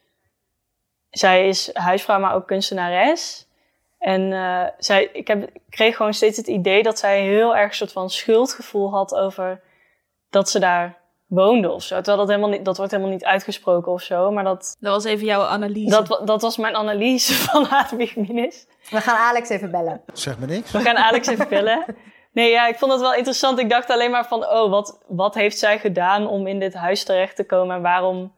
zij 1.10 1.48
is 1.48 1.70
huisvrouw, 1.74 2.20
maar 2.20 2.36
ook 2.36 2.48
kunstenares. 2.48 3.47
En 4.00 4.34
eh, 4.34 4.64
zij, 4.78 5.10
ik, 5.14 5.28
heb, 5.28 5.44
ik 5.44 5.62
kreeg 5.70 5.96
gewoon 5.96 6.14
steeds 6.14 6.38
het 6.38 6.48
idee 6.48 6.84
dat 6.84 7.00
zij 7.00 7.22
heel 7.22 7.56
erg 7.56 7.70
een 7.70 7.76
soort 7.76 7.92
van 7.92 8.10
schuldgevoel 8.10 8.92
had 8.92 9.16
over 9.16 9.62
dat 10.30 10.50
ze 10.50 10.60
daar 10.60 10.98
woonde 11.28 11.72
of 11.72 11.84
zo. 11.84 11.96
Terwijl 11.96 12.18
dat 12.18 12.28
helemaal 12.28 12.50
niet, 12.50 12.66
dat 12.66 12.78
wordt 12.78 12.92
helemaal 12.92 13.14
niet 13.14 13.26
uitgesproken 13.26 13.92
of 13.92 14.02
zo. 14.02 14.32
Maar 14.32 14.44
dat, 14.44 14.78
Dat 14.80 14.94
was 14.94 15.04
even 15.04 15.26
jouw 15.26 15.44
analyse. 15.44 15.90
dat, 15.90 16.22
dat 16.26 16.42
was 16.42 16.58
mijn 16.58 16.76
analyse 16.76 17.34
van 17.50 17.64
Hadewig 17.66 18.16
Minnes. 18.16 18.68
We 18.90 19.02
gaan 19.02 19.18
Alex 19.18 19.50
even 19.50 19.72
bellen. 19.72 20.02
Zeg 20.14 20.40
me 20.40 20.46
niks. 20.46 20.72
We 20.72 20.80
gaan 20.80 20.98
Alex 20.98 21.28
even 21.28 21.50
bellen. 21.50 21.86
Nee, 22.32 22.52
ja, 22.52 22.68
ik 22.68 22.78
vond 22.78 22.92
het 22.92 23.02
wel 23.02 23.14
interessant. 23.14 23.60
Ik 23.60 23.70
dacht 23.70 23.90
alleen 23.90 24.12
maar 24.12 24.28
van, 24.28 24.46
oh, 24.46 24.70
wat, 24.70 25.00
wat 25.08 25.36
heeft 25.36 25.58
zij 25.58 25.80
gedaan 25.80 26.28
om 26.28 26.48
in 26.48 26.60
dit 26.60 26.74
huis 26.74 27.04
terecht 27.04 27.36
te 27.36 27.46
komen? 27.46 27.76
En 27.76 27.82
waarom, 27.82 28.34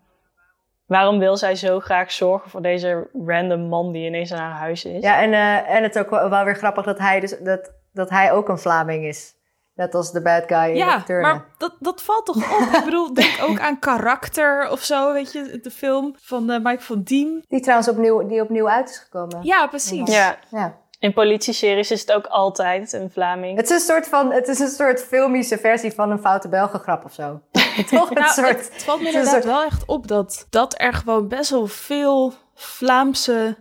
waarom 0.89 1.19
wil 1.19 1.37
zij 1.37 1.55
zo 1.55 1.79
graag 1.79 2.11
zorgen 2.11 2.49
voor 2.49 2.61
deze 2.61 3.09
random 3.25 3.67
man 3.67 3.91
die 3.91 4.05
ineens 4.05 4.31
in 4.31 4.37
haar 4.37 4.57
huis 4.57 4.85
is? 4.85 5.03
Ja, 5.03 5.21
en, 5.21 5.33
eh, 5.33 5.75
en 5.75 5.83
het 5.83 5.95
is 5.95 6.01
ook 6.01 6.09
wel, 6.09 6.29
wel 6.29 6.43
weer 6.43 6.55
grappig 6.55 6.85
dat 6.85 6.99
hij, 6.99 7.19
dus, 7.19 7.35
dat, 7.39 7.71
dat 7.93 8.09
hij 8.09 8.31
ook 8.31 8.49
een 8.49 8.59
Vlaming 8.59 9.05
is. 9.05 9.37
Net 9.73 9.95
als 9.95 10.11
de 10.11 10.21
bad 10.21 10.43
guy 10.47 10.69
in 10.69 10.75
Ja, 10.75 11.03
maar 11.07 11.45
dat, 11.57 11.75
dat 11.79 12.01
valt 12.01 12.25
toch 12.25 12.35
op? 12.35 12.75
ik 12.75 12.83
bedoel, 12.83 13.13
denk 13.23 13.37
ook 13.41 13.59
aan 13.59 13.79
karakter 13.79 14.69
of 14.71 14.83
zo, 14.83 15.13
weet 15.13 15.31
je, 15.31 15.59
de 15.61 15.71
film 15.71 16.15
van 16.17 16.49
eh, 16.49 16.59
Mike 16.63 16.83
van 16.83 17.01
Diem. 17.03 17.43
Die 17.47 17.61
trouwens 17.61 17.89
opnieuw, 17.89 18.27
die 18.27 18.41
opnieuw 18.41 18.69
uit 18.69 18.89
is 18.89 18.97
gekomen. 18.97 19.39
Ja, 19.41 19.67
precies. 19.67 20.13
Ja. 20.13 20.37
Ja. 20.51 20.77
In 20.99 21.13
politieseries 21.13 21.91
is 21.91 21.99
het 22.01 22.11
ook 22.11 22.25
altijd 22.25 22.93
een 22.93 23.11
Vlaming. 23.11 23.57
Het 23.57 23.69
is 23.69 23.75
een 23.75 23.95
soort 23.95 24.07
van, 24.07 24.31
het 24.31 24.47
is 24.47 24.59
een 24.59 24.67
soort 24.67 25.01
filmische 25.01 25.57
versie 25.57 25.93
van 25.93 26.11
een 26.11 26.19
foute 26.19 26.49
Belgengrap 26.49 27.05
of 27.05 27.13
zo. 27.13 27.41
Toch? 27.91 28.09
Een 28.09 28.15
Nou, 28.21 28.33
soort, 28.33 28.49
het, 28.73 28.83
valt 28.83 29.01
me 29.01 29.07
inderdaad 29.07 29.31
soort- 29.33 29.43
wel 29.45 29.63
echt 29.63 29.85
op 29.85 30.07
dat, 30.07 30.47
dat 30.49 30.75
er 30.81 30.93
gewoon 30.93 31.27
best 31.27 31.49
wel 31.49 31.67
veel 31.67 32.33
Vlaamse 32.55 33.57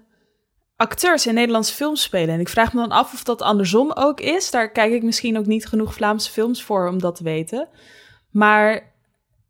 acteurs 0.77 1.27
in 1.27 1.35
Nederlandse 1.35 1.75
films 1.75 2.03
spelen. 2.03 2.35
En 2.35 2.41
ik 2.41 2.49
vraag 2.49 2.73
me 2.73 2.81
dan 2.81 2.91
af 2.91 3.13
of 3.13 3.23
dat 3.23 3.43
andersom 3.43 3.93
ook 3.93 4.21
is. 4.21 4.51
Daar 4.51 4.71
kijk 4.73 4.93
ik 4.93 5.03
misschien 5.03 5.39
ook 5.39 5.47
niet 5.47 5.67
genoeg 5.67 5.95
Vlaamse 5.95 6.31
films 6.31 6.63
voor 6.63 6.89
om 6.89 6.99
dat 7.01 7.17
te 7.17 7.23
weten. 7.23 7.69
Maar 8.31 8.93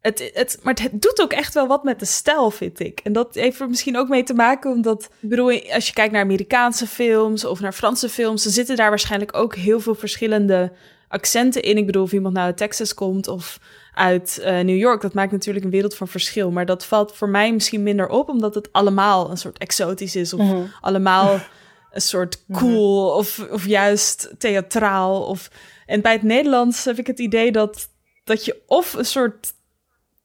het, 0.00 0.30
het, 0.34 0.58
maar 0.62 0.76
het 0.82 1.02
doet 1.02 1.20
ook 1.22 1.32
echt 1.32 1.54
wel 1.54 1.66
wat 1.66 1.84
met 1.84 1.98
de 1.98 2.04
stijl, 2.04 2.50
vind 2.50 2.80
ik. 2.80 3.00
En 3.04 3.12
dat 3.12 3.34
heeft 3.34 3.60
er 3.60 3.68
misschien 3.68 3.96
ook 3.98 4.08
mee 4.08 4.22
te 4.22 4.34
maken, 4.34 4.70
omdat... 4.70 5.08
Ik 5.20 5.28
bedoel, 5.28 5.60
als 5.72 5.86
je 5.86 5.92
kijkt 5.92 6.12
naar 6.12 6.22
Amerikaanse 6.22 6.86
films 6.86 7.44
of 7.44 7.60
naar 7.60 7.72
Franse 7.72 8.08
films... 8.08 8.42
dan 8.42 8.52
zitten 8.52 8.76
daar 8.76 8.88
waarschijnlijk 8.88 9.36
ook 9.36 9.54
heel 9.54 9.80
veel 9.80 9.94
verschillende 9.94 10.72
accenten 11.08 11.62
in. 11.62 11.76
Ik 11.76 11.86
bedoel, 11.86 12.02
of 12.02 12.12
iemand 12.12 12.34
nou 12.34 12.46
uit 12.46 12.56
Texas 12.56 12.94
komt 12.94 13.28
of 13.28 13.58
uit 13.98 14.38
eh, 14.38 14.60
New 14.60 14.76
York... 14.76 15.00
dat 15.00 15.14
maakt 15.14 15.32
natuurlijk 15.32 15.64
een 15.64 15.70
wereld 15.70 15.96
van 15.96 16.08
verschil. 16.08 16.50
Maar 16.50 16.66
dat 16.66 16.84
valt 16.84 17.16
voor 17.16 17.28
mij 17.28 17.52
misschien 17.52 17.82
minder 17.82 18.08
op... 18.08 18.28
omdat 18.28 18.54
het 18.54 18.72
allemaal 18.72 19.30
een 19.30 19.36
soort 19.36 19.58
exotisch 19.58 20.16
is... 20.16 20.32
of 20.32 20.40
Mhm. 20.40 20.62
allemaal 20.80 21.40
een 21.90 22.00
soort 22.00 22.44
cool 22.52 23.16
of, 23.16 23.46
of 23.50 23.66
juist 23.66 24.34
theatraal. 24.38 25.22
Of... 25.22 25.50
En 25.86 26.00
bij 26.00 26.12
het 26.12 26.22
Nederlands 26.22 26.84
heb 26.84 26.98
ik 26.98 27.06
het 27.06 27.18
idee 27.18 27.52
dat, 27.52 27.88
dat 28.24 28.44
je 28.44 28.62
of 28.66 28.92
een 28.92 29.04
soort 29.04 29.56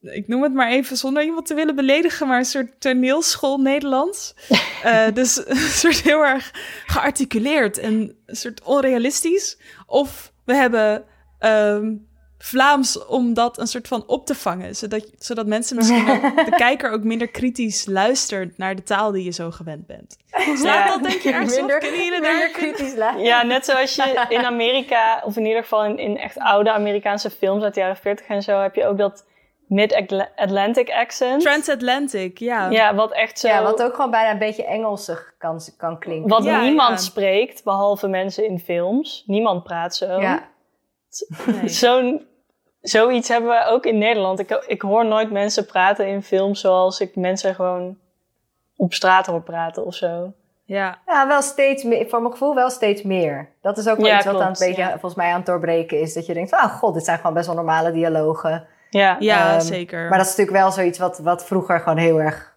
ik 0.04 0.28
noem 0.28 0.44
het 0.44 0.54
maar 0.54 0.70
even 0.70 0.98
zonder 0.98 1.24
iemand 1.24 1.46
te 1.46 1.54
willen 1.54 1.76
beledigen, 1.76 2.28
maar 2.28 2.38
een 2.38 2.46
soort 2.46 2.82
toneelschool 2.82 3.58
Nederlands. 3.58 4.34
Eh, 4.84 5.14
dus 5.14 5.42
een 5.48 5.56
soort 5.56 6.02
heel 6.02 6.26
erg 6.26 6.52
gearticuleerd 6.86 7.78
en 7.78 7.94
een 8.26 8.36
soort 8.36 8.64
onrealistisch. 8.64 9.58
Of 9.86 10.34
we 10.46 10.56
hebben 10.56 11.04
ehm, 11.40 11.94
Vlaams 12.46 13.06
om 13.06 13.34
dat 13.34 13.60
een 13.60 13.68
soort 13.68 13.88
van 13.88 14.04
op 14.08 14.26
te 14.26 14.36
vangen, 14.36 14.76
zodat, 14.76 15.10
zodat 15.18 15.46
mensen 15.46 15.76
misschien 15.76 16.10
ook, 16.10 16.22
de 16.50 16.54
kijker 16.56 16.92
ook 16.92 17.04
minder 17.04 17.28
kritisch 17.28 17.86
luistert 17.86 18.58
naar 18.58 18.76
de 18.76 18.84
taal 18.84 19.12
die 19.12 19.24
je 19.24 19.32
zo 19.32 19.52
gewend 19.52 19.88
bent. 19.88 20.18
Slaat 20.56 20.88
dat 20.88 21.04
denk 21.04 21.22
je 21.22 21.32
ergens 21.32 21.54
op? 21.54 21.58
Minder- 21.60 21.96
jullie 21.96 22.22
daar? 22.22 22.50
kritisch 22.50 22.96
luisteren. 22.96 23.26
Ja, 23.28 23.44
net 23.44 23.66
zoals 23.66 23.96
je 23.96 24.26
in 24.38 24.46
Amerika, 24.46 25.22
of 25.26 25.38
in 25.38 25.46
ieder 25.46 25.62
geval 25.62 25.86
in, 25.86 25.98
in 25.98 26.18
echt 26.18 26.38
oude 26.38 26.72
Amerikaanse 26.72 27.30
films 27.30 27.64
uit 27.64 27.74
de 27.74 27.80
jaren 27.80 27.98
40 27.98 28.28
en 28.28 28.42
zo, 28.42 28.60
heb 28.60 28.76
je 28.76 28.86
ook 28.86 28.98
dat 28.98 29.26
mid-Atlantic 29.68 30.90
accent. 30.90 31.42
Transatlantic, 31.42 32.38
ja. 32.38 32.70
Ja, 32.70 32.96
wat 32.96 33.12
echt 33.12 33.40
zo... 33.40 33.48
Ja, 33.48 33.64
wat 33.64 33.84
ook 33.84 33.96
gewoon 33.96 34.12
bijna 34.12 34.32
een 34.32 34.40
beetje 34.40 34.66
Engelsig 34.66 35.34
kan, 35.38 35.62
kan 35.78 36.00
klinken. 36.00 36.30
Wat 36.30 36.44
Ja, 36.44 36.62
niemand 36.62 36.90
ja. 36.90 36.98
spreekt, 37.06 37.64
behalve 37.64 38.08
mensen 38.08 38.46
in 38.46 38.60
films. 38.60 39.24
Niemand 39.28 39.64
praat 39.64 39.96
zo. 39.96 40.22
Ja. 40.22 40.50
Nee. 41.46 41.68
Zo'n, 41.70 42.26
zoiets 42.84 43.28
hebben 43.28 43.50
we 43.50 43.66
ook 43.66 43.86
in 43.86 43.98
Nederland. 43.98 44.40
Ik, 44.40 44.64
ik 44.68 44.82
hoor 44.82 45.06
nooit 45.06 45.32
mensen 45.32 45.66
praten 45.66 46.08
in 46.08 46.24
films 46.24 46.60
zoals 46.62 47.00
ik 47.00 47.16
mensen 47.16 47.56
gewoon 47.56 47.98
op 48.76 48.94
straat 48.94 49.26
hoor 49.26 49.42
praten 49.42 49.86
of 49.86 49.96
zo. 49.96 50.34
ja. 50.66 50.98
Ja, 51.06 51.28
wel 51.28 51.42
steeds 51.42 51.84
meer. 51.84 52.10
Voor 52.10 52.20
mijn 52.20 52.32
gevoel 52.32 52.56
wel 52.56 52.70
steeds 52.70 53.02
meer. 53.02 53.50
Dat 53.62 53.78
is 53.78 53.88
ook 53.88 53.98
wel 53.98 54.06
Ja, 54.06 54.16
iets 54.18 54.26
wat 54.26 54.42
aan 54.42 54.50
het 54.50 54.60
beetje, 54.60 54.82
ja. 54.82 54.90
volgens 54.90 55.16
mij 55.16 55.30
aan 55.30 55.38
het 55.38 55.46
doorbreken 55.46 56.00
is. 56.00 56.14
Dat 56.14 56.26
je 56.26 56.34
denkt 56.34 56.50
van, 56.50 56.60
oh 56.60 56.74
god, 56.78 56.94
dit 56.94 57.06
zijn 57.06 57.18
gewoon 57.18 57.34
best 57.34 57.46
wel 57.46 57.56
normale 57.56 57.92
dialogen. 57.92 58.68
Ja, 58.90 59.16
Ja, 59.20 59.52
Ehm, 59.52 59.60
zeker. 59.60 60.00
Maar 60.10 60.18
dat 60.18 60.28
is 60.28 60.36
natuurlijk 60.36 60.58
wel 60.58 60.72
zoiets 60.72 61.00
wat, 61.00 61.20
wat 61.20 61.46
vroeger 61.46 61.80
gewoon 61.80 61.98
heel 61.98 62.22
erg... 62.22 62.53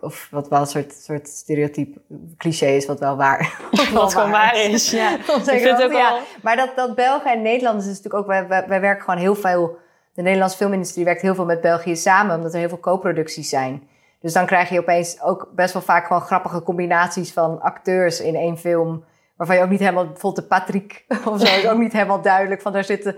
Of 0.00 0.28
wat 0.30 0.48
wel 0.48 0.60
een 0.60 0.66
soort, 0.66 0.92
soort 0.92 1.28
stereotype 1.28 2.00
cliché 2.36 2.66
is, 2.66 2.86
wat 2.86 3.00
wel 3.00 3.16
waar 3.16 3.60
wat 3.92 4.14
gewoon 4.14 4.30
waar 4.30 4.56
is. 4.56 4.90
Ja, 4.90 5.14
Ik 5.16 5.44
vind 5.44 5.82
ook 5.82 5.92
ja. 5.92 6.18
Maar 6.42 6.56
dat, 6.56 6.76
dat 6.76 6.94
België 6.94 7.28
en 7.28 7.42
Nederlanders 7.42 7.86
is 7.86 7.96
natuurlijk 7.96 8.22
ook... 8.22 8.26
Wij, 8.26 8.48
wij, 8.48 8.68
wij 8.68 8.80
werken 8.80 9.04
gewoon 9.04 9.20
heel 9.20 9.34
veel... 9.34 9.78
De 10.14 10.22
Nederlandse 10.22 10.56
filmindustrie 10.56 11.04
werkt 11.04 11.22
heel 11.22 11.34
veel 11.34 11.44
met 11.44 11.60
België 11.60 11.96
samen... 11.96 12.36
omdat 12.36 12.52
er 12.52 12.58
heel 12.58 12.68
veel 12.68 12.80
co-producties 12.80 13.48
zijn. 13.48 13.88
Dus 14.20 14.32
dan 14.32 14.46
krijg 14.46 14.68
je 14.68 14.80
opeens 14.80 15.22
ook 15.22 15.48
best 15.54 15.72
wel 15.72 15.82
vaak 15.82 16.06
gewoon 16.06 16.22
grappige 16.22 16.62
combinaties 16.62 17.32
van 17.32 17.60
acteurs 17.60 18.20
in 18.20 18.34
één 18.34 18.58
film... 18.58 19.04
waarvan 19.36 19.56
je 19.56 19.62
ook 19.62 19.70
niet 19.70 19.80
helemaal... 19.80 20.06
Bijvoorbeeld 20.06 20.48
de 20.48 20.56
Patrick 20.56 21.04
of 21.30 21.40
zo 21.40 21.56
is 21.56 21.68
ook 21.68 21.78
niet 21.78 21.92
helemaal 21.92 22.22
duidelijk 22.22 22.62
van... 22.62 22.72
daar 22.72 22.84
zitten... 22.84 23.16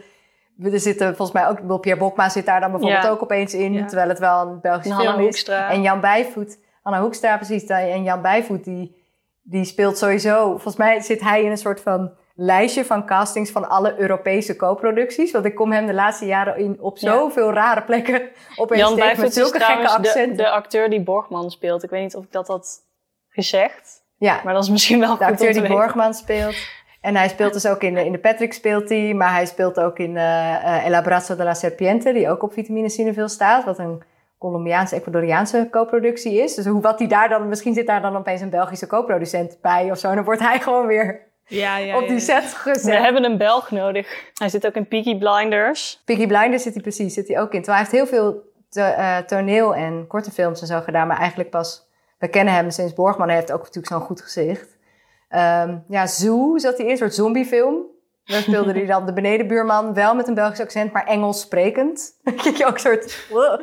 Er 0.62 0.80
zitten 0.80 1.16
volgens 1.16 1.32
mij 1.32 1.48
ook... 1.48 1.80
Pierre 1.80 2.00
Bokma 2.00 2.28
zit 2.28 2.46
daar 2.46 2.60
dan 2.60 2.70
bijvoorbeeld 2.70 3.02
Ja. 3.02 3.10
ook 3.10 3.22
opeens 3.22 3.54
in... 3.54 3.72
Ja. 3.72 3.86
terwijl 3.86 4.08
het 4.08 4.18
wel 4.18 4.46
een 4.46 4.60
Belgische 4.60 4.92
En 4.92 5.00
film 5.00 5.18
is. 5.18 5.24
Hoekstra. 5.24 5.70
En 5.70 5.82
Jan 5.82 6.00
Bijvoet... 6.00 6.58
Anna 6.82 7.00
Hoekstra, 7.00 7.36
precies. 7.36 7.64
En 7.66 8.02
Jan 8.02 8.22
Bijvoet, 8.22 8.64
die, 8.64 9.04
die 9.42 9.64
speelt 9.64 9.98
sowieso... 9.98 10.48
Volgens 10.50 10.76
mij 10.76 11.00
zit 11.00 11.20
hij 11.20 11.42
in 11.42 11.50
een 11.50 11.56
soort 11.58 11.80
van 11.80 12.10
lijstje 12.34 12.84
van 12.84 13.06
castings 13.06 13.50
van 13.50 13.68
alle 13.68 13.94
Europese 13.98 14.56
co-producties. 14.56 15.32
Want 15.32 15.44
ik 15.44 15.54
kom 15.54 15.72
hem 15.72 15.86
de 15.86 15.94
laatste 15.94 16.26
jaren 16.26 16.56
in 16.56 16.76
op 16.80 16.98
Ja. 16.98 17.12
zoveel 17.12 17.52
rare 17.52 17.82
plekken 17.82 18.22
opeens 18.56 18.80
Jan 18.80 18.90
tegen 18.94 19.06
met 19.06 19.16
Bijvoet 19.16 19.24
is 19.26 19.34
zulke 19.34 19.60
gekke 19.60 19.82
de, 19.82 19.88
accenten. 19.88 20.36
de 20.36 20.50
acteur 20.50 20.90
die 20.90 21.02
Borgman 21.02 21.50
speelt. 21.50 21.82
Ik 21.82 21.90
weet 21.90 22.02
niet 22.02 22.16
of 22.16 22.24
ik 22.24 22.32
dat 22.32 22.46
had 22.48 22.78
gezegd. 23.28 24.02
ja, 24.16 24.40
Maar 24.44 24.54
dat 24.54 24.62
is 24.62 24.70
misschien 24.70 25.00
wel 25.00 25.08
de 25.10 25.16
goed 25.16 25.26
acteur 25.32 25.52
die 25.52 25.60
weten. 25.60 25.76
Borgman 25.76 26.14
speelt. 26.14 26.54
En 27.00 27.16
hij 27.16 27.28
speelt 27.28 27.52
dus 27.52 27.66
ook 27.66 27.82
in, 27.82 27.94
de- 27.94 28.04
in 28.04 28.12
de 28.12 28.18
Patrick 28.18 28.52
speelt 28.52 28.88
hij. 28.88 29.14
Maar 29.14 29.32
hij 29.32 29.46
speelt 29.46 29.80
ook 29.80 29.98
in 29.98 30.16
eh 30.16 30.54
eh, 30.54 30.86
El 30.86 30.94
Abrazo 30.94 31.36
de 31.36 31.44
la 31.44 31.54
Serpiente, 31.54 32.12
die 32.12 32.28
ook 32.30 32.42
op 32.42 32.52
Vitamine 32.52 32.88
Cineville 32.88 33.28
staat. 33.28 33.64
Wat 33.64 33.78
een 33.78 34.02
Colombiaanse, 34.42 34.94
Ecuadoriaanse 34.96 35.68
co-productie 35.70 36.42
is. 36.42 36.54
Dus 36.54 36.64
hoe, 36.66 36.80
wat 36.80 36.98
hij 36.98 37.08
daar 37.08 37.28
dan, 37.28 37.48
misschien 37.48 37.74
zit 37.74 37.86
daar 37.86 38.02
dan 38.02 38.16
opeens 38.16 38.40
een 38.40 38.50
Belgische 38.50 38.86
co-producent 38.86 39.58
bij 39.60 39.90
of 39.90 39.98
zo. 39.98 40.08
En 40.08 40.14
dan 40.14 40.24
wordt 40.24 40.40
hij 40.40 40.60
gewoon 40.60 40.86
weer 40.86 41.20
Ja, 41.46 41.76
ja, 41.76 41.96
op 41.96 42.02
die 42.02 42.12
ja. 42.12 42.18
set 42.18 42.42
We 42.42 42.70
gezet. 42.70 42.98
hebben 42.98 43.24
een 43.24 43.38
Belg 43.38 43.70
nodig. 43.70 44.30
Hij 44.34 44.48
zit 44.48 44.66
ook 44.66 44.74
in 44.74 44.88
Peaky 44.88 45.18
Blinders. 45.18 46.02
Peaky 46.04 46.26
Blinders 46.26 46.62
zit 46.62 46.72
hij 46.72 46.82
precies, 46.82 47.14
zit 47.14 47.28
hij 47.28 47.40
ook 47.40 47.52
in. 47.52 47.62
Terwijl 47.62 47.84
hij 47.86 47.90
heeft 47.98 48.10
heel 48.10 48.18
veel 48.20 48.42
to- 48.68 48.80
eh, 48.80 49.18
toneel 49.18 49.74
en 49.74 50.06
korte 50.06 50.30
films 50.30 50.60
en 50.60 50.66
zo 50.66 50.80
gedaan, 50.80 51.06
maar 51.06 51.18
eigenlijk 51.18 51.50
pas, 51.50 51.88
we 52.18 52.28
kennen 52.28 52.54
hem 52.54 52.70
sinds 52.70 52.92
Borgman, 52.94 53.26
hij 53.28 53.36
heeft 53.36 53.52
ook 53.52 53.58
natuurlijk 53.62 53.86
zo'n 53.92 54.00
goed 54.00 54.20
gezicht. 54.20 54.78
Ehm, 55.28 55.76
ja, 55.88 56.06
Zoo 56.06 56.58
zat 56.58 56.76
hij 56.76 56.84
in, 56.86 56.92
een 56.92 56.96
soort 56.98 57.14
zombiefilm. 57.14 57.76
Daar 58.24 58.42
speelde 58.42 58.72
hij 58.78 58.86
dan 58.86 59.06
de 59.06 59.12
benedenbuurman, 59.12 59.94
wel 59.94 60.14
met 60.14 60.28
een 60.28 60.34
Belgisch 60.34 60.60
accent, 60.60 60.92
maar 60.92 61.06
Engels 61.06 61.40
sprekend. 61.40 62.10
Dan 62.24 62.34
kijk 62.34 62.56
je 62.56 62.66
ook 62.66 62.74
een 62.74 62.80
soort... 62.80 63.26
"Wow." 63.30 63.60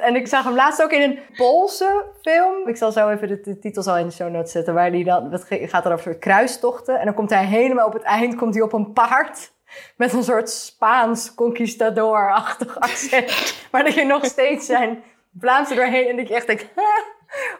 En 0.00 0.16
ik 0.16 0.26
zag 0.26 0.44
hem 0.44 0.54
laatst 0.54 0.82
ook 0.82 0.92
in 0.92 1.02
een 1.02 1.18
Poolse 1.36 2.04
film. 2.22 2.68
Ik 2.68 2.76
zal 2.76 2.92
zo 2.92 3.08
even 3.08 3.28
de, 3.28 3.40
de 3.40 3.58
titels 3.58 3.86
al 3.86 3.98
in 3.98 4.06
de 4.06 4.12
show 4.12 4.30
notes 4.30 4.52
zetten. 4.52 4.74
Waar 4.74 4.90
die 4.90 5.04
dan, 5.04 5.32
het 5.32 5.46
gaat 5.48 5.82
dan 5.82 5.92
over 5.92 6.04
soort 6.04 6.18
kruistochten. 6.18 6.98
En 6.98 7.04
dan 7.04 7.14
komt 7.14 7.30
hij 7.30 7.44
helemaal 7.44 7.86
op 7.86 7.92
het 7.92 8.02
eind 8.02 8.34
komt 8.34 8.54
hij 8.54 8.62
op 8.62 8.72
een 8.72 8.92
paard. 8.92 9.52
Met 9.96 10.12
een 10.12 10.24
soort 10.24 10.50
Spaans 10.50 11.34
conquistador-achtig 11.34 12.80
accent. 12.80 13.54
Maar 13.72 13.84
dat 13.84 13.94
je 13.94 14.04
nog 14.04 14.24
steeds 14.24 14.66
zijn 14.66 15.02
Vlaamse 15.38 15.74
doorheen. 15.74 16.08
En 16.08 16.16
dat 16.16 16.28
je 16.28 16.34
echt 16.34 16.46
denkt, 16.46 16.66
"Huh? 16.74 16.84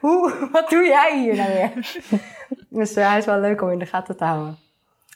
hoe, 0.00 0.48
wat 0.52 0.70
doe 0.70 0.84
jij 0.84 1.18
hier 1.18 1.36
nou 1.36 1.52
weer? 1.52 2.00
dus 2.68 2.94
eh, 2.94 3.08
hij 3.08 3.18
is 3.18 3.24
wel 3.24 3.40
leuk 3.40 3.62
om 3.62 3.70
in 3.70 3.78
de 3.78 3.86
gaten 3.86 4.16
te 4.16 4.24
houden. 4.24 4.69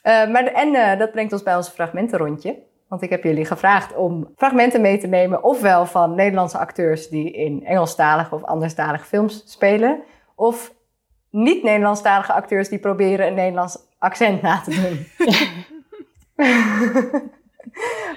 Eh, 0.05 0.28
maar 0.28 0.44
en 0.44 0.74
eh, 0.74 0.98
dat 0.98 1.11
brengt 1.11 1.32
ons 1.32 1.42
bij 1.42 1.57
ons 1.57 1.68
fragmentenrondje. 1.68 2.59
Want 2.88 3.02
ik 3.02 3.11
heb 3.11 3.22
jullie 3.22 3.44
gevraagd 3.44 3.96
om 3.96 4.32
fragmenten 4.36 4.80
mee 4.80 4.98
te 4.98 5.07
nemen, 5.07 5.44
ofwel 5.44 5.86
van 5.86 6.14
Nederlandse 6.14 6.59
acteurs 6.59 7.09
die 7.09 7.30
in 7.30 7.66
Engelstalige 7.66 8.34
of 8.34 8.44
anderstalige 8.44 9.05
films 9.05 9.42
spelen, 9.46 10.02
of 10.34 10.74
niet-Nederlandstalige 11.30 12.32
acteurs 12.32 12.68
die 12.68 12.78
proberen 12.78 13.26
een 13.26 13.34
Nederlands 13.34 13.78
accent 13.98 14.42
na 14.42 14.61
te 14.61 14.70
doen. 14.70 15.07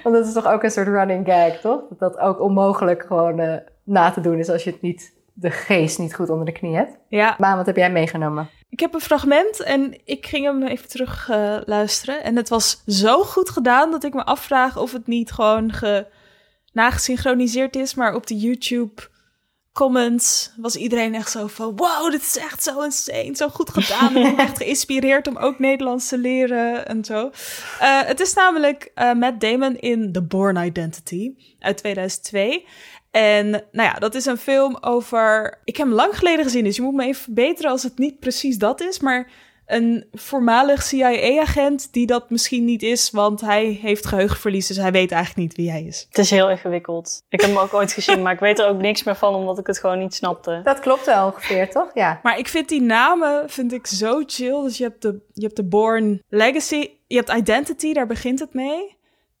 Want 0.02 0.14
dat 0.14 0.26
is 0.26 0.32
toch 0.32 0.46
ook 0.46 0.62
een 0.62 0.70
soort 0.70 0.86
running 0.86 1.26
gag, 1.26 1.60
toch? 1.60 1.80
Dat 1.88 1.98
dat 1.98 2.18
ook 2.18 2.40
onmogelijk 2.40 3.02
gewoon 3.02 3.40
uh, 3.40 3.56
na 3.84 4.10
te 4.10 4.20
doen 4.20 4.38
is 4.38 4.50
als 4.50 4.64
je 4.64 4.70
het 4.70 4.80
niet, 4.80 5.12
de 5.40 5.50
geest 5.50 5.98
niet 5.98 6.14
goed 6.14 6.30
onder 6.30 6.46
de 6.46 6.52
knie 6.52 6.74
hebt. 6.74 6.96
Ja. 7.08 7.34
Maar 7.38 7.56
wat 7.56 7.66
heb 7.66 7.76
jij 7.76 7.90
meegenomen? 7.90 8.50
Ik 8.68 8.80
heb 8.80 8.94
een 8.94 9.00
fragment 9.00 9.62
en 9.62 10.00
ik 10.04 10.26
ging 10.26 10.44
hem 10.44 10.62
even 10.62 10.88
terug 10.88 11.28
uh, 11.30 11.56
luisteren. 11.64 12.22
En 12.22 12.36
het 12.36 12.48
was 12.48 12.82
zo 12.86 13.22
goed 13.22 13.50
gedaan 13.50 13.90
dat 13.90 14.04
ik 14.04 14.14
me 14.14 14.24
afvraag 14.24 14.76
of 14.76 14.92
het 14.92 15.06
niet 15.06 15.30
gewoon 15.32 15.72
ge, 15.72 16.06
nagesynchroniseerd 16.72 17.76
is, 17.76 17.94
maar 17.94 18.14
op 18.14 18.26
de 18.26 18.36
YouTube 18.36 19.02
comments 19.72 20.52
was 20.56 20.76
iedereen 20.76 21.14
echt 21.14 21.30
zo 21.30 21.46
van... 21.46 21.76
wow, 21.76 22.10
dit 22.10 22.20
is 22.20 22.38
echt 22.38 22.62
zo 22.62 22.80
insane, 22.80 23.36
zo 23.36 23.48
goed 23.48 23.70
gedaan. 23.70 24.16
en 24.16 24.36
echt 24.46 24.56
geïnspireerd 24.56 25.28
om 25.28 25.36
ook 25.36 25.58
Nederlands 25.58 26.08
te 26.08 26.18
leren 26.18 26.86
en 26.86 27.04
zo. 27.04 27.26
Uh, 27.26 28.00
het 28.02 28.20
is 28.20 28.34
namelijk 28.34 28.90
uh, 28.94 29.12
Matt 29.12 29.40
Damon 29.40 29.76
in 29.76 30.12
The 30.12 30.22
Born 30.22 30.56
Identity 30.56 31.34
uit 31.58 31.76
2002. 31.76 32.66
En 33.18 33.50
nou 33.50 33.88
ja, 33.88 33.92
dat 33.92 34.14
is 34.14 34.26
een 34.26 34.36
film 34.36 34.76
over... 34.80 35.58
Ik 35.64 35.76
heb 35.76 35.86
hem 35.86 35.96
lang 35.96 36.18
geleden 36.18 36.44
gezien, 36.44 36.64
dus 36.64 36.76
je 36.76 36.82
moet 36.82 36.94
me 36.94 37.04
even 37.04 37.22
verbeteren 37.22 37.70
als 37.70 37.82
het 37.82 37.98
niet 37.98 38.18
precies 38.18 38.58
dat 38.58 38.80
is. 38.80 39.00
Maar 39.00 39.30
een 39.66 40.08
voormalig 40.12 40.82
CIA-agent 40.82 41.92
die 41.92 42.06
dat 42.06 42.30
misschien 42.30 42.64
niet 42.64 42.82
is, 42.82 43.10
want 43.10 43.40
hij 43.40 43.64
heeft 43.66 44.06
geheugenverlies, 44.06 44.66
dus 44.66 44.76
hij 44.76 44.92
weet 44.92 45.12
eigenlijk 45.12 45.48
niet 45.48 45.56
wie 45.56 45.70
hij 45.70 45.82
is. 45.82 46.06
Het 46.08 46.18
is 46.18 46.30
heel 46.30 46.50
ingewikkeld. 46.50 47.22
Ik 47.28 47.40
heb 47.40 47.50
hem 47.50 47.58
ook 47.58 47.74
ooit 47.74 47.92
gezien, 47.92 48.22
maar 48.22 48.32
ik 48.32 48.40
weet 48.40 48.58
er 48.58 48.68
ook 48.68 48.80
niks 48.80 49.02
meer 49.02 49.16
van, 49.16 49.34
omdat 49.34 49.58
ik 49.58 49.66
het 49.66 49.78
gewoon 49.78 49.98
niet 49.98 50.14
snapte. 50.14 50.60
Dat 50.64 50.80
klopt 50.80 51.06
wel 51.06 51.26
ongeveer, 51.26 51.70
toch? 51.70 51.90
Ja. 51.94 52.20
Maar 52.22 52.38
ik 52.38 52.48
vind 52.48 52.68
die 52.68 52.82
namen 52.82 53.50
vind 53.50 53.72
ik 53.72 53.86
zo 53.86 54.22
chill. 54.26 54.62
Dus 54.62 54.78
je 54.78 54.84
hebt 54.84 55.02
de, 55.02 55.20
je 55.32 55.42
hebt 55.42 55.56
de 55.56 55.64
Born 55.64 56.22
Legacy, 56.28 56.90
je 57.06 57.16
hebt 57.16 57.32
Identity, 57.32 57.92
daar 57.92 58.06
begint 58.06 58.38
het 58.38 58.54
mee. 58.54 58.96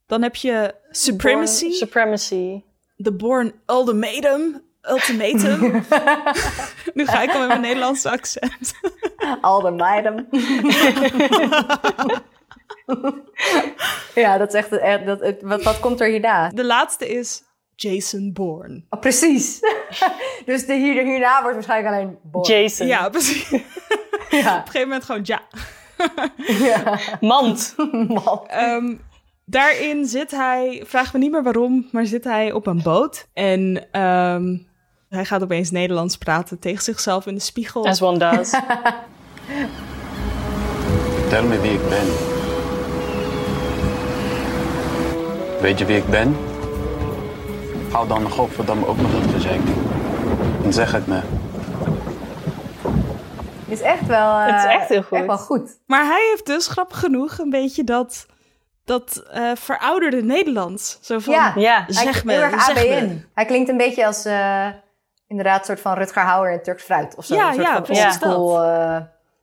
Dan 0.06 0.22
heb 0.22 0.34
je 0.36 0.74
Supremacy. 0.90 1.64
Born 1.64 1.74
Supremacy. 1.74 2.62
De 3.00 3.12
Born 3.12 3.52
Ultimatum. 3.66 4.62
Ultimatum. 4.82 5.60
nu 6.94 7.06
ga 7.06 7.22
ik 7.22 7.32
al 7.32 7.38
met 7.38 7.48
mijn 7.48 7.60
Nederlandse 7.60 8.10
accent. 8.10 8.72
Ultimatum. 9.42 10.28
ja, 14.14 14.38
dat 14.38 14.48
is 14.48 14.54
echt... 14.54 14.72
echt 14.72 15.06
dat, 15.06 15.34
wat, 15.40 15.62
wat 15.62 15.80
komt 15.80 16.00
er 16.00 16.08
hierna? 16.08 16.48
De 16.48 16.64
laatste 16.64 17.08
is 17.08 17.42
Jason 17.74 18.32
Bourne. 18.32 18.84
Oh, 18.90 19.00
precies. 19.00 19.60
dus 20.46 20.66
de 20.66 20.74
hier, 20.74 21.04
hierna 21.04 21.40
wordt 21.40 21.54
waarschijnlijk 21.54 21.94
alleen 21.94 22.18
Bourne. 22.22 22.54
Jason. 22.54 22.86
Ja, 22.86 23.08
precies. 23.08 23.50
ja. 23.50 23.58
Op 23.58 24.66
een 24.66 24.70
gegeven 24.70 24.80
moment 24.80 25.04
gewoon 25.04 25.20
ja. 25.24 25.42
ja. 26.36 26.98
Mand. 27.20 27.74
Mand. 28.24 28.52
Um, 28.60 29.00
daarin 29.50 30.06
zit 30.06 30.30
hij, 30.30 30.82
vraag 30.86 31.12
me 31.12 31.18
niet 31.18 31.30
meer 31.30 31.42
waarom, 31.42 31.88
maar 31.92 32.06
zit 32.06 32.24
hij 32.24 32.52
op 32.52 32.66
een 32.66 32.82
boot. 32.82 33.28
En 33.32 33.86
um, 34.00 34.66
hij 35.08 35.24
gaat 35.24 35.42
opeens 35.42 35.70
Nederlands 35.70 36.16
praten 36.16 36.58
tegen 36.58 36.82
zichzelf 36.82 37.26
in 37.26 37.34
de 37.34 37.40
spiegel. 37.40 37.86
As 37.86 38.02
one 38.02 38.18
does. 38.18 38.50
Vertel 41.20 41.44
me 41.44 41.60
wie 41.60 41.72
ik 41.72 41.88
ben. 41.88 42.06
Weet 45.60 45.78
je 45.78 45.84
wie 45.84 45.96
ik 45.96 46.06
ben? 46.06 46.36
Hou 47.90 48.08
dan 48.08 48.22
nog 48.22 48.38
op 48.38 48.52
voordat 48.52 48.76
me 48.76 48.86
ook 48.86 49.00
nog 49.00 49.12
een 49.12 49.30
verzekering. 49.30 49.76
En 50.64 50.72
zeg 50.72 50.92
het 50.92 51.06
me. 51.06 51.20
Is 53.66 53.80
echt 53.80 54.06
wel, 54.06 54.30
uh, 54.30 54.46
het 54.46 54.64
is 54.64 54.70
echt 54.70 54.88
heel 54.88 55.02
goed. 55.02 55.18
Echt 55.18 55.26
wel 55.26 55.38
goed. 55.38 55.78
Maar 55.86 56.04
hij 56.04 56.28
heeft 56.30 56.46
dus 56.46 56.66
grappig 56.66 56.98
genoeg 56.98 57.38
een 57.38 57.50
beetje 57.50 57.84
dat, 57.84 58.26
dat 58.88 59.22
uh, 59.34 59.50
verouderde 59.54 60.22
Nederlands. 60.22 60.98
Zo 61.00 61.18
van, 61.18 61.34
ja, 61.34 61.52
ja. 61.56 61.84
zeg 61.88 62.24
me, 62.24 62.32
heel 62.32 62.60
zeg 62.60 62.68
ABN. 62.68 63.06
me. 63.06 63.20
Hij 63.34 63.44
klinkt 63.44 63.68
een 63.68 63.76
beetje 63.76 64.06
als 64.06 64.26
uh, 64.26 64.68
inderdaad 65.26 65.58
een 65.58 65.64
soort 65.64 65.80
van 65.80 65.94
Rutger 65.94 66.22
Hauer 66.22 66.52
in 66.52 66.62
Turks 66.62 66.82
Fruit. 66.82 67.14
Of 67.16 67.24
zo. 67.24 67.34
Ja, 67.34 67.48
een 67.48 67.54
soort 67.54 67.66
ja, 67.66 67.72
van 67.72 67.82
precies 67.82 68.04
oldschool, 68.04 68.64
uh, 68.64 68.96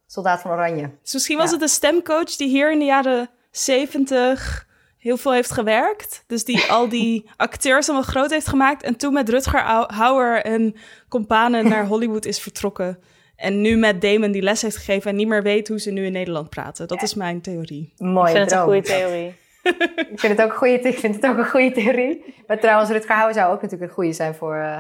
soldaat 0.08 0.42
van 0.42 0.52
Oranje. 0.52 0.90
Dus 1.02 1.14
misschien 1.14 1.38
was 1.38 1.48
ja. 1.48 1.54
het 1.54 1.62
een 1.62 1.68
stemcoach 1.68 2.36
die 2.36 2.48
hier 2.48 2.72
in 2.72 2.80
de 2.80 2.86
jaren 2.86 3.30
zeventig 3.52 4.68
heel 4.98 5.18
veel 5.18 5.32
heeft 5.32 5.52
gewerkt. 5.52 6.24
Dus 6.28 6.44
die 6.44 6.64
al 6.72 6.90
die 6.90 7.30
acteurs 7.38 7.90
allemaal 7.90 8.08
groot 8.08 8.30
heeft 8.30 8.48
gemaakt. 8.48 8.84
En 8.84 8.96
toen 8.96 9.14
met 9.14 9.30
Rutger 9.30 9.62
Hauer 9.94 10.42
en 10.42 10.76
companen 11.10 11.70
naar 11.70 11.86
Hollywood 11.94 12.26
is 12.26 12.40
vertrokken. 12.40 13.00
En 13.36 13.62
nu 13.62 13.78
met 13.78 14.02
Damon 14.02 14.32
die 14.32 14.42
les 14.42 14.62
heeft 14.62 14.78
gegeven 14.78 15.10
en 15.12 15.16
niet 15.16 15.28
meer 15.28 15.44
weet 15.44 15.68
hoe 15.68 15.80
ze 15.80 15.92
nu 15.92 16.06
in 16.06 16.12
Nederland 16.12 16.50
praten. 16.50 16.88
Dat 16.88 17.02
is 17.02 17.14
mijn 17.14 17.42
theorie. 17.42 17.94
Mooi. 17.98 18.32
Ik 18.32 18.38
vind 18.38 18.52
het 18.52 18.60
een 18.60 18.66
goede 18.66 18.82
theorie. 18.82 19.36
ik, 20.12 20.20
vind 20.20 20.38
het 20.38 20.42
ook 20.42 20.52
een 20.52 20.58
goede, 20.58 20.80
ik 20.80 21.00
vind 21.00 21.16
het 21.16 21.26
ook 21.26 21.38
een 21.38 21.50
goede 21.50 21.72
theorie. 21.72 22.36
Maar 22.48 22.60
trouwens, 22.60 22.90
Rutger 22.90 23.16
Hauer 23.16 23.34
zou 23.34 23.54
ook 23.54 23.62
natuurlijk 23.62 23.90
een 23.90 23.96
goede 23.96 24.14
zijn 24.14 24.36
voor 24.36 24.56
uh, 24.56 24.78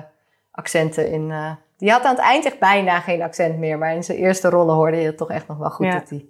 accenten 0.52 1.12
in... 1.12 1.30
Uh, 1.30 1.52
die 1.78 1.92
had 1.92 2.04
aan 2.04 2.16
het 2.16 2.24
eind 2.24 2.46
echt 2.46 2.60
bijna 2.60 3.00
geen 3.00 3.22
accent 3.22 3.58
meer. 3.58 3.78
Maar 3.78 3.96
in 3.96 4.04
zijn 4.04 4.18
eerste 4.18 4.50
rollen 4.50 4.76
hoorde 4.76 4.98
je 4.98 5.06
het 5.06 5.18
toch 5.18 5.30
echt 5.30 5.48
nog 5.48 5.58
wel 5.58 5.70
goed 5.70 5.86
ja. 5.86 6.00
dat 6.00 6.10
hij 6.10 6.26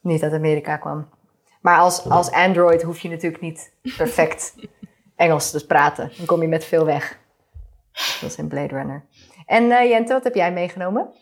niet 0.00 0.22
uit 0.22 0.32
Amerika 0.32 0.76
kwam. 0.76 1.08
Maar 1.60 1.78
als, 1.78 2.08
als 2.08 2.30
Android 2.30 2.82
hoef 2.82 2.98
je 2.98 3.08
natuurlijk 3.08 3.42
niet 3.42 3.72
perfect 3.96 4.54
Engels 5.16 5.50
te 5.50 5.66
praten. 5.66 6.10
Dan 6.16 6.26
kom 6.26 6.42
je 6.42 6.48
met 6.48 6.64
veel 6.64 6.84
weg. 6.84 7.18
Dat 8.20 8.30
is 8.30 8.36
in 8.36 8.48
Blade 8.48 8.74
Runner. 8.74 9.04
En 9.46 9.64
uh, 9.64 9.88
Jente, 9.88 10.12
wat 10.12 10.24
heb 10.24 10.34
jij 10.34 10.52
meegenomen? 10.52 11.12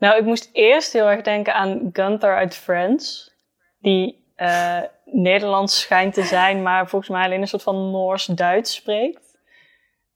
Nou, 0.00 0.18
ik 0.18 0.24
moest 0.24 0.50
eerst 0.52 0.92
heel 0.92 1.10
erg 1.10 1.22
denken 1.22 1.54
aan 1.54 1.90
Gunther 1.92 2.36
uit 2.36 2.56
Friends. 2.56 3.34
Die 3.80 4.24
uh, 4.36 4.78
Nederlands 5.04 5.80
schijnt 5.80 6.14
te 6.14 6.22
zijn, 6.22 6.62
maar 6.62 6.88
volgens 6.88 7.10
mij 7.10 7.24
alleen 7.24 7.40
een 7.40 7.48
soort 7.48 7.62
van 7.62 7.90
Noors-Duits 7.90 8.74
spreekt. 8.74 9.38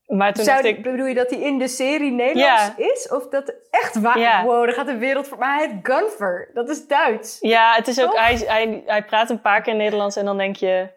Maar 0.06 0.32
toen 0.32 0.44
Zou, 0.44 0.66
ik... 0.66 0.82
Bedoel 0.82 1.06
je 1.06 1.14
dat 1.14 1.30
hij 1.30 1.38
in 1.38 1.58
de 1.58 1.68
serie 1.68 2.10
Nederlands 2.10 2.72
ja. 2.76 2.84
is? 2.92 3.08
Of 3.10 3.28
dat 3.28 3.54
echt 3.70 4.00
waar? 4.00 4.18
Ja. 4.18 4.44
Wow, 4.44 4.64
dan 4.64 4.74
gaat 4.74 4.86
de 4.86 4.96
wereld 4.96 5.28
voor... 5.28 5.38
Maar 5.38 5.56
hij 5.56 5.68
heet 5.68 5.78
Gunther. 5.82 6.50
Dat 6.54 6.68
is 6.68 6.86
Duits. 6.86 7.38
Ja, 7.40 7.74
het 7.74 7.88
is 7.88 8.02
ook... 8.02 8.16
Hij, 8.16 8.34
hij, 8.46 8.82
hij 8.86 9.04
praat 9.04 9.30
een 9.30 9.40
paar 9.40 9.62
keer 9.62 9.74
Nederlands 9.74 10.16
en 10.16 10.24
dan 10.24 10.36
denk 10.36 10.56
je... 10.56 10.88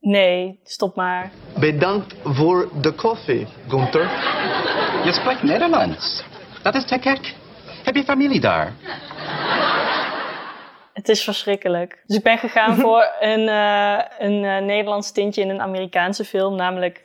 Nee, 0.00 0.60
stop 0.62 0.96
maar. 0.96 1.30
Bedankt 1.58 2.14
voor 2.22 2.68
de 2.80 2.92
koffie, 2.92 3.46
Gunther. 3.68 4.02
Je 5.04 5.12
spreekt 5.12 5.42
Nederlands. 5.42 6.24
Dat 6.62 6.74
is 6.74 6.86
te 6.86 6.98
gek. 6.98 7.34
Heb 7.84 7.96
je 7.96 8.04
familie 8.04 8.40
daar? 8.40 8.72
Het 10.92 11.08
is 11.08 11.24
verschrikkelijk. 11.24 12.02
Dus 12.06 12.16
ik 12.16 12.22
ben 12.22 12.38
gegaan 12.38 12.76
voor 12.84 13.14
een, 13.20 13.40
uh, 13.40 14.02
een 14.18 14.42
uh, 14.42 14.58
Nederlands 14.58 15.12
tintje 15.12 15.42
in 15.42 15.50
een 15.50 15.60
Amerikaanse 15.60 16.24
film, 16.24 16.56
namelijk 16.56 17.04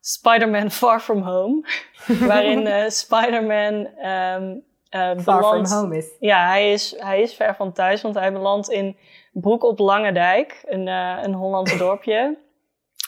Spider-Man 0.00 0.70
Far 0.70 1.00
From 1.00 1.22
Home. 1.22 1.64
waarin 2.26 2.66
uh, 2.66 2.88
Spider-Man 2.88 3.74
um, 3.74 4.62
Far 4.90 5.38
belandt... 5.38 5.68
From 5.68 5.80
Home 5.80 5.96
is. 5.96 6.06
Ja, 6.20 6.46
hij 6.46 6.72
is, 6.72 6.94
hij 6.98 7.20
is 7.20 7.34
ver 7.34 7.54
van 7.54 7.72
thuis, 7.72 8.02
want 8.02 8.14
hij 8.14 8.32
belandt 8.32 8.68
in 8.70 8.96
Broek 9.32 9.64
op 9.64 9.78
Langendijk, 9.78 10.62
een, 10.66 10.86
een 10.86 11.34
Hollandse 11.34 11.76
dorpje. 11.76 12.38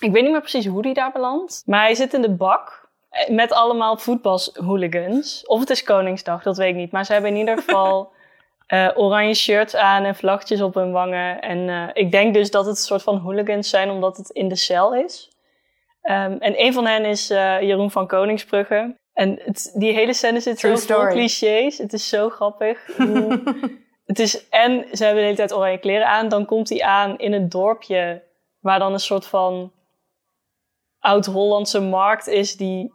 Ik 0.01 0.13
weet 0.13 0.23
niet 0.23 0.33
meer 0.33 0.41
precies 0.41 0.67
hoe 0.67 0.83
hij 0.83 0.93
daar 0.93 1.13
belandt, 1.13 1.63
maar 1.67 1.81
hij 1.81 1.95
zit 1.95 2.15
in 2.15 2.23
de 2.23 2.35
bak 2.35 2.82
met 3.29 3.53
allemaal 3.53 3.97
voetbalhooligans. 3.97 5.47
Of 5.47 5.61
het 5.61 5.71
is 5.71 5.83
Koningsdag, 5.83 6.43
dat 6.43 6.57
weet 6.57 6.69
ik 6.69 6.77
niet. 6.77 6.93
Maar 6.93 7.05
ze 7.05 7.13
hebben 7.13 7.31
in 7.31 7.37
ieder 7.37 7.59
geval 7.63 8.13
uh, 8.69 8.89
oranje 8.95 9.35
shirts 9.35 9.77
aan 9.77 10.05
en 10.05 10.15
vlaggetjes 10.15 10.61
op 10.61 10.75
hun 10.75 10.93
wangen. 10.93 11.41
En 11.41 11.59
uh, 11.59 11.89
ik 11.93 12.11
denk 12.11 12.35
dus 12.35 12.51
dat 12.51 12.67
het 12.67 12.77
een 12.77 12.83
soort 12.83 13.03
van 13.03 13.17
hooligans 13.17 13.71
zijn, 13.71 13.91
omdat 13.91 14.17
het 14.17 14.31
in 14.31 14.49
de 14.49 14.57
cel 14.57 14.95
is. 14.95 15.31
Um, 16.03 16.39
en 16.39 16.61
een 16.61 16.73
van 16.73 16.87
hen 16.87 17.05
is 17.05 17.31
uh, 17.31 17.61
Jeroen 17.61 17.91
van 17.91 18.07
Koningsbrugge. 18.07 18.97
En 19.13 19.39
het, 19.45 19.73
die 19.75 19.93
hele 19.93 20.13
scène 20.13 20.41
zit 20.41 20.59
True 20.59 20.77
zo 20.77 21.01
vol 21.01 21.09
clichés. 21.09 21.79
Het 21.79 21.93
is 21.93 22.09
zo 22.09 22.29
grappig. 22.29 22.87
het 24.07 24.19
is, 24.19 24.49
en 24.49 24.85
ze 24.93 25.05
hebben 25.05 25.23
de 25.23 25.29
hele 25.29 25.37
tijd 25.37 25.55
oranje 25.55 25.79
kleren 25.79 26.07
aan. 26.07 26.29
Dan 26.29 26.45
komt 26.45 26.69
hij 26.69 26.83
aan 26.83 27.19
in 27.19 27.33
het 27.33 27.51
dorpje 27.51 28.23
waar 28.61 28.79
dan 28.79 28.93
een 28.93 29.01
soort 29.01 29.27
van 29.27 29.73
oud-Hollandse 30.99 31.81
markt 31.81 32.27
is 32.27 32.57
die 32.57 32.93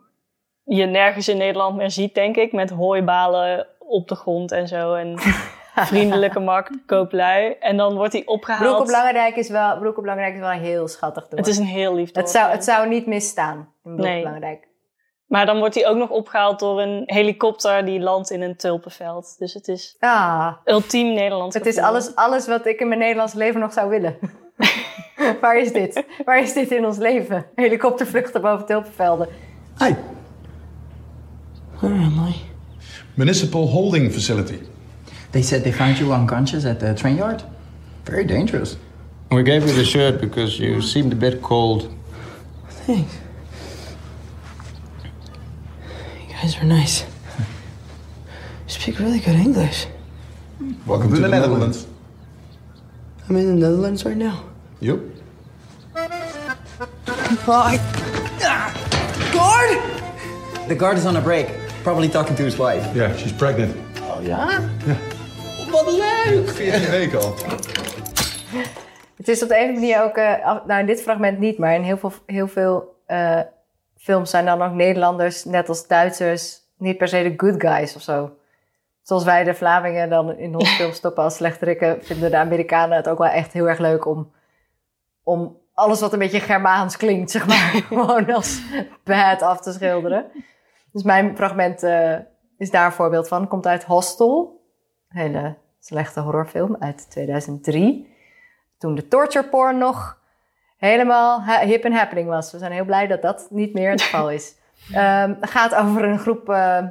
je 0.67 0.85
nergens 0.85 1.27
in 1.27 1.37
Nederland 1.37 1.75
meer 1.75 1.91
ziet, 1.91 2.15
denk 2.15 2.35
ik. 2.35 2.51
Met 2.51 2.69
hooibalen 2.69 3.67
op 3.79 4.07
de 4.07 4.15
grond 4.15 4.51
en 4.51 4.67
zo. 4.67 4.93
En 4.93 5.19
vriendelijke 5.75 6.39
marktkooplui. 6.39 7.55
En 7.59 7.77
dan 7.77 7.95
wordt 7.95 8.13
hij 8.13 8.25
opgehaald. 8.25 8.63
Broek 8.63 8.79
op 8.79 8.87
is 9.37 9.49
wel, 9.49 9.77
Broek 9.77 9.97
op 9.97 10.05
is 10.05 10.39
wel 10.39 10.49
heel 10.49 10.87
schattig 10.87 11.23
dorp. 11.27 11.37
Het 11.37 11.47
is 11.47 11.57
een 11.57 11.65
heel 11.65 11.93
lief 11.95 12.11
dorp. 12.11 12.25
Het 12.25 12.29
zou, 12.35 12.51
het 12.51 12.63
zou 12.63 12.87
niet 12.87 13.05
misstaan 13.05 13.73
in 13.83 13.95
Broek 13.95 14.05
Nee. 14.07 14.25
op. 14.25 14.65
Maar 15.25 15.45
dan 15.45 15.57
wordt 15.59 15.75
hij 15.75 15.87
ook 15.87 15.97
nog 15.97 16.09
opgehaald 16.09 16.59
door 16.59 16.81
een 16.81 17.03
helikopter 17.05 17.85
die 17.85 17.99
landt 17.99 18.29
in 18.29 18.41
een 18.41 18.55
tulpenveld. 18.55 19.35
Dus 19.37 19.53
het 19.53 19.67
is 19.67 19.95
Ah, 19.99 20.53
ultiem 20.65 21.13
Nederlands 21.13 21.55
het 21.55 21.65
is 21.65 21.77
alles, 21.77 22.15
alles 22.15 22.47
wat 22.47 22.65
ik 22.65 22.79
in 22.79 22.87
mijn 22.87 22.99
Nederlands 22.99 23.33
leven 23.33 23.59
nog 23.59 23.73
zou 23.73 23.89
willen. 23.89 24.17
Waar 25.41 25.57
is 25.57 25.73
dit? 25.73 26.03
Waar 26.25 26.39
is 26.39 26.53
dit 26.53 26.71
in 26.71 26.85
ons 26.85 26.97
leven? 26.97 27.45
Helikoptervluchten 27.55 28.41
boven 28.41 28.65
tulpenvelden. 28.65 29.27
Hi. 29.79 29.93
Where 31.79 31.93
am 31.93 32.19
I? 32.19 32.35
Municipal 33.17 33.67
holding 33.67 34.09
facility. 34.09 34.63
They 35.31 35.43
said 35.43 35.63
they 35.63 35.71
found 35.71 35.99
you 35.99 36.11
unconscious 36.11 36.65
at 36.65 36.79
the 36.79 36.95
train 36.95 37.17
yard. 37.17 37.43
Very 38.05 38.23
dangerous. 38.23 38.77
We 39.29 39.43
gave 39.43 39.67
you 39.67 39.73
the 39.73 39.85
shirt 39.85 40.19
because 40.19 40.59
you 40.59 40.81
seemed 40.81 41.13
a 41.13 41.15
bit 41.15 41.41
cold. 41.41 41.93
Thanks. 42.69 43.17
You 46.27 46.33
guys 46.33 46.57
are 46.57 46.63
nice. 46.63 47.03
You 47.37 48.69
speak 48.69 48.99
really 48.99 49.19
good 49.19 49.35
English. 49.35 49.85
Welcome 50.85 51.13
to 51.13 51.19
the 51.21 51.27
Netherlands. 51.27 51.85
I'm 53.29 53.35
in 53.35 53.47
the 53.47 53.67
Netherlands 53.67 54.05
right 54.05 54.17
now. 54.17 54.45
Yep. 54.79 54.99
Bye. 57.45 57.77
Guard! 59.33 60.69
The 60.69 60.75
guard 60.75 60.97
is 60.97 61.05
on 61.05 61.17
a 61.17 61.21
break. 61.21 61.47
Probably 61.87 62.09
talking 62.09 62.35
to 62.35 62.43
his 62.43 62.57
wife. 62.57 62.93
Yeah, 62.93 63.15
she's 63.15 63.31
pregnant. 63.31 63.75
Oh 64.01 64.21
ja? 64.23 64.49
Ja. 64.85 64.95
Wat 65.71 65.91
leuk! 65.91 66.49
14 66.49 66.89
weken 66.89 67.19
al. 67.21 67.33
Het 69.17 69.27
is 69.27 69.43
op 69.43 69.49
de 69.49 69.55
een 69.55 69.61
of 69.61 69.67
andere 69.75 69.79
manier 69.79 70.03
ook, 70.03 70.15
eh, 70.17 70.45
af- 70.45 70.65
nou 70.65 70.79
in 70.79 70.85
dit 70.85 71.01
fragment 71.01 71.39
niet, 71.39 71.57
maar 71.57 71.75
in 71.75 71.81
heel 71.81 71.97
veel, 71.97 72.11
heel 72.25 72.47
veel 72.47 72.95
eh, 73.05 73.39
films 73.97 74.29
zijn 74.29 74.45
dan 74.45 74.61
ook 74.61 74.71
Nederlanders, 74.73 75.45
net 75.45 75.69
als 75.69 75.87
Duitsers, 75.87 76.59
niet 76.77 76.97
per 76.97 77.07
se 77.07 77.23
de 77.23 77.33
good 77.47 77.61
guys 77.61 77.95
of 77.95 78.01
zo. 78.01 78.31
Zoals 79.01 79.23
wij 79.23 79.43
de 79.43 79.53
Vlamingen 79.53 80.09
dan 80.09 80.37
in 80.37 80.55
onze 80.55 80.73
film 80.81 80.91
stoppen 80.91 81.23
als 81.23 81.35
slechterikken, 81.35 81.97
vinden 82.01 82.31
de 82.31 82.37
Amerikanen 82.37 82.97
het 82.97 83.09
ook 83.09 83.17
wel 83.17 83.27
echt 83.27 83.53
heel 83.53 83.69
erg 83.69 83.79
leuk 83.79 84.05
om, 84.05 84.31
om 85.23 85.57
alles 85.73 85.99
wat 85.99 86.13
een 86.13 86.19
beetje 86.19 86.39
Germaans 86.39 86.97
klinkt, 86.97 87.31
zeg 87.31 87.47
maar, 87.47 87.81
gewoon 87.87 88.33
als 88.33 88.61
bad 89.03 89.41
af 89.41 89.61
te 89.61 89.71
schilderen. 89.71 90.25
Dus 90.97 91.05
mijn 91.05 91.35
fragment 91.35 91.83
eh, 91.83 92.15
is 92.57 92.71
daar 92.71 92.85
een 92.85 92.91
voorbeeld 92.91 93.27
van. 93.27 93.47
Komt 93.47 93.67
uit 93.67 93.83
Hostel, 93.83 94.61
een 95.09 95.19
hele 95.19 95.55
slechte 95.79 96.19
horrorfilm 96.19 96.75
uit 96.79 97.09
2003 97.09 98.15
toen 98.77 98.95
de 98.95 99.07
torture 99.07 99.47
porn 99.47 99.77
nog 99.77 100.19
helemaal 100.77 101.43
hip 101.43 101.83
en 101.83 101.93
happening 101.93 102.27
was. 102.29 102.51
We 102.51 102.57
zijn 102.57 102.71
heel 102.71 102.85
blij 102.85 103.07
dat 103.07 103.21
dat 103.21 103.47
niet 103.49 103.73
meer 103.73 103.89
het 103.91 104.01
geval 104.01 104.31
is. 104.31 104.55
Ehm, 104.93 105.33
het 105.39 105.49
gaat 105.49 105.75
over 105.75 106.03
een 106.03 106.19
groep 106.19 106.49
eh, 106.49 106.83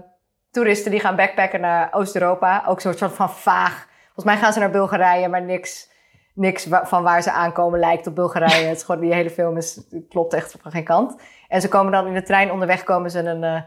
toeristen 0.50 0.90
die 0.90 1.00
gaan 1.00 1.16
backpacken 1.16 1.60
naar 1.60 1.88
Oost-Europa. 1.92 2.62
Ook 2.66 2.82
een 2.82 2.94
soort 2.94 3.12
van 3.14 3.30
vaag. 3.30 3.88
Volgens 4.04 4.24
mij 4.24 4.36
gaan 4.36 4.52
ze 4.52 4.58
naar 4.58 4.70
Bulgarije, 4.70 5.28
maar 5.28 5.42
niks, 5.42 5.90
niks 6.34 6.66
wa- 6.66 6.86
van 6.86 7.02
waar 7.02 7.22
ze 7.22 7.32
aankomen 7.32 7.78
lijkt 7.78 8.06
op 8.06 8.14
Bulgarije. 8.14 8.66
Het 8.66 8.76
is 8.76 8.82
gewoon, 8.82 9.00
die 9.00 9.14
hele 9.14 9.30
film 9.30 9.56
is, 9.56 9.80
klopt 10.08 10.32
echt 10.34 10.56
van 10.60 10.70
geen 10.70 10.84
kant. 10.84 11.20
En 11.48 11.60
ze 11.60 11.68
komen 11.68 11.92
dan 11.92 12.06
in 12.06 12.14
de 12.14 12.22
trein 12.22 12.50
onderweg 12.50 12.82
komen 12.84 13.10
ze 13.10 13.18
een, 13.18 13.44
eh, 13.44 13.62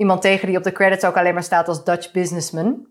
iemand 0.00 0.22
tegen 0.22 0.46
die 0.46 0.56
op 0.56 0.62
de 0.62 0.72
credits 0.72 1.04
ook 1.04 1.16
alleen 1.16 1.34
maar 1.34 1.42
staat 1.42 1.68
als 1.68 1.84
Dutch 1.84 2.12
businessman. 2.12 2.86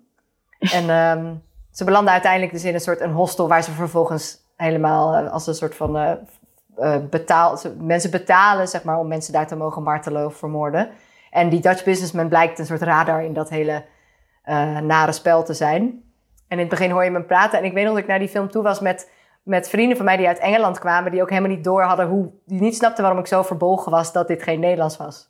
En 0.60 0.90
ehm, 0.90 1.34
ze 1.72 1.84
belanden 1.84 2.14
uiteindelijk 2.14 2.52
dus 2.52 2.64
in 2.64 2.74
een 2.74 2.80
soort 2.80 3.02
een 3.02 3.12
hostel 3.12 3.48
waar 3.48 3.64
ze 3.64 3.72
vervolgens 3.72 4.38
helemaal 4.56 5.16
eh, 5.16 5.32
als 5.32 5.48
een 5.48 5.54
soort 5.54 5.76
van 5.76 6.18
ze- 7.58 7.76
mensen 7.80 8.12
betalen 8.12 8.68
zeg 8.68 8.84
maar 8.84 9.00
om 9.00 9.08
mensen 9.08 9.34
daar 9.34 9.48
te 9.48 9.56
mogen 9.56 9.84
martelen 9.84 10.26
of 10.26 10.36
vermoorden. 10.36 10.90
En 11.32 11.50
die 11.50 11.60
Dutch 11.62 11.84
businessman 11.84 12.28
blijkt 12.28 12.60
een 12.60 12.66
soort 12.66 12.82
radar 12.82 13.24
in 13.24 13.34
dat 13.34 13.50
hele 13.50 13.84
nare 14.82 15.12
spel 15.12 15.44
te 15.44 15.54
zijn. 15.54 15.82
En 16.48 16.58
in 16.58 16.60
het 16.60 16.70
begin 16.70 16.92
hoor 16.92 17.04
je 17.04 17.12
me 17.12 17.22
praten. 17.24 17.60
En 17.60 17.66
ik 17.66 17.74
weet 17.74 17.84
nog 17.84 17.94
dat 17.94 18.02
ik 18.02 18.08
naar 18.10 18.20
die 18.20 18.28
film 18.28 18.50
toe 18.50 18.64
was 18.64 18.80
met, 18.80 19.12
met 19.44 19.70
vrienden 19.70 19.98
van 19.98 20.06
mij 20.06 20.18
die 20.18 20.28
uit 20.28 20.40
Engeland 20.40 20.80
kwamen, 20.80 21.12
die 21.12 21.22
ook 21.22 21.30
helemaal 21.30 21.50
niet 21.52 21.64
door 21.64 21.82
hadden 21.82 22.08
hoe, 22.08 22.30
die 22.46 22.62
niet 22.62 22.76
snapten 22.76 23.04
waarom 23.04 23.20
ik 23.22 23.28
zo 23.28 23.44
verbolgen 23.44 23.92
was 23.92 24.12
dat 24.14 24.28
dit 24.28 24.44
geen 24.44 24.60
Nederlands 24.60 24.98
was. 24.98 25.30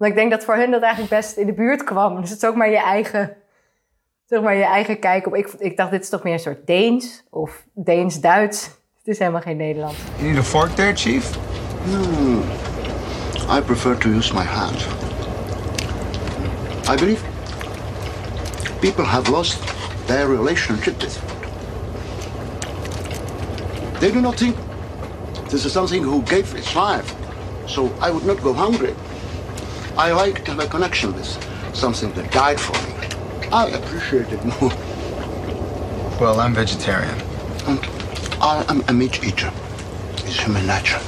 Want 0.00 0.12
ik 0.12 0.18
denk 0.18 0.30
dat 0.30 0.44
voor 0.44 0.54
hun 0.56 0.70
dat 0.70 0.82
eigenlijk 0.82 1.12
best 1.12 1.36
in 1.36 1.46
de 1.46 1.52
buurt 1.52 1.84
kwam. 1.84 2.20
Dus 2.20 2.30
het 2.30 2.42
is 2.42 2.48
ook 2.48 2.54
maar 2.54 2.70
je 2.70 2.82
eigen 2.82 3.36
zeg 4.24 4.40
maar 4.40 4.54
je 4.54 4.64
eigen 4.64 4.98
kijk 4.98 5.26
op. 5.26 5.34
Ik, 5.34 5.48
ik 5.58 5.76
dacht, 5.76 5.90
dit 5.90 6.02
is 6.02 6.08
toch 6.08 6.22
meer 6.22 6.32
een 6.32 6.38
soort 6.38 6.66
Deens 6.66 7.24
of 7.30 7.64
Deens-Duits. 7.74 8.64
Het 8.98 9.06
is 9.06 9.18
helemaal 9.18 9.40
geen 9.40 9.56
Nederlands. 9.56 9.96
You 10.16 10.28
need 10.30 10.38
a 10.38 10.42
fork 10.42 10.70
there, 10.70 10.96
Chief? 10.96 11.38
No. 11.84 12.00
I 13.56 13.60
prefer 13.60 13.98
to 13.98 14.08
use 14.08 14.34
my 14.34 14.42
hand. 14.42 14.86
I 16.88 16.96
believe 16.96 17.22
people 18.80 19.04
have 19.04 19.30
lost 19.30 19.58
their 20.06 20.28
relationship 20.28 21.02
with. 21.02 21.20
They 23.98 24.12
do 24.12 24.20
not 24.20 24.36
think 24.36 24.56
this 25.48 25.64
is 25.64 25.72
something 25.72 26.04
who 26.04 26.22
gave 26.22 26.58
its 26.58 26.74
life, 26.74 27.14
so 27.66 27.90
I 28.00 28.10
would 28.10 28.26
not 28.26 28.42
go 28.42 28.52
hungry. 28.52 28.94
I 29.98 30.12
like 30.12 30.44
to 30.44 30.52
have 30.52 30.64
a 30.64 30.68
connection 30.68 31.12
with 31.14 31.38
something 31.72 32.12
that 32.14 32.30
died 32.32 32.60
for 32.60 32.76
me. 32.86 32.94
I 33.52 33.68
appreciate 33.70 34.32
it 34.32 34.44
more. 34.44 34.72
Well, 36.20 36.40
I'm 36.40 36.54
vegetarian. 36.54 37.18
And 37.66 37.78
I 38.40 38.64
am 38.68 38.82
a 38.88 38.92
meat 38.92 39.24
eater. 39.24 39.50
It's 40.24 40.44
human 40.44 40.66
nature. 40.66 41.00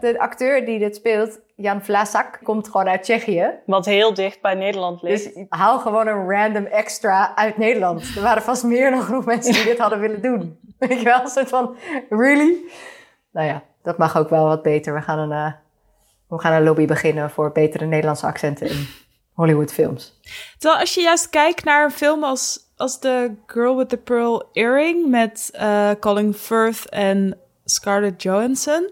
De 0.00 0.18
acteur 0.18 0.64
die 0.64 0.78
dit 0.78 0.96
speelt, 0.96 1.40
Jan 1.54 1.82
Vlasak, 1.82 2.38
komt 2.42 2.68
gewoon 2.68 2.88
uit 2.88 3.02
Tsjechië. 3.02 3.50
Wat 3.66 3.84
heel 3.84 4.14
dicht 4.14 4.40
bij 4.40 4.54
Nederland 4.54 5.02
ligt. 5.02 5.34
Dus 5.34 5.44
haal 5.48 5.78
gewoon 5.78 6.06
een 6.06 6.30
random 6.30 6.64
extra 6.64 7.36
uit 7.36 7.56
Nederland. 7.56 8.16
Er 8.16 8.22
waren 8.22 8.42
vast 8.42 8.64
meer 8.64 8.90
dan 8.90 9.02
genoeg 9.02 9.24
mensen 9.24 9.52
die 9.52 9.64
dit 9.64 9.78
hadden 9.78 10.00
willen 10.00 10.22
doen. 10.22 10.58
Weet 10.78 10.98
je 10.98 11.04
wel, 11.04 11.20
een 11.20 11.28
soort 11.28 11.48
van, 11.48 11.76
really? 12.08 12.56
Nou 13.32 13.46
ja, 13.46 13.62
dat 13.82 13.98
mag 13.98 14.16
ook 14.16 14.28
wel 14.28 14.44
wat 14.44 14.62
beter. 14.62 14.94
We 14.94 15.00
gaan 15.00 15.18
een, 15.18 15.32
eh, 15.32 15.52
we 16.28 16.40
gaan 16.40 16.52
een 16.52 16.64
lobby 16.64 16.86
beginnen 16.86 17.30
voor 17.30 17.52
betere 17.52 17.86
Nederlandse 17.86 18.26
accenten 18.26 18.68
in 18.68 18.86
Hollywoodfilms. 19.32 20.20
Terwijl 20.58 20.80
als 20.80 20.94
je 20.94 21.00
juist 21.00 21.30
kijkt 21.30 21.64
naar 21.64 21.84
een 21.84 21.90
film 21.90 22.24
als, 22.24 22.58
als 22.76 22.98
The 22.98 23.34
Girl 23.46 23.76
with 23.76 23.88
the 23.88 23.96
Pearl 23.96 24.48
Earring 24.52 25.08
met 25.08 25.50
eh, 25.52 25.90
Colin 26.00 26.34
Firth 26.34 26.88
en 26.88 27.38
Scarlett 27.64 28.22
Johansson, 28.22 28.90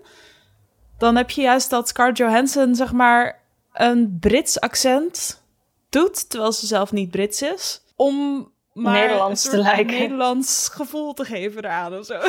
dan 0.99 1.17
heb 1.17 1.31
je 1.31 1.43
juist 1.43 1.71
dat 1.71 1.89
Scarlett 1.89 2.19
Johansson 2.19 2.75
zeg 2.75 2.93
maar 2.93 3.43
een 3.73 4.17
Brits 4.21 4.61
accent 4.61 5.43
doet, 5.89 6.31
terwijl 6.31 6.53
ze 6.53 6.67
zelf 6.67 6.93
niet 6.93 7.11
Brits 7.11 7.43
is, 7.43 7.83
om 7.97 8.49
maar 8.75 8.93
Nederlands 8.93 9.45
een 9.45 9.51
te 9.51 9.59
lijken. 9.59 9.87
Nederlands 9.87 10.69
gevoel 10.73 11.13
te 11.13 11.25
geven 11.25 11.65
eraan 11.65 11.99
of 11.99 12.05
zo. 12.05 12.15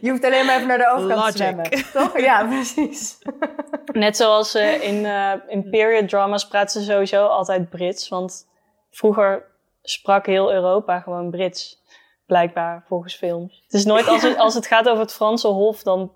Je 0.00 0.10
hoeft 0.10 0.24
alleen 0.24 0.46
maar 0.46 0.54
even 0.54 0.68
naar 0.68 0.78
de 0.78 0.92
overkant 0.94 1.20
Logic. 1.20 1.30
te 1.30 1.36
zwemmen. 1.36 1.70
Toch? 1.92 2.20
Ja, 2.20 2.46
precies. 2.54 3.18
Net 3.92 4.16
zoals 4.16 4.54
eh, 4.54 4.82
in, 4.82 5.06
eh, 5.06 5.32
in 5.48 5.70
period 5.70 6.08
dramas 6.08 6.48
praten 6.48 6.80
ze 6.80 6.90
sowieso 6.92 7.26
altijd 7.26 7.70
Brits. 7.70 8.08
Want 8.08 8.48
vroeger 8.90 9.44
sprak 9.82 10.26
heel 10.26 10.52
Europa 10.52 11.00
gewoon 11.00 11.30
Brits. 11.30 11.80
Blijkbaar, 12.26 12.84
volgens 12.86 13.14
films. 13.14 13.62
Het 13.64 13.74
is 13.74 13.84
nooit, 13.84 14.06
als 14.08 14.22
het, 14.22 14.36
als 14.36 14.54
het 14.54 14.66
gaat 14.66 14.88
over 14.88 15.02
het 15.02 15.12
Franse 15.12 15.48
Hof, 15.48 15.82
dan 15.82 16.12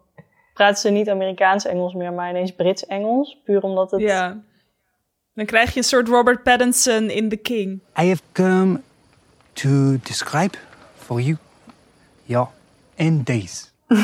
praten 0.55 0.81
ze 0.81 0.91
niet 0.91 1.09
Amerikaans-Engels 1.09 1.95
meer, 1.95 2.13
maar 2.13 2.31
ineens 2.31 2.55
Brits-Engels. 2.55 3.41
Puur 3.45 3.63
omdat 3.63 3.91
het... 3.91 4.01
Ja. 4.01 4.43
Dan 5.37 5.47
krijg 5.47 5.72
je 5.72 5.78
een 5.78 5.84
soort 5.84 6.09
Robert 6.09 6.43
Pattinson 6.43 7.11
in 7.11 7.28
The 7.28 7.37
King. 7.37 7.80
I 8.01 8.09
have 8.09 8.22
come 8.32 8.80
to 9.53 9.68
describe 10.03 10.59
for 10.97 11.20
you 11.20 11.37
your 12.22 12.49
end 12.95 13.26
days. 13.26 13.72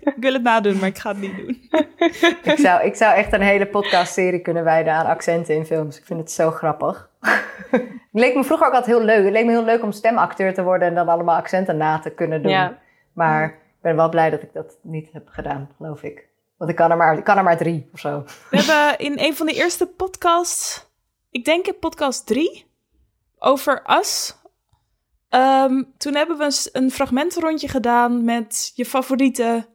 Ik 0.00 0.16
wil 0.20 0.32
het 0.32 0.42
nadoen, 0.42 0.78
maar 0.78 0.88
ik 0.88 0.98
ga 0.98 1.08
het 1.08 1.20
niet 1.20 1.36
doen. 1.36 1.68
Ik 2.52 2.58
zou, 2.58 2.84
ik 2.84 2.94
zou 2.94 3.14
echt 3.14 3.32
een 3.32 3.40
hele 3.40 3.66
podcastserie 3.66 4.40
kunnen 4.40 4.64
wijden 4.64 4.92
aan 4.92 5.06
accenten 5.06 5.54
in 5.54 5.66
films. 5.66 5.98
Ik 5.98 6.04
vind 6.04 6.20
het 6.20 6.30
zo 6.30 6.50
grappig. 6.50 7.10
het 7.70 7.82
leek 8.12 8.34
me 8.34 8.44
vroeger 8.44 8.66
ook 8.66 8.72
altijd 8.72 8.96
heel 8.96 9.04
leuk. 9.04 9.24
Het 9.24 9.32
leek 9.32 9.44
me 9.44 9.50
heel 9.50 9.64
leuk 9.64 9.82
om 9.82 9.92
stemacteur 9.92 10.54
te 10.54 10.62
worden 10.62 10.88
en 10.88 10.94
dan 10.94 11.08
allemaal 11.08 11.36
accenten 11.36 11.76
na 11.76 11.98
te 11.98 12.10
kunnen 12.10 12.42
doen. 12.42 12.52
Ja. 12.52 12.78
Maar 13.12 13.44
ik 13.44 13.80
ben 13.80 13.96
wel 13.96 14.08
blij 14.08 14.30
dat 14.30 14.42
ik 14.42 14.52
dat 14.52 14.78
niet 14.82 15.08
heb 15.12 15.28
gedaan, 15.28 15.70
geloof 15.76 16.02
ik. 16.02 16.27
Want 16.58 16.70
ik 16.70 16.76
kan 16.76 16.90
er 16.90 16.96
maar, 16.96 17.18
ik 17.18 17.24
kan 17.24 17.36
er 17.36 17.44
maar 17.44 17.56
drie 17.56 17.88
of 17.92 18.00
zo. 18.00 18.24
We 18.50 18.56
hebben 18.62 18.98
in 19.06 19.18
een 19.18 19.36
van 19.36 19.46
de 19.46 19.52
eerste 19.52 19.86
podcasts, 19.86 20.86
ik 21.30 21.44
denk 21.44 21.66
in 21.66 21.78
podcast 21.78 22.26
drie, 22.26 22.66
over 23.38 23.82
Us. 23.98 24.34
Ehm, 25.28 25.82
toen 25.98 26.14
hebben 26.14 26.38
we 26.38 26.68
een 26.72 26.90
fragmentenrondje 26.90 27.68
gedaan 27.68 28.24
met 28.24 28.72
je 28.74 28.84
favoriete 28.84 29.66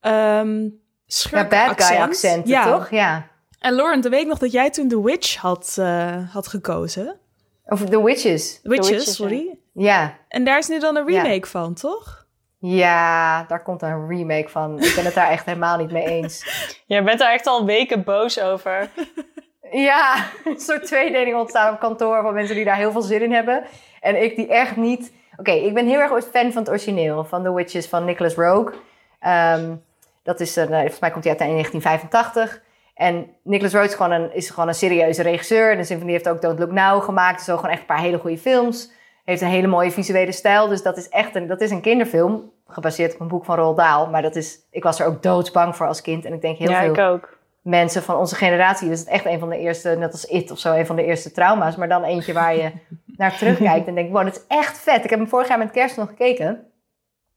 ehm 0.00 0.62
Ja, 0.62 0.70
schurkenaccent. 1.06 1.76
bad 1.76 1.86
guy 1.86 1.96
accenten, 1.96 2.50
Ja. 2.50 2.64
toch? 2.72 2.90
Ja. 2.90 3.26
En 3.58 3.72
Lauren, 3.74 4.00
de 4.00 4.08
week 4.08 4.26
nog 4.26 4.38
dat 4.38 4.52
jij 4.52 4.70
toen 4.70 4.88
The 4.88 5.02
Witch 5.02 5.36
had, 5.36 5.74
eh, 5.78 6.32
had 6.34 6.48
gekozen. 6.48 7.18
Of 7.64 7.84
The 7.84 8.02
Witches. 8.04 8.60
The 8.62 8.68
Witches, 8.68 8.86
The 8.88 8.92
Witches, 8.94 9.14
sorry. 9.14 9.58
Ja. 9.72 10.18
En 10.28 10.44
daar 10.44 10.58
is 10.58 10.68
nu 10.68 10.78
dan 10.78 10.96
een 10.96 11.12
Ja. 11.12 11.22
remake 11.22 11.46
van, 11.48 11.74
toch? 11.74 12.26
Ja, 12.60 13.44
daar 13.44 13.62
komt 13.62 13.82
een 13.82 14.08
remake 14.08 14.48
van. 14.48 14.82
Ik 14.82 14.92
ben 14.94 15.04
het 15.04 15.14
daar 15.14 15.30
echt 15.30 15.44
helemaal 15.44 15.76
niet 15.76 15.90
mee 15.90 16.04
eens. 16.04 16.44
Jij 16.86 17.04
bent 17.04 17.18
daar 17.18 17.32
echt 17.32 17.46
al 17.46 17.64
weken 17.64 18.04
boos 18.04 18.40
over. 18.40 18.88
Ja, 19.70 20.26
een 20.44 20.60
soort 20.60 20.86
tweedeling 20.86 21.36
ontstaan 21.36 21.72
op 21.72 21.80
kantoor 21.80 22.22
van 22.22 22.34
mensen 22.34 22.56
die 22.56 22.64
daar 22.64 22.76
heel 22.76 22.92
veel 22.92 23.02
zin 23.02 23.22
in 23.22 23.32
hebben. 23.32 23.64
En 24.00 24.22
ik 24.22 24.36
die 24.36 24.48
echt 24.48 24.76
niet... 24.76 25.12
Oké, 25.36 25.50
ik 25.50 25.74
ben 25.74 25.86
heel 25.86 26.00
erg 26.00 26.24
fan 26.32 26.52
van 26.52 26.62
het 26.62 26.68
origineel. 26.68 27.24
Van 27.24 27.42
The 27.42 27.54
Witches 27.54 27.86
van 27.86 28.04
Nicholas 28.04 28.34
Rogue. 28.34 28.74
Ehm, 29.20 29.74
dat 30.22 30.40
is 30.40 30.56
een, 30.56 30.72
eh, 30.72 30.78
volgens 30.78 30.98
mij 30.98 31.10
komt 31.10 31.24
hij 31.24 31.32
uit 31.32 31.42
in 31.42 31.54
1985. 31.54 32.62
En 32.94 33.26
Nicholas 33.42 33.72
Rogue 33.72 33.88
is 33.88 33.94
gewoon 33.94 34.12
een, 34.12 34.34
is 34.34 34.50
gewoon 34.50 34.68
een 34.68 34.74
serieuze 34.74 35.22
regisseur. 35.22 35.70
En 35.70 35.98
die 35.98 36.10
heeft 36.10 36.28
ook 36.28 36.42
Don't 36.42 36.58
Look 36.58 36.72
Now 36.72 37.02
gemaakt. 37.02 37.38
Dus 37.38 37.50
ook 37.50 37.56
gewoon 37.56 37.72
echt 37.72 37.80
een 37.80 37.86
paar 37.86 38.00
hele 38.00 38.18
goede 38.18 38.38
films. 38.38 38.90
Heeft 39.28 39.40
een 39.40 39.48
hele 39.48 39.66
mooie 39.66 39.90
visuele 39.90 40.32
stijl. 40.32 40.68
Dus 40.68 40.82
dat 40.82 40.96
is 40.96 41.08
echt 41.08 41.34
een, 41.34 41.46
dat 41.46 41.60
is 41.60 41.70
een 41.70 41.80
kinderfilm. 41.80 42.52
Gebaseerd 42.66 43.14
op 43.14 43.20
een 43.20 43.28
boek 43.28 43.44
van 43.44 43.56
Roald 43.56 43.76
Dahl. 43.76 44.10
Maar 44.10 44.22
dat 44.22 44.36
is, 44.36 44.58
ik 44.70 44.82
was 44.82 45.00
er 45.00 45.06
ook 45.06 45.22
doodsbang 45.22 45.76
voor 45.76 45.86
als 45.86 46.00
kind. 46.00 46.24
En 46.24 46.32
ik 46.32 46.40
denk 46.40 46.58
heel 46.58 46.70
ja, 46.70 46.80
veel 46.80 46.92
ik 46.92 46.98
ook. 46.98 47.38
mensen 47.62 48.02
van 48.02 48.16
onze 48.16 48.34
generatie. 48.34 48.88
Dus 48.88 48.98
het 48.98 49.08
is 49.08 49.14
echt 49.14 49.24
een 49.24 49.38
van 49.38 49.48
de 49.48 49.58
eerste, 49.58 49.88
net 49.88 50.12
als 50.12 50.24
It 50.24 50.50
of 50.50 50.58
zo, 50.58 50.74
een 50.74 50.86
van 50.86 50.96
de 50.96 51.04
eerste 51.04 51.32
trauma's. 51.32 51.76
Maar 51.76 51.88
dan 51.88 52.04
eentje 52.04 52.32
waar 52.32 52.56
je 52.56 52.72
naar 53.16 53.36
terugkijkt 53.36 53.86
en 53.86 53.94
denkt, 53.94 54.12
wow, 54.12 54.24
dat 54.24 54.36
is 54.36 54.44
echt 54.48 54.78
vet. 54.78 55.04
Ik 55.04 55.10
heb 55.10 55.18
hem 55.18 55.28
vorig 55.28 55.48
jaar 55.48 55.58
met 55.58 55.70
kerst 55.70 55.96
nog 55.96 56.08
gekeken. 56.08 56.46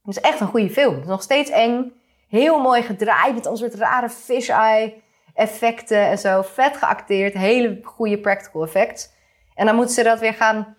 Het 0.03 0.15
is 0.15 0.21
echt 0.21 0.39
een 0.39 0.47
goede 0.47 0.69
film. 0.69 0.93
Het 0.93 1.03
is 1.03 1.09
nog 1.09 1.21
steeds 1.21 1.49
eng. 1.49 1.93
Heel 2.27 2.59
mooi 2.59 2.81
gedraaid 2.81 3.33
met 3.33 3.45
een 3.45 3.57
soort 3.57 3.75
rare 3.75 4.09
fish-eye 4.09 4.93
effecten 5.33 6.05
en 6.05 6.17
zo. 6.17 6.41
Vet 6.41 6.77
geacteerd. 6.77 7.33
Hele 7.33 7.79
goede 7.83 8.19
practical 8.19 8.63
effects. 8.63 9.09
En 9.55 9.65
dan 9.65 9.75
moeten 9.75 9.95
ze 9.95 10.03
dat 10.03 10.19
weer 10.19 10.33
gaan 10.33 10.75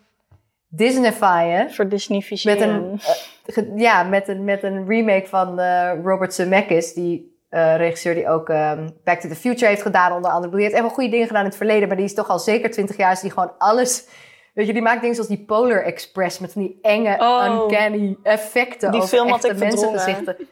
Disneyfyen. 0.75 1.71
Voor 1.71 1.87
Disney 1.87 2.23
Met 2.43 2.61
een, 2.61 2.99
eh, 3.45 3.63
ja, 3.75 4.03
met 4.03 4.27
een, 4.27 4.43
met 4.43 4.63
een 4.63 4.87
remake 4.87 5.27
van 5.27 5.59
eh, 5.59 5.91
Robert 6.03 6.33
Zemeckis. 6.33 6.93
Die 6.93 7.41
eh, 7.49 7.75
regisseur 7.75 8.15
die 8.15 8.29
ook 8.29 8.49
ehm, 8.49 8.89
Back 9.03 9.19
to 9.19 9.29
the 9.29 9.35
Future 9.35 9.67
heeft 9.67 9.81
gedaan 9.81 10.11
onder 10.11 10.31
andere. 10.31 10.53
Die 10.53 10.61
heeft 10.61 10.73
echt 10.73 10.83
wel 10.83 10.93
goede 10.93 11.09
dingen 11.09 11.27
gedaan 11.27 11.41
in 11.41 11.47
het 11.47 11.57
verleden. 11.57 11.87
Maar 11.87 11.97
die 11.97 12.05
is 12.05 12.13
toch 12.13 12.29
al 12.29 12.39
zeker 12.39 12.71
20 12.71 12.97
jaar. 12.97 13.11
Is 13.11 13.19
die 13.19 13.31
gewoon 13.31 13.51
alles... 13.57 14.07
Weet 14.53 14.67
je, 14.67 14.73
die 14.73 14.81
maakt 14.81 14.99
dingen 14.99 15.15
zoals 15.15 15.29
die 15.29 15.45
Polar 15.45 15.83
Express. 15.83 16.39
Met 16.39 16.51
van 16.51 16.61
die 16.61 16.79
enge, 16.81 17.17
Oh. 17.19 17.45
uncanny 17.45 18.17
effecten. 18.23 18.91
Die 18.91 19.01
over 19.01 19.17
film 19.17 19.29
had 19.29 19.43
echte 19.43 19.63
ik 19.63 19.69
verdrongen. 19.69 19.91
mensengezichten. 19.91 20.47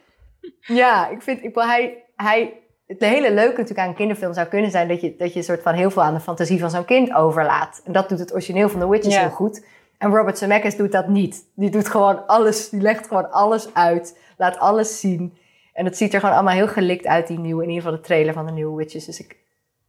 Ja, 0.59 1.09
ik 1.09 1.21
vind... 1.21 1.43
Ik, 1.43 1.55
hij, 1.55 2.03
hij, 2.15 2.53
het 2.87 2.99
hele 2.99 3.33
leuke 3.33 3.51
natuurlijk 3.51 3.79
aan 3.79 3.87
een 3.87 3.95
kinderfilm 3.95 4.33
zou 4.33 4.47
kunnen 4.47 4.71
zijn... 4.71 4.87
dat 4.87 5.01
je, 5.01 5.15
dat 5.15 5.33
je 5.33 5.41
soort 5.41 5.61
van 5.61 5.73
heel 5.73 5.91
veel 5.91 6.03
aan 6.03 6.13
de 6.13 6.19
fantasie 6.19 6.59
van 6.59 6.69
zo'n 6.69 6.85
kind 6.85 7.13
overlaat. 7.13 7.81
En 7.85 7.91
dat 7.91 8.09
doet 8.09 8.19
het 8.19 8.33
origineel 8.33 8.69
van 8.69 8.79
The 8.79 8.89
Witches 8.89 9.17
heel 9.17 9.29
goed. 9.29 9.63
En 10.01 10.15
Robert 10.15 10.37
Zemeckis 10.37 10.75
doet 10.75 10.91
dat 10.91 11.07
niet. 11.07 11.45
Die 11.55 11.69
doet 11.69 11.89
gewoon 11.89 12.27
alles, 12.27 12.69
die 12.69 12.81
legt 12.81 13.07
gewoon 13.07 13.31
alles 13.31 13.73
uit. 13.73 14.17
Laat 14.37 14.59
alles 14.59 14.99
zien. 14.99 15.37
En 15.73 15.85
het 15.85 15.97
ziet 15.97 16.13
er 16.13 16.19
gewoon 16.19 16.35
allemaal 16.35 16.53
heel 16.53 16.67
gelikt 16.67 17.07
uit, 17.07 17.27
die 17.27 17.39
nieuwe, 17.39 17.63
in 17.63 17.69
ieder 17.69 17.83
geval 17.83 17.99
de 17.99 18.05
trailer 18.05 18.33
van 18.33 18.45
de 18.45 18.51
nieuwe 18.51 18.77
Witches. 18.77 19.05
Dus 19.05 19.19
ik, 19.19 19.37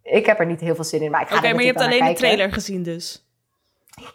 ik 0.02 0.26
heb 0.26 0.38
er 0.38 0.46
niet 0.46 0.60
heel 0.60 0.74
veel 0.74 0.84
zin 0.84 1.02
in. 1.02 1.10
Maar 1.10 1.20
ik 1.20 1.28
ga 1.28 1.36
Oké, 1.36 1.52
maar 1.52 1.60
je 1.60 1.66
hebt 1.66 1.80
alleen 1.80 2.04
de 2.04 2.12
trailer 2.12 2.52
gezien 2.52 2.82
dus. 2.82 3.26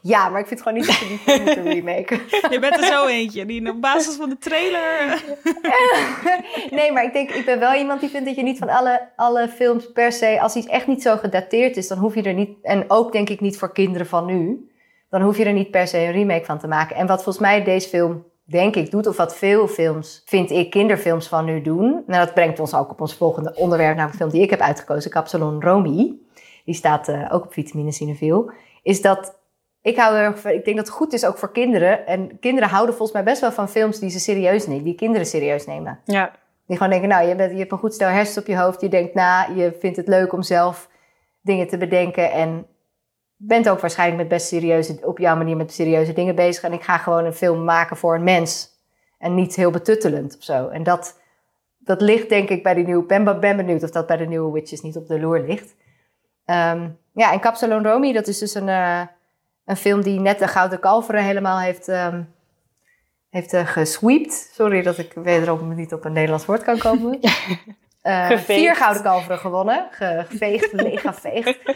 Ja, 0.02 0.30
maar 0.30 0.40
ik 0.40 0.48
vind 0.48 0.62
gewoon 0.62 0.78
niet 0.78 0.88
dat 0.88 0.98
je 0.98 1.08
die 1.08 1.18
film 1.18 1.44
moeten 1.44 1.64
remaken. 1.74 2.20
Je 2.50 2.58
bent 2.60 2.78
er 2.78 2.84
zo 2.84 3.06
eentje 3.06 3.46
die 3.46 3.70
op 3.70 3.82
basis 3.82 4.16
van 4.16 4.30
de 4.30 4.38
trailer... 4.38 5.24
nee, 6.78 6.92
maar 6.92 7.04
ik 7.04 7.14
denk, 7.14 7.30
ik 7.30 7.46
ben 7.46 7.60
wel 7.60 7.74
iemand 7.74 8.00
die 8.00 8.10
vindt 8.10 8.26
dat 8.26 8.36
je 8.36 8.44
niet 8.44 8.58
van 8.58 8.70
alle, 8.70 9.10
alle 9.16 9.48
films 9.48 9.92
per 9.92 10.12
se, 10.12 10.42
als 10.42 10.56
iets 10.56 10.68
echt 10.68 10.88
niet 10.88 11.02
zo 11.02 11.18
gedateerd 11.18 11.78
is, 11.78 11.88
dan 11.88 11.98
hoef 11.98 12.16
je 12.16 12.22
er 12.22 12.34
niet, 12.34 12.58
en 12.62 12.84
ook 12.88 13.12
denk 13.12 13.30
ik 13.30 13.42
niet 13.42 13.58
voor 13.58 13.74
kinderen 13.74 14.08
van 14.08 14.26
nu, 14.26 14.68
dan 15.10 15.22
hoef 15.22 15.38
je 15.38 15.46
er 15.46 15.54
niet 15.54 15.72
per 15.72 15.88
se 15.88 15.98
een 15.98 16.12
remake 16.12 16.46
van 16.46 16.60
te 16.60 16.68
maken. 16.68 16.96
En 16.96 17.08
wat 17.08 17.24
volgens 17.24 17.46
mij 17.46 17.64
deze 17.64 17.90
film, 17.90 18.26
denk 18.44 18.76
ik, 18.76 18.92
doet, 18.92 19.08
of 19.08 19.18
wat 19.18 19.36
veel 19.36 19.68
films, 19.68 20.22
vind 20.26 20.52
ik, 20.52 20.70
kinderfilms 20.70 21.28
van 21.28 21.46
nu 21.46 21.62
doen, 21.62 22.04
nou 22.08 22.26
dat 22.26 22.34
brengt 22.34 22.60
ons 22.60 22.74
ook 22.74 22.92
op 22.92 23.02
ons 23.02 23.16
volgende 23.16 23.56
onderwerp, 23.56 23.96
namelijk 23.96 24.12
de 24.12 24.18
film 24.18 24.32
die 24.32 24.42
ik 24.42 24.50
heb 24.50 24.60
uitgekozen, 24.60 25.12
Capsalon 25.12 25.62
Romy. 25.62 26.14
Die 26.66 26.76
staat 26.76 27.08
eh, 27.08 27.26
ook 27.30 27.44
op 27.46 27.54
Vitamine 27.54 27.92
Cineville. 27.92 28.54
Is 28.84 29.02
dat 29.02 29.36
ik 29.82 29.98
hou 29.98 30.16
er, 30.16 30.24
erg 30.24 30.40
van- 30.40 30.52
ik 30.52 30.66
denk 30.66 30.78
dat 30.78 30.86
het 30.88 30.96
goed 30.96 31.14
is 31.14 31.26
ook 31.26 31.38
voor 31.38 31.52
kinderen. 31.52 32.08
En 32.08 32.40
kinderen 32.40 32.70
houden 32.70 32.96
volgens 32.96 33.18
mij 33.18 33.28
best 33.28 33.42
wel 33.42 33.52
van 33.52 33.70
films 33.70 34.00
die 34.00 34.10
ze 34.10 34.20
serieus 34.20 34.68
nemen, 34.68 34.84
die 34.84 34.96
kinderen 34.96 35.26
serieus 35.28 35.66
nemen. 35.66 36.00
Ja. 36.06 36.32
Die 36.68 36.78
gewoon 36.78 36.92
denken, 36.92 37.10
nou, 37.10 37.28
je, 37.28 37.36
bent, 37.36 37.52
je 37.52 37.58
hebt 37.58 37.72
een 37.72 37.78
goed 37.78 37.94
stel 37.94 38.10
hersens 38.10 38.38
op 38.38 38.48
je 38.48 38.58
hoofd. 38.58 38.82
Je 38.82 38.90
denkt 38.90 39.14
na, 39.14 39.48
je 39.56 39.76
vindt 39.80 39.98
het 39.98 40.08
leuk 40.08 40.34
om 40.34 40.42
zelf 40.42 40.90
dingen 41.42 41.68
te 41.68 41.78
bedenken. 41.78 42.32
En 42.32 42.66
bent 43.38 43.70
ook 43.70 43.80
waarschijnlijk 43.80 44.20
met 44.20 44.28
best 44.28 44.48
serieuze, 44.48 45.00
op 45.02 45.18
jouw 45.18 45.36
manier 45.36 45.58
met 45.58 45.74
serieuze 45.74 46.14
dingen 46.14 46.36
bezig. 46.36 46.64
En 46.64 46.74
ik 46.74 46.84
ga 46.84 46.98
gewoon 46.98 47.26
een 47.26 47.34
film 47.34 47.64
maken 47.64 47.98
voor 47.98 48.16
een 48.16 48.24
mens. 48.24 48.76
En 49.18 49.36
niet 49.36 49.56
heel 49.56 49.72
betuttelend 49.72 50.38
of 50.38 50.44
zo. 50.44 50.68
En 50.68 50.84
dat, 50.84 51.20
dat 51.78 52.02
ligt 52.02 52.30
denk 52.30 52.50
ik 52.50 52.64
bij 52.64 52.74
die 52.74 52.86
nieuwe... 52.86 53.06
Ben, 53.06 53.40
ben 53.40 53.58
benieuwd 53.58 53.84
of 53.84 53.90
dat 53.90 54.08
bij 54.08 54.18
de 54.18 54.28
nieuwe 54.28 54.52
Witches 54.52 54.82
niet 54.82 54.96
op 54.96 55.08
de 55.08 55.20
loer 55.20 55.40
ligt. 55.40 55.76
Ehm, 56.46 56.90
ja, 57.14 57.32
en 57.32 57.40
Capsalon 57.40 57.88
Romy, 57.88 58.14
dat 58.14 58.28
is 58.28 58.38
dus 58.38 58.54
een, 58.56 58.70
eh, 58.70 59.02
een 59.66 59.78
film 59.78 60.02
die 60.02 60.20
net 60.20 60.40
de 60.40 60.48
Gouden 60.48 60.80
Kalveren 60.80 61.24
helemaal 61.24 61.60
heeft... 61.60 61.88
ehm 61.88 62.22
heeft 63.30 63.54
eh, 63.54 63.68
gesweept. 63.68 64.50
Sorry 64.54 64.82
dat 64.82 64.98
ik 64.98 65.14
wederom 65.14 65.76
niet 65.76 65.94
op 65.94 66.06
een 66.06 66.14
Nederlands 66.14 66.46
woord 66.46 66.64
kan 66.64 66.78
komen. 66.78 67.20
Eh, 68.08 68.38
vier 68.38 68.76
gouden 68.76 69.04
kalveren 69.04 69.38
gewonnen. 69.40 69.88
Ge- 69.92 70.26
Geveegd, 70.30 70.72
leeggeveegd. 70.82 71.60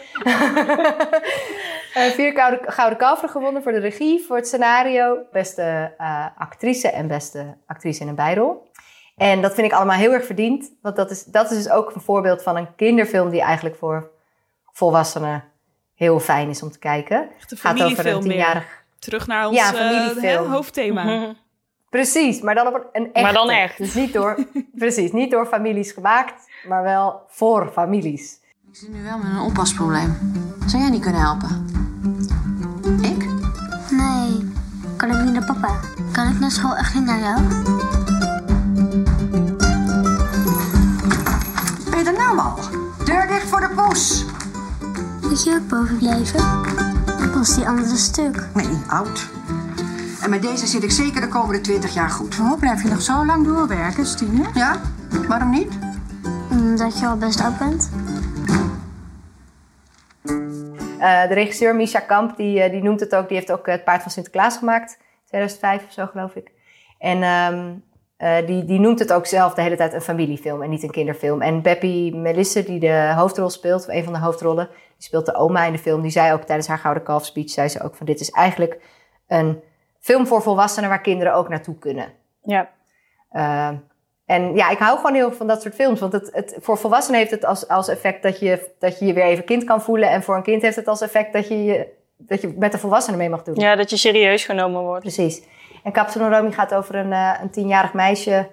Eh, 1.94 2.02
vier 2.02 2.32
gouden, 2.32 2.72
gouden 2.72 2.98
kalveren 2.98 3.30
gewonnen 3.30 3.62
voor 3.62 3.72
de 3.72 3.78
regie, 3.78 4.24
voor 4.26 4.36
het 4.36 4.46
scenario. 4.46 5.18
Beste 5.32 5.94
eh, 5.98 6.26
actrice 6.36 6.88
en 6.90 7.06
beste 7.06 7.56
actrice 7.66 8.02
in 8.02 8.08
een 8.08 8.14
bijrol. 8.14 8.70
En 9.16 9.42
dat 9.42 9.54
vind 9.54 9.66
ik 9.66 9.72
allemaal 9.72 9.96
heel 9.98 10.12
erg 10.12 10.24
verdiend. 10.26 10.72
Want 10.82 10.96
dat 10.96 11.10
is, 11.10 11.24
dat 11.24 11.50
is 11.50 11.56
dus 11.56 11.68
ook 11.70 11.94
een 11.94 12.00
voorbeeld 12.00 12.42
van 12.42 12.56
een 12.56 12.74
kinderfilm 12.74 13.30
die 13.30 13.40
eigenlijk 13.40 13.76
voor 13.76 14.10
volwassenen 14.72 15.44
heel 15.94 16.20
fijn 16.20 16.48
is 16.48 16.62
om 16.62 16.70
te 16.70 16.78
kijken. 16.78 17.28
Echt 17.38 17.50
een 17.50 17.56
Gaat 17.58 17.82
over 17.82 18.06
een 18.06 18.20
tienjarig. 18.20 18.84
Terug 18.98 19.26
naar 19.26 19.46
ons 19.46 19.56
Ja, 19.56 19.74
eh, 19.74 20.50
hoofdthema. 20.50 21.34
Precies, 21.92 22.40
maar 22.40 22.54
dan 22.54 22.66
op 22.66 22.74
een, 22.74 22.82
een 22.92 23.04
echte. 23.04 23.22
Maar 23.22 23.32
dan 23.32 23.50
echt. 23.50 23.78
Dus 23.78 23.94
niet 23.94 24.12
door, 24.12 24.46
precies, 24.74 25.12
niet 25.12 25.30
door 25.30 25.46
families 25.46 25.92
gemaakt, 25.92 26.48
maar 26.68 26.82
wel 26.82 27.20
voor 27.28 27.70
families. 27.72 28.40
Ik 28.70 28.76
zit 28.76 28.88
nu 28.88 29.02
wel 29.02 29.18
met 29.18 29.26
een 29.26 29.40
oppasprobleem. 29.40 30.18
Zou 30.66 30.82
jij 30.82 30.90
niet 30.90 31.02
kunnen 31.02 31.20
helpen? 31.20 31.66
Ik? 33.02 33.26
Nee, 33.90 34.52
kan 34.96 35.10
ik 35.10 35.24
niet 35.24 35.32
naar 35.32 35.44
papa? 35.44 35.80
Kan 36.12 36.28
ik 36.28 36.40
naar 36.40 36.50
school 36.50 36.76
echt 36.76 36.94
niet 36.94 37.04
naar 37.04 37.20
jou? 37.20 37.40
Ben 41.90 41.98
je 41.98 42.04
er 42.04 42.12
nou 42.12 42.38
al? 42.38 42.58
Deur 43.04 43.26
dicht 43.26 43.48
voor 43.48 43.60
de 43.60 43.70
poes. 43.76 44.24
Moet 45.22 45.44
je 45.44 45.50
ook 45.50 45.68
boven 45.68 45.98
blijven? 45.98 46.40
Was 47.34 47.54
die 47.54 47.68
andere 47.68 47.96
stuk? 47.96 48.48
Nee, 48.54 48.82
oud. 48.88 49.30
En 50.22 50.30
met 50.30 50.42
deze 50.42 50.66
zit 50.66 50.82
ik 50.82 50.90
zeker 50.90 51.20
de 51.20 51.28
komende 51.28 51.60
20 51.60 51.94
jaar 51.94 52.10
goed. 52.10 52.34
Hoe 52.34 52.58
blijf 52.58 52.82
je 52.82 52.88
nog 52.88 53.02
zo 53.02 53.26
lang 53.26 53.44
doorwerken, 53.46 54.06
Stine? 54.06 54.48
Ja? 54.54 54.80
Waarom 55.28 55.50
niet? 55.50 55.78
Omdat 56.50 56.98
je 56.98 57.06
al 57.06 57.16
best 57.16 57.40
oud 57.40 57.58
bent. 57.58 57.90
Eh, 60.98 61.28
de 61.28 61.34
regisseur 61.34 61.76
Misha 61.76 62.00
Kamp, 62.00 62.36
die, 62.36 62.62
eh, 62.62 62.70
die 62.70 62.82
noemt 62.82 63.00
het 63.00 63.14
ook, 63.14 63.28
die 63.28 63.36
heeft 63.36 63.52
ook 63.52 63.66
eh, 63.66 63.74
het 63.74 63.84
Paard 63.84 64.02
van 64.02 64.10
Sinterklaas 64.10 64.56
gemaakt. 64.56 64.98
2005 65.24 65.84
of 65.84 65.92
zo, 65.92 66.06
geloof 66.06 66.34
ik. 66.34 66.52
En 66.98 67.22
ehm, 67.22 67.74
eh, 68.16 68.46
die, 68.46 68.64
die 68.64 68.80
noemt 68.80 68.98
het 68.98 69.12
ook 69.12 69.26
zelf 69.26 69.54
de 69.54 69.62
hele 69.62 69.76
tijd 69.76 69.92
een 69.92 70.00
familiefilm 70.00 70.62
en 70.62 70.70
niet 70.70 70.82
een 70.82 70.90
kinderfilm. 70.90 71.40
En 71.40 71.62
Beppie 71.62 72.16
Melisse, 72.16 72.64
die 72.64 72.80
de 72.80 73.12
hoofdrol 73.16 73.50
speelt, 73.50 73.80
of 73.80 73.94
een 73.94 74.04
van 74.04 74.12
de 74.12 74.18
hoofdrollen, 74.18 74.68
die 74.68 75.06
speelt 75.06 75.26
de 75.26 75.34
oma 75.34 75.64
in 75.64 75.72
de 75.72 75.78
film. 75.78 76.02
Die 76.02 76.10
zei 76.10 76.32
ook 76.32 76.42
tijdens 76.42 76.68
haar 76.68 76.78
Gouden 76.78 77.02
Kalf 77.02 77.24
speech, 77.24 77.50
zei 77.50 77.68
ze 77.68 77.82
ook 77.82 77.94
van 77.94 78.06
dit 78.06 78.20
is 78.20 78.30
eigenlijk 78.30 78.80
een 79.26 79.62
film 80.02 80.26
voor 80.26 80.42
volwassenen 80.42 80.88
waar 80.88 81.00
kinderen 81.00 81.34
ook 81.34 81.48
naartoe 81.48 81.78
kunnen. 81.78 82.12
Ja. 82.42 82.70
Uh, 83.32 83.68
en 84.26 84.54
ja, 84.54 84.70
ik 84.70 84.78
hou 84.78 84.96
gewoon 84.96 85.14
heel 85.14 85.32
van 85.32 85.46
dat 85.46 85.62
soort 85.62 85.74
films. 85.74 86.00
Want 86.00 86.12
het, 86.12 86.30
het, 86.32 86.56
voor 86.60 86.78
volwassenen 86.78 87.20
heeft 87.20 87.30
het 87.30 87.44
als, 87.44 87.68
als 87.68 87.88
effect 87.88 88.22
dat 88.22 88.38
je, 88.38 88.70
dat 88.78 88.98
je 88.98 89.06
je 89.06 89.12
weer 89.12 89.24
even 89.24 89.44
kind 89.44 89.64
kan 89.64 89.82
voelen. 89.82 90.10
En 90.10 90.22
voor 90.22 90.36
een 90.36 90.42
kind 90.42 90.62
heeft 90.62 90.76
het 90.76 90.88
als 90.88 91.00
effect 91.00 91.32
dat 91.32 91.48
je, 91.48 91.64
je, 91.64 91.86
dat 92.16 92.40
je 92.40 92.54
met 92.58 92.72
de 92.72 92.78
volwassenen 92.78 93.18
mee 93.18 93.28
mag 93.28 93.42
doen. 93.42 93.54
Ja, 93.54 93.76
dat 93.76 93.90
je 93.90 93.96
serieus 93.96 94.44
genomen 94.44 94.82
wordt. 94.82 95.00
Precies. 95.00 95.42
En 95.84 95.92
Captain 95.92 96.34
Romy 96.34 96.52
gaat 96.52 96.74
over 96.74 96.94
een, 96.94 97.10
uh, 97.10 97.34
een 97.42 97.50
tienjarig 97.50 97.92
meisje, 97.92 98.48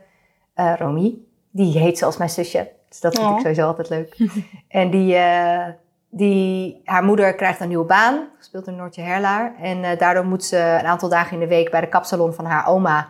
uh, 0.55 0.73
Romy. 0.77 1.17
Die 1.51 1.79
heet 1.79 1.97
zoals 1.97 2.17
mijn 2.17 2.29
zusje. 2.29 2.69
Dus 2.89 2.99
dat 2.99 3.15
vind 3.15 3.27
Oh. 3.27 3.33
ik 3.33 3.39
sowieso 3.39 3.67
altijd 3.67 3.89
leuk. 3.89 4.17
en 4.67 4.89
die, 4.89 5.15
uh, 5.15 5.65
die, 6.09 6.81
haar 6.85 7.03
moeder 7.03 7.35
krijgt 7.35 7.59
een 7.59 7.67
nieuwe 7.67 7.85
baan. 7.85 8.27
Speelt 8.39 8.67
in 8.67 8.75
Noortje 8.75 9.01
Herlaar. 9.01 9.55
En 9.61 9.97
daardoor 9.97 10.25
moet 10.25 10.43
ze 10.43 10.57
een 10.57 10.85
aantal 10.85 11.09
dagen 11.09 11.33
in 11.33 11.39
de 11.39 11.47
week 11.47 11.71
bij 11.71 11.81
de 11.81 11.89
kapsalon 11.89 12.33
van 12.33 12.45
haar 12.45 12.67
oma 12.67 13.09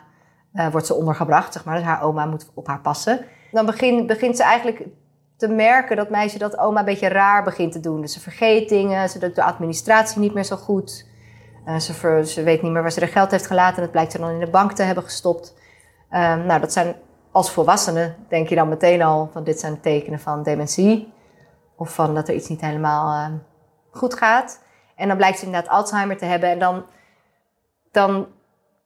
uh, 0.54 0.68
wordt 0.68 0.88
ze 0.88 0.94
ondergebracht, 0.94 1.54
zeg 1.54 1.66
maar. 1.66 1.76
Dus 1.76 1.84
haar 1.84 2.04
oma 2.04 2.26
moet 2.26 2.52
op 2.54 2.68
haar 2.68 2.82
passen. 2.82 3.26
Dan 3.52 3.66
begin, 3.66 4.08
begint 4.08 4.38
ze 4.38 4.44
eigenlijk 4.44 4.86
te 5.38 5.48
merken 5.48 5.96
dat 5.96 6.10
meisje 6.10 6.38
dat 6.38 6.58
oma 6.58 6.80
een 6.80 6.86
beetje 6.86 7.08
raar 7.08 7.44
begint 7.44 7.72
te 7.72 7.80
doen. 7.80 8.02
Dus 8.02 8.14
ze 8.14 8.20
vergeet 8.20 8.70
dingen, 8.70 9.10
ze 9.10 9.20
doet 9.20 9.36
de 9.36 9.44
administratie 9.44 10.20
niet 10.20 10.34
meer 10.34 10.44
zo 10.44 10.56
goed. 10.56 11.08
Uh, 11.68 11.78
ze, 11.78 12.24
ze, 12.26 12.44
weet 12.44 12.62
niet 12.62 12.72
meer 12.72 12.82
waar 12.82 12.92
ze 12.92 13.00
haar 13.00 13.10
geld 13.10 13.32
heeft 13.32 13.48
gelaten. 13.48 13.76
En 13.76 13.82
dat 13.82 13.92
blijkt 13.92 14.12
ze 14.12 14.20
dan 14.20 14.30
in 14.30 14.40
de 14.40 14.50
bank 14.50 14.72
te 14.72 14.84
hebben 14.84 15.04
gestopt. 15.04 15.54
Um, 16.12 16.46
nou, 16.46 16.60
dat 16.60 16.74
zijn 16.74 16.96
als 17.32 17.52
volwassene, 17.52 18.16
denk 18.28 18.50
je 18.50 18.56
dan 18.56 18.70
meteen 18.70 19.02
al 19.02 19.30
van 19.34 19.44
dit 19.44 19.60
zijn 19.60 19.82
tekenen 19.82 20.20
van 20.20 20.44
dementie. 20.44 21.14
Of 21.80 21.94
van 21.94 22.16
dat 22.16 22.28
er 22.28 22.36
iets 22.36 22.48
niet 22.48 22.62
helemaal 22.62 23.30
uh, 23.30 23.36
goed 23.92 24.14
gaat. 24.14 24.64
En 24.96 25.08
dan 25.08 25.18
blijkt 25.18 25.40
ze 25.40 25.46
inderdaad 25.46 25.72
Alzheimer 25.72 26.18
te 26.18 26.26
hebben. 26.26 26.50
En 26.50 26.60
dan, 26.60 26.86
dan 27.92 28.28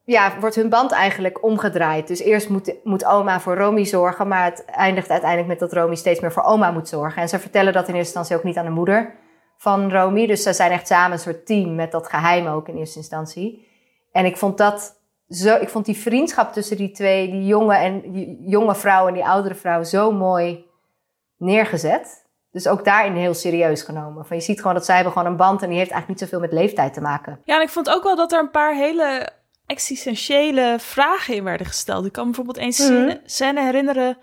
ja, 0.03 0.39
wordt 0.39 0.55
hun 0.55 0.69
band 0.69 0.91
eigenlijk 0.91 1.43
omgedraaid. 1.43 2.07
Dus 2.07 2.19
eerst 2.19 2.49
moet, 2.49 2.75
moet 2.83 3.05
oma 3.05 3.39
voor 3.39 3.57
Romy 3.57 3.83
zorgen, 3.83 4.27
maar 4.27 4.45
het 4.45 4.65
eindigt 4.65 5.09
uiteindelijk 5.09 5.49
met 5.49 5.59
dat 5.59 5.73
Romy 5.73 5.95
steeds 5.95 6.19
meer 6.19 6.31
voor 6.31 6.43
oma 6.43 6.71
moet 6.71 6.87
zorgen. 6.87 7.21
En 7.21 7.29
ze 7.29 7.39
vertellen 7.39 7.73
dat 7.73 7.87
in 7.87 7.95
eerste 7.95 8.17
instantie 8.17 8.35
ook 8.35 8.43
niet 8.43 8.57
aan 8.57 8.65
de 8.65 8.71
moeder 8.71 9.15
van 9.57 9.91
Romy. 9.91 10.27
Dus 10.27 10.43
ze 10.43 10.53
zijn 10.53 10.71
echt 10.71 10.87
samen 10.87 11.11
een 11.11 11.19
soort 11.19 11.45
team 11.45 11.75
met 11.75 11.91
dat 11.91 12.09
geheim 12.09 12.47
ook 12.47 12.67
in 12.67 12.77
eerste 12.77 12.97
instantie. 12.97 13.67
En 14.11 14.25
ik 14.25 14.37
vond 14.37 14.57
dat 14.57 15.01
zo, 15.29 15.55
ik 15.55 15.69
vond 15.69 15.85
die 15.85 15.97
vriendschap 15.97 16.53
tussen 16.53 16.77
die 16.77 16.91
twee, 16.91 17.31
die 17.31 17.45
jonge, 17.45 17.75
en, 17.75 18.11
die 18.11 18.37
jonge 18.41 18.75
vrouw 18.75 19.07
en 19.07 19.13
die 19.13 19.25
oudere 19.25 19.55
vrouw, 19.55 19.83
zo 19.83 20.11
mooi 20.11 20.65
neergezet. 21.37 22.22
Dus 22.53 22.67
ook 22.67 22.85
daarin 22.85 23.15
heel 23.15 23.33
serieus 23.33 23.81
genomen. 23.81 24.25
Van 24.25 24.37
je 24.37 24.43
ziet 24.43 24.57
gewoon 24.57 24.73
dat 24.73 24.85
zij 24.85 24.95
hebben 24.95 25.13
gewoon 25.13 25.27
een 25.27 25.37
band 25.37 25.61
en 25.61 25.69
die 25.69 25.77
heeft 25.77 25.91
eigenlijk 25.91 26.21
niet 26.21 26.29
zoveel 26.29 26.47
met 26.47 26.59
leeftijd 26.59 26.93
te 26.93 27.01
maken. 27.01 27.39
Ja, 27.43 27.55
en 27.55 27.61
ik 27.61 27.69
vond 27.69 27.89
ook 27.89 28.03
wel 28.03 28.15
dat 28.15 28.31
er 28.31 28.39
een 28.39 28.51
paar 28.51 28.75
hele 28.75 29.29
existentiële 29.65 30.75
vragen 30.79 31.35
in 31.35 31.43
werden 31.43 31.67
gesteld. 31.67 32.05
Ik 32.05 32.11
kan 32.11 32.23
me 32.23 32.29
bijvoorbeeld 32.29 32.57
één 32.57 32.73
scène, 32.73 33.21
scène 33.25 33.61
herinneren 33.61 34.17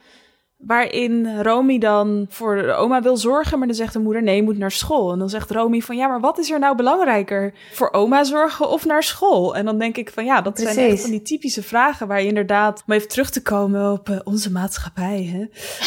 waarin 0.66 1.40
Romy 1.42 1.78
dan 1.78 2.26
voor 2.28 2.56
de 2.56 2.72
oma 2.72 3.02
wil 3.02 3.16
zorgen, 3.16 3.58
maar 3.58 3.66
dan 3.66 3.76
zegt 3.76 3.92
de 3.92 3.98
moeder 3.98 4.22
nee, 4.22 4.36
je 4.36 4.42
moet 4.42 4.58
naar 4.58 4.70
school. 4.70 5.12
En 5.12 5.18
dan 5.18 5.28
zegt 5.28 5.50
Romy 5.50 5.80
van 5.80 5.96
ja, 5.96 6.08
maar 6.08 6.20
wat 6.20 6.38
is 6.38 6.50
er 6.50 6.58
nou 6.58 6.76
belangrijker? 6.76 7.54
Voor 7.72 7.92
oma 7.92 8.24
zorgen 8.24 8.68
of 8.68 8.84
naar 8.86 9.02
school? 9.02 9.56
En 9.56 9.64
dan 9.64 9.78
denk 9.78 9.96
ik 9.96 10.10
van 10.10 10.24
ja, 10.24 10.40
dat 10.40 10.58
zijn 10.58 10.90
echt 10.90 11.00
van 11.00 11.10
die 11.10 11.22
typische 11.22 11.62
vragen 11.62 12.06
waar 12.08 12.20
je 12.22 12.28
inderdaad, 12.28 12.82
om 12.86 12.92
even 12.94 13.08
terug 13.08 13.30
te 13.30 13.42
komen 13.42 13.92
op 13.92 14.08
eh, 14.08 14.18
onze 14.24 14.52
maatschappij, 14.52 15.22
hè? 15.32 15.38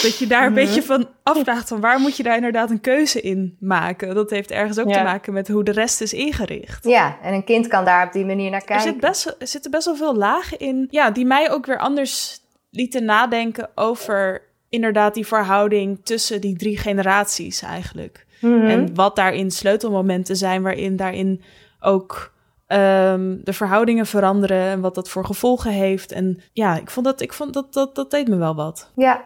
dat 0.02 0.18
je 0.18 0.28
daar 0.28 0.46
een 0.46 0.54
Mhm. 0.54 0.62
beetje 0.66 0.84
van 0.84 1.08
afvraagt 1.24 1.68
van 1.68 1.80
waar 1.82 2.00
moet 2.00 2.18
je 2.18 2.24
daar 2.24 2.36
inderdaad 2.36 2.70
een 2.70 2.82
keuze 2.82 3.22
in 3.22 3.58
maken? 3.60 4.16
Dat 4.16 4.30
heeft 4.30 4.52
ergens 4.52 4.80
ook 4.80 4.88
Ja. 4.90 4.98
te 4.98 5.04
maken 5.04 5.34
met 5.34 5.48
hoe 5.48 5.64
de 5.64 5.72
rest 5.72 6.02
is 6.02 6.14
ingericht. 6.14 6.86
Ja, 6.86 7.18
en 7.22 7.34
een 7.34 7.44
kind 7.44 7.68
kan 7.68 7.86
daar 7.86 8.06
op 8.06 8.14
die 8.14 8.26
manier 8.26 8.50
naar 8.50 8.60
Er, 8.60 8.66
kijken. 8.66 8.86
zit 8.92 9.00
best, 9.00 9.26
er 9.40 9.48
zitten 9.48 9.72
best 9.72 9.86
wel 9.86 9.96
veel 9.96 10.16
lagen 10.16 10.60
in, 10.60 10.88
ja, 10.90 11.12
die 11.12 11.26
mij 11.26 11.52
ook 11.52 11.66
weer 11.66 11.80
anders 11.80 12.42
lieten 12.70 13.06
nadenken 13.06 13.70
over 13.76 14.52
inderdaad 14.74 15.14
die 15.14 15.28
verhouding 15.28 16.00
tussen 16.04 16.42
die 16.42 16.58
drie 16.58 16.78
generaties 16.78 17.62
eigenlijk. 17.62 18.26
Mhm. 18.42 18.66
En 18.66 18.96
wat 18.96 19.16
daarin 19.16 19.52
sleutelmomenten 19.52 20.36
zijn 20.36 20.64
waarin 20.64 20.96
daarin 20.96 21.44
ook 21.80 22.32
ehm, 22.68 23.38
de 23.44 23.54
verhoudingen 23.54 24.06
veranderen 24.06 24.64
en 24.64 24.82
wat 24.82 24.96
dat 24.96 25.10
voor 25.10 25.26
gevolgen 25.26 25.72
heeft. 25.72 26.12
En 26.12 26.42
ja, 26.54 26.76
ik 26.76 26.90
vond 26.90 27.06
dat, 27.06 27.22
ik 27.22 27.34
vond 27.34 27.54
dat, 27.54 27.74
dat, 27.74 27.96
dat 27.96 28.12
deed 28.12 28.28
me 28.28 28.36
wel 28.36 28.56
wat. 28.56 28.92
Ja. 28.96 29.24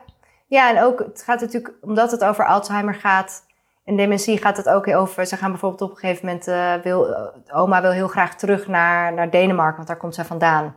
ja, 0.47 0.75
en 0.75 0.83
ook, 0.83 0.99
het 0.99 1.23
gaat 1.25 1.41
natuurlijk, 1.41 1.73
omdat 1.81 2.11
het 2.11 2.23
over 2.23 2.45
Alzheimer 2.45 2.95
gaat 2.95 3.45
en 3.85 3.95
dementie, 3.95 4.37
gaat 4.37 4.57
het 4.57 4.69
ook 4.69 4.87
over, 4.87 5.25
ze 5.25 5.37
gaan 5.37 5.51
bijvoorbeeld 5.51 5.81
op 5.81 5.91
een 5.91 5.97
gegeven 5.97 6.25
moment, 6.25 6.47
eh, 6.47 6.73
wil, 6.83 7.13
eh, 7.13 7.57
oma 7.57 7.81
wil 7.81 7.91
heel 7.91 8.07
graag 8.07 8.35
terug 8.35 8.67
naar, 8.67 9.13
naar 9.13 9.29
Denemarken, 9.29 9.75
want 9.75 9.87
daar 9.87 9.97
komt 9.97 10.15
zij 10.15 10.25
vandaan. 10.25 10.75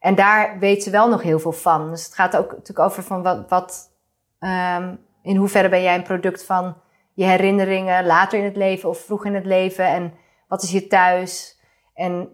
En 0.00 0.14
daar 0.14 0.58
weet 0.58 0.82
ze 0.82 0.90
wel 0.90 1.08
nog 1.08 1.22
heel 1.22 1.38
veel 1.38 1.52
van. 1.52 1.90
Dus 1.90 2.04
het 2.04 2.14
gaat 2.14 2.36
ook 2.36 2.50
natuurlijk 2.50 2.88
over 2.88 3.02
van 3.02 3.22
wat, 3.22 3.48
wat 3.48 3.91
ehm, 4.42 4.94
in 5.22 5.36
hoeverre 5.36 5.68
ben 5.68 5.82
jij 5.82 5.94
een 5.94 6.02
product 6.02 6.44
van 6.44 6.76
je 7.14 7.24
herinneringen 7.24 8.06
later 8.06 8.38
in 8.38 8.44
het 8.44 8.56
leven 8.56 8.88
of 8.88 8.98
vroeg 8.98 9.24
in 9.24 9.34
het 9.34 9.46
leven 9.46 9.86
en 9.86 10.14
wat 10.48 10.62
is 10.62 10.70
je 10.70 10.86
thuis? 10.86 11.60
En 11.94 12.28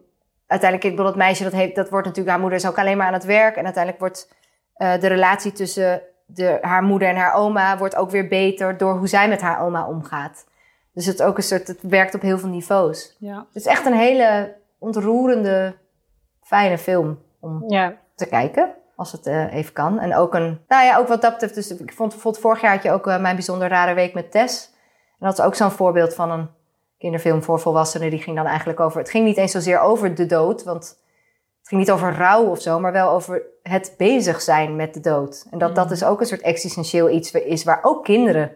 uiteindelijk, 0.47 0.91
ik 0.91 0.97
bedoel, 0.97 1.13
dat 1.13 1.17
meisje, 1.17 1.43
dat, 1.43 1.53
heeft, 1.53 1.75
dat 1.75 1.91
wordt 1.91 2.07
natuurlijk, 2.07 2.35
haar 2.35 2.41
moeder 2.45 2.59
is 2.59 2.67
ook 2.67 2.79
alleen 2.79 2.97
maar 2.97 3.07
aan 3.07 3.13
het 3.13 3.25
werk. 3.25 3.57
En 3.57 3.65
uiteindelijk 3.65 4.03
wordt 4.03 4.35
eh, 4.75 5.01
de 5.01 5.07
relatie 5.07 5.53
tussen 5.53 6.03
de, 6.27 6.59
haar 6.61 6.83
moeder 6.83 7.09
en 7.09 7.17
haar 7.17 7.35
oma 7.35 7.79
wordt 7.79 7.97
ook 7.97 8.11
weer 8.11 8.29
beter 8.29 8.77
door 8.77 8.97
hoe 8.97 9.07
zij 9.07 9.29
met 9.29 9.41
haar 9.41 9.61
oma 9.61 9.87
omgaat. 9.87 10.47
Dus 10.93 11.07
het, 11.07 11.23
ook 11.23 11.37
een 11.37 11.43
soort, 11.43 11.67
het 11.67 11.83
werkt 11.83 12.15
op 12.15 12.21
heel 12.21 12.39
veel 12.39 12.49
niveaus. 12.49 13.17
Ja. 13.19 13.37
Het 13.37 13.57
is 13.57 13.67
echt 13.67 13.87
een 13.87 13.97
hele 13.97 14.57
ontroerende, 14.79 15.77
fijne 16.43 16.79
film 16.79 17.19
om 17.41 17.69
te 18.15 18.27
kijken. 18.29 18.75
Als 18.99 19.12
het 19.12 19.26
eh, 19.26 19.55
even 19.55 19.72
kan. 19.72 19.99
En 19.99 20.16
ook 20.16 20.34
een, 20.34 20.61
nou 20.68 20.84
ja, 20.84 20.99
ook 20.99 21.09
wat 21.09 21.22
dat 21.22 21.32
betreft. 21.32 21.55
Dus 21.55 21.70
ik 21.70 21.92
vond 21.92 22.11
bijvoorbeeld 22.11 22.42
vorig 22.42 22.61
jaar 22.61 22.74
had 22.74 22.82
je 22.82 22.92
ook 22.92 23.07
eh, 23.07 23.20
mijn 23.20 23.34
bijzonder 23.34 23.68
rare 23.68 23.94
week 23.94 24.14
met 24.14 24.30
Tess. 24.30 24.72
En 25.18 25.26
dat 25.26 25.38
is 25.38 25.44
ook 25.44 25.55
zo'n 25.55 25.70
voorbeeld 25.70 26.14
van 26.14 26.30
een 26.30 26.49
kinderfilm 26.99 27.42
voor 27.42 27.61
volwassenen. 27.61 28.11
Die 28.11 28.22
ging 28.22 28.36
dan 28.36 28.46
eigenlijk 28.46 28.80
over, 28.80 28.99
het 28.99 29.11
ging 29.11 29.24
niet 29.24 29.36
eens 29.36 29.53
zozeer 29.53 29.80
over 29.80 30.14
de 30.14 30.26
dood. 30.26 30.64
Want 30.64 30.84
het 31.59 31.68
ging 31.68 31.80
niet 31.80 31.90
over 31.90 32.14
rouw 32.14 32.44
of 32.44 32.61
zo, 32.61 32.80
maar 32.80 32.92
wel 32.92 33.11
over 33.11 33.42
het 33.62 33.94
bezig 33.96 34.40
zijn 34.40 34.76
met 34.76 34.94
de 34.94 35.01
dood. 35.01 35.46
En 35.51 35.59
dat 35.59 35.74
dat 35.74 35.88
dus 35.88 36.05
ook 36.05 36.20
een 36.20 36.26
soort 36.26 36.40
existentieel 36.40 37.11
iets 37.11 37.32
is 37.32 37.64
waar 37.64 37.80
ook 37.82 38.05
kinderen 38.05 38.53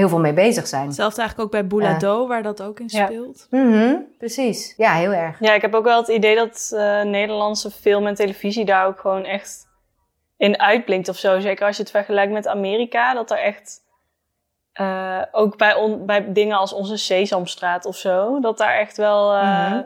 heel 0.00 0.08
veel 0.08 0.18
mee 0.18 0.32
bezig 0.32 0.66
zijn. 0.66 0.86
Hetzelfde 0.86 1.20
eigenlijk 1.20 1.48
ook 1.48 1.60
bij 1.60 1.66
Boulado, 1.66 2.26
waar 2.26 2.42
dat 2.42 2.62
ook 2.62 2.80
in 2.80 2.88
Ja. 2.88 3.06
speelt. 3.06 3.46
Mhm, 3.50 3.94
precies. 4.18 4.74
Ja, 4.76 4.92
heel 4.94 5.12
erg. 5.12 5.40
Ja, 5.40 5.52
ik 5.52 5.62
heb 5.62 5.74
ook 5.74 5.84
wel 5.84 5.98
het 6.00 6.08
idee 6.08 6.34
dat 6.34 6.70
eh, 6.74 7.02
Nederlandse 7.02 7.70
film 7.70 8.06
en 8.06 8.14
televisie 8.14 8.64
daar 8.64 8.86
ook 8.86 9.00
gewoon 9.00 9.24
echt 9.24 9.68
in 10.36 10.60
uitblinkt 10.60 11.08
of 11.08 11.16
zo. 11.16 11.40
Zeker 11.40 11.66
als 11.66 11.76
je 11.76 11.82
het 11.82 11.90
vergelijkt 11.90 12.32
met 12.32 12.46
Amerika, 12.46 13.14
dat 13.14 13.30
er 13.30 13.38
echt 13.38 13.78
eh, 14.72 15.22
ook 15.32 15.56
bij, 15.56 15.74
on- 15.74 16.06
bij 16.06 16.32
dingen 16.32 16.56
als 16.58 16.72
onze 16.72 16.96
Sesamstraat 16.96 17.84
of 17.84 17.96
zo, 17.96 18.40
dat 18.40 18.58
daar 18.58 18.74
echt 18.78 18.96
wel 18.96 19.32
eh, 19.34 19.70
Mhm. 19.70 19.82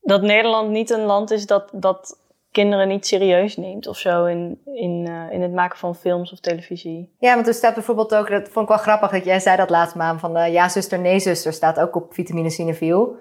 dat 0.00 0.22
Nederland 0.22 0.70
niet 0.70 0.90
een 0.90 1.04
land 1.04 1.30
is 1.30 1.46
dat, 1.46 1.68
dat 1.72 2.18
kinderen 2.56 2.88
niet 2.88 3.06
serieus 3.06 3.56
neemt 3.56 3.86
of 3.86 3.98
zo 3.98 4.24
in, 4.24 4.60
in, 4.64 5.06
eh, 5.06 5.34
in 5.34 5.42
het 5.42 5.52
maken 5.52 5.78
van 5.78 5.94
films 5.94 6.32
of 6.32 6.40
televisie. 6.40 7.14
Ja, 7.18 7.34
want 7.34 7.46
er 7.46 7.54
staat 7.54 7.74
bijvoorbeeld 7.74 8.14
ook, 8.14 8.30
dat 8.30 8.48
vond 8.48 8.64
ik 8.64 8.74
wel 8.74 8.84
grappig 8.84 9.10
dat 9.10 9.24
jij 9.24 9.40
zei 9.40 9.56
dat 9.56 9.70
laatst 9.70 9.94
maan 9.94 10.18
van 10.18 10.36
eh, 10.36 10.52
ja 10.52 10.68
zuster, 10.68 10.98
nee 10.98 11.18
zuster 11.18 11.52
staat 11.52 11.80
ook 11.80 11.96
op 11.96 12.14
vitamine 12.14 12.50
Cineviel. 12.50 13.16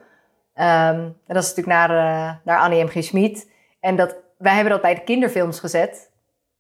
Ehm, 0.54 1.00
en 1.00 1.34
dat 1.34 1.44
is 1.44 1.54
natuurlijk 1.56 1.78
naar, 1.78 1.90
eh, 1.90 2.36
naar 2.44 2.60
Annie 2.60 2.84
M. 2.84 2.88
G. 2.88 3.04
Schmid. 3.04 3.52
En 3.80 3.96
dat, 3.96 4.16
wij 4.38 4.54
hebben 4.54 4.72
dat 4.72 4.82
bij 4.82 4.96
de 4.96 5.04
kinderfilms 5.04 5.60
gezet, 5.60 6.12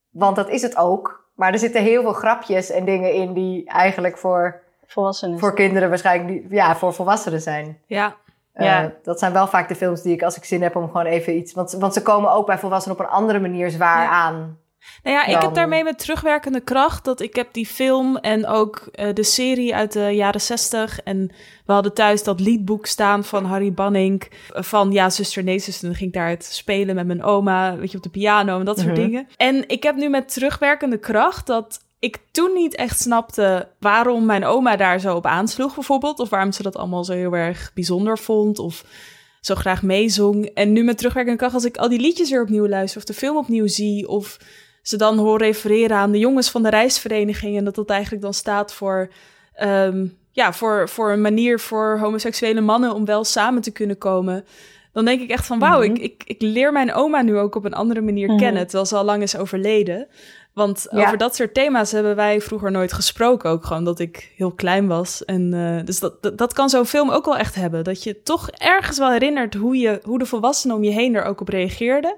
want 0.10 0.36
dat 0.36 0.50
is 0.50 0.62
het 0.62 0.78
ook. 0.78 1.30
Maar 1.36 1.52
er 1.52 1.60
zitten 1.60 1.82
heel 1.82 2.02
veel 2.02 2.14
grapjes 2.14 2.70
en 2.70 2.86
dingen 2.86 3.14
in 3.14 3.34
die 3.34 3.70
eigenlijk 3.70 4.18
voor, 4.18 4.62
Volwassenen. 4.86 5.40
voor 5.40 5.54
kinderen 5.54 5.90
waarschijnlijk 5.90 6.46
ja, 6.50 6.76
voor 6.76 6.94
volwassenen 6.94 7.42
zijn. 7.42 7.80
Ja. 7.86 8.16
Eh, 8.56 8.66
Ja. 8.66 8.94
Dat 9.04 9.20
zijn 9.20 9.34
wel 9.34 9.48
vaak 9.48 9.68
de 9.68 9.76
films 9.76 10.02
die 10.02 10.14
ik, 10.14 10.24
als 10.24 10.38
ik 10.38 10.44
zin 10.44 10.62
heb 10.62 10.76
om 10.76 10.86
gewoon 10.86 11.06
even 11.06 11.38
iets... 11.38 11.54
Want, 11.54 11.72
want 11.72 11.94
ze 11.94 12.02
komen 12.02 12.32
ook 12.32 12.46
bij 12.46 12.58
volwassenen 12.58 12.98
op 12.98 13.04
een 13.06 13.12
andere 13.12 13.40
manier 13.40 13.70
zwaar 13.70 14.08
aan. 14.08 14.58
Nou 15.04 15.16
ja, 15.16 15.26
ik 15.26 15.42
heb 15.42 15.54
daarmee 15.54 15.84
met 15.84 16.00
terugwerkende 16.00 16.60
kracht 16.60 17.06
dat 17.06 17.22
ik 17.22 17.36
heb 17.36 17.48
die 17.54 17.66
film 17.66 18.18
en 18.18 18.48
ook 18.48 18.88
eh, 18.92 19.14
de 19.14 19.24
serie 19.24 19.76
uit 19.76 19.92
de 19.94 20.00
jaren 20.16 20.42
zestig 20.42 21.02
en 21.04 21.32
we 21.66 21.74
hadden 21.74 21.94
thuis 21.94 22.24
dat 22.24 22.40
liedboek 22.40 22.86
staan 22.86 23.24
van 23.24 23.46
Harry 23.46 23.74
Banning 23.74 24.32
eh, 24.54 24.64
van 24.64 24.92
ja 24.92 25.10
zuster 25.10 25.44
nee 25.44 25.60
zuster 25.60 25.84
en 25.84 25.90
dan 25.90 25.98
ging 25.98 26.10
ik 26.14 26.16
daar 26.16 26.30
het 26.30 26.46
spelen 26.46 26.96
met 26.96 27.06
mijn 27.08 27.24
oma 27.24 27.76
weet 27.76 27.92
je 27.92 27.98
op 27.98 28.04
de 28.04 28.10
piano 28.10 28.60
en 28.60 28.66
dat 28.66 28.80
soort 28.80 28.92
Mhm. 28.92 29.02
dingen 29.02 29.28
en 29.38 29.64
ik 29.70 29.84
heb 29.84 29.96
nu 29.96 30.10
met 30.10 30.34
terugwerkende 30.34 30.98
kracht 30.98 31.48
dat 31.48 31.80
ik 32.06 32.20
toen 32.32 32.54
niet 32.54 32.76
echt 32.76 33.00
snapte 33.00 33.68
waarom 33.80 34.26
mijn 34.26 34.46
oma 34.46 34.76
daar 34.76 35.00
zo 35.00 35.16
op 35.16 35.26
aansloeg 35.26 35.74
bijvoorbeeld 35.76 36.20
of 36.20 36.30
waarom 36.30 36.52
ze 36.52 36.64
dat 36.64 36.76
allemaal 36.76 37.04
zo 37.04 37.14
heel 37.14 37.34
erg 37.36 37.72
bijzonder 37.74 38.18
vond 38.18 38.60
of 38.60 38.84
zo 39.42 39.56
graag 39.56 39.82
meezong. 39.84 40.46
En 40.46 40.72
nu 40.74 40.84
met 40.84 40.98
terugwerkende 40.98 41.38
kracht, 41.40 41.54
als 41.54 41.66
ik 41.66 41.78
al 41.78 41.90
die 41.90 42.00
liedjes 42.00 42.30
weer 42.30 42.42
opnieuw 42.42 42.68
luister... 42.68 42.98
of 42.98 43.06
de 43.06 43.14
film 43.14 43.38
opnieuw 43.38 43.68
zie... 43.68 44.08
of 44.08 44.38
ze 44.82 44.98
dan 44.98 45.18
hoor 45.18 45.38
refereren 45.38 45.98
aan 45.98 46.12
de 46.12 46.20
jongens 46.20 46.50
van 46.50 46.64
de 46.64 46.70
reisvereniging... 46.70 47.58
en 47.58 47.64
dat 47.64 47.76
dat 47.76 47.90
eigenlijk 47.90 48.22
dan 48.24 48.34
staat 48.34 48.74
voor... 48.74 49.10
ehm, 49.54 50.08
ja, 50.32 50.54
voor, 50.54 50.90
voor 50.90 51.12
een 51.12 51.22
manier 51.22 51.60
voor 51.60 51.98
homoseksuele 52.00 52.62
mannen... 52.62 52.94
om 52.94 53.06
wel 53.06 53.24
samen 53.24 53.62
te 53.62 53.72
kunnen 53.72 53.98
komen... 53.98 54.46
dan 54.94 55.06
denk 55.06 55.22
ik 55.22 55.30
echt 55.30 55.46
van... 55.46 55.60
wauw, 55.60 55.82
Mhm. 55.82 55.92
ik, 55.92 56.00
ik, 56.00 56.24
ik 56.26 56.42
leer 56.42 56.72
mijn 56.72 56.94
oma 56.94 57.22
nu 57.22 57.38
ook 57.38 57.56
op 57.56 57.66
een 57.66 57.74
andere 57.74 58.02
manier 58.02 58.28
Mhm. 58.28 58.38
kennen... 58.38 58.64
terwijl 58.64 58.86
ze 58.86 58.96
al 58.96 59.04
lang 59.04 59.22
is 59.22 59.38
overleden... 59.38 60.08
Want 60.56 60.88
Ja. 60.90 61.06
over 61.06 61.18
dat 61.18 61.36
soort 61.36 61.54
thema's 61.54 61.92
hebben 61.92 62.16
wij 62.16 62.42
vroeger 62.42 62.72
nooit 62.72 62.94
gesproken. 62.94 63.50
Ook 63.50 63.66
gewoon 63.66 63.84
dat 63.84 64.00
ik 64.00 64.32
heel 64.36 64.52
klein 64.52 64.88
was. 64.88 65.26
En 65.26 65.54
eh, 65.54 65.86
dus 65.86 66.00
dat, 66.00 66.24
dat, 66.24 66.38
dat 66.38 66.54
kan 66.54 66.70
zo'n 66.70 66.86
film 66.86 67.10
ook 67.10 67.26
wel 67.26 67.38
echt 67.38 67.56
hebben. 67.56 67.84
Dat 67.84 68.04
je 68.04 68.22
toch 68.22 68.50
ergens 68.50 68.98
wel 68.98 69.12
herinnert 69.12 69.54
hoe, 69.54 69.78
je, 69.78 70.00
hoe 70.04 70.20
de 70.20 70.26
volwassenen 70.26 70.76
om 70.76 70.84
je 70.84 70.92
heen 70.92 71.16
er 71.16 71.24
ook 71.24 71.42
op 71.42 71.48
reageerden. 71.50 72.16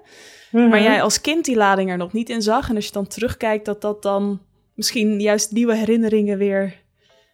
Mhm. 0.52 0.68
Maar 0.70 0.82
jij 0.82 1.02
als 1.02 1.22
kind 1.22 1.46
die 1.46 1.56
lading 1.56 1.90
er 1.90 1.98
nog 1.98 2.14
niet 2.14 2.30
in 2.30 2.42
zag. 2.42 2.70
En 2.70 2.76
als 2.76 2.86
je 2.86 2.92
dan 2.92 3.08
terugkijkt, 3.08 3.66
dat 3.66 3.82
dat 3.82 4.02
dan 4.02 4.42
misschien 4.74 5.20
juist 5.20 5.52
nieuwe 5.52 5.76
herinneringen 5.76 6.38
weer. 6.38 6.86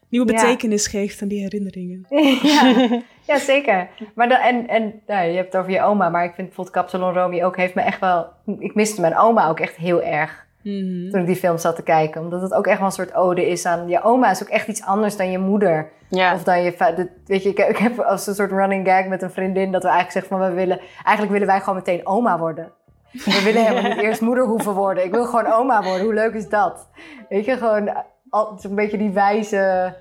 nieuwe 0.09 0.31
Ja. 0.31 0.41
betekenis 0.41 0.87
geeft 0.87 1.21
aan 1.21 1.27
die 1.27 1.41
herinneringen. 1.41 2.05
ja, 2.43 3.01
ja, 3.27 3.39
zeker. 3.39 3.89
Maar 4.15 4.29
dan, 4.29 4.37
en, 4.39 4.67
en 4.67 5.01
nou, 5.07 5.27
je 5.27 5.35
hebt 5.35 5.53
het 5.53 5.61
over 5.61 5.71
je 5.73 5.81
oma, 5.81 6.09
maar 6.09 6.23
ik 6.23 6.33
vind 6.35 6.47
bijvoorbeeld 6.47 6.75
Capsalon 6.75 7.13
Romy 7.13 7.43
ook 7.43 7.57
heeft 7.57 7.75
me 7.75 7.81
echt 7.81 7.99
wel... 7.99 8.27
Ik 8.59 8.75
miste 8.75 9.01
mijn 9.01 9.17
oma 9.17 9.49
ook 9.49 9.59
echt 9.59 9.75
heel 9.75 10.01
erg 10.01 10.42
Mhm. 10.63 11.09
toen 11.11 11.19
ik 11.19 11.25
die 11.25 11.35
film 11.35 11.57
zat 11.57 11.75
te 11.75 11.83
kijken. 11.83 12.21
Omdat 12.21 12.41
het 12.41 12.53
ook 12.53 12.67
echt 12.67 12.77
wel 12.77 12.87
een 12.87 12.93
soort 12.93 13.13
ode 13.13 13.47
is 13.47 13.65
aan... 13.65 13.87
Je 13.87 14.01
oma 14.03 14.29
is 14.31 14.43
ook 14.43 14.49
echt 14.49 14.67
iets 14.67 14.83
anders 14.83 15.17
dan 15.17 15.31
je 15.31 15.37
moeder. 15.37 15.91
Ja. 16.07 16.33
Of 16.33 16.43
dan 16.43 16.63
je... 16.63 16.71
de- 16.95 17.09
weet 17.25 17.43
je, 17.43 17.49
ik, 17.49 17.57
ik 17.59 17.77
heb 17.77 17.99
als 17.99 18.27
een 18.27 18.35
soort 18.35 18.51
running 18.51 18.87
gag 18.87 19.05
met 19.07 19.21
een 19.21 19.31
vriendin... 19.31 19.71
dat 19.71 19.83
we 19.83 19.89
eigenlijk 19.89 20.11
zeggen 20.25 20.37
van 20.37 20.49
we 20.49 20.55
willen... 20.61 20.79
Eigenlijk 21.03 21.31
willen 21.31 21.47
wij 21.47 21.59
gewoon 21.59 21.75
meteen 21.75 22.07
oma 22.07 22.39
worden. 22.39 22.71
We 23.11 23.41
willen 23.43 23.65
helemaal 23.65 23.91
niet 23.91 24.01
eerst 24.07 24.21
moeder 24.21 24.45
hoeven 24.45 24.73
worden. 24.73 25.03
Ik 25.03 25.11
wil 25.11 25.25
gewoon 25.25 25.45
oma 25.51 25.83
worden. 25.83 26.03
Hoe 26.03 26.13
leuk 26.13 26.33
is 26.33 26.49
dat? 26.49 26.89
Weet 27.29 27.45
je, 27.45 27.57
gewoon 27.57 27.93
al- 28.29 28.57
zo'n 28.57 28.75
beetje 28.75 28.97
die 28.97 29.11
wijze... 29.11 29.93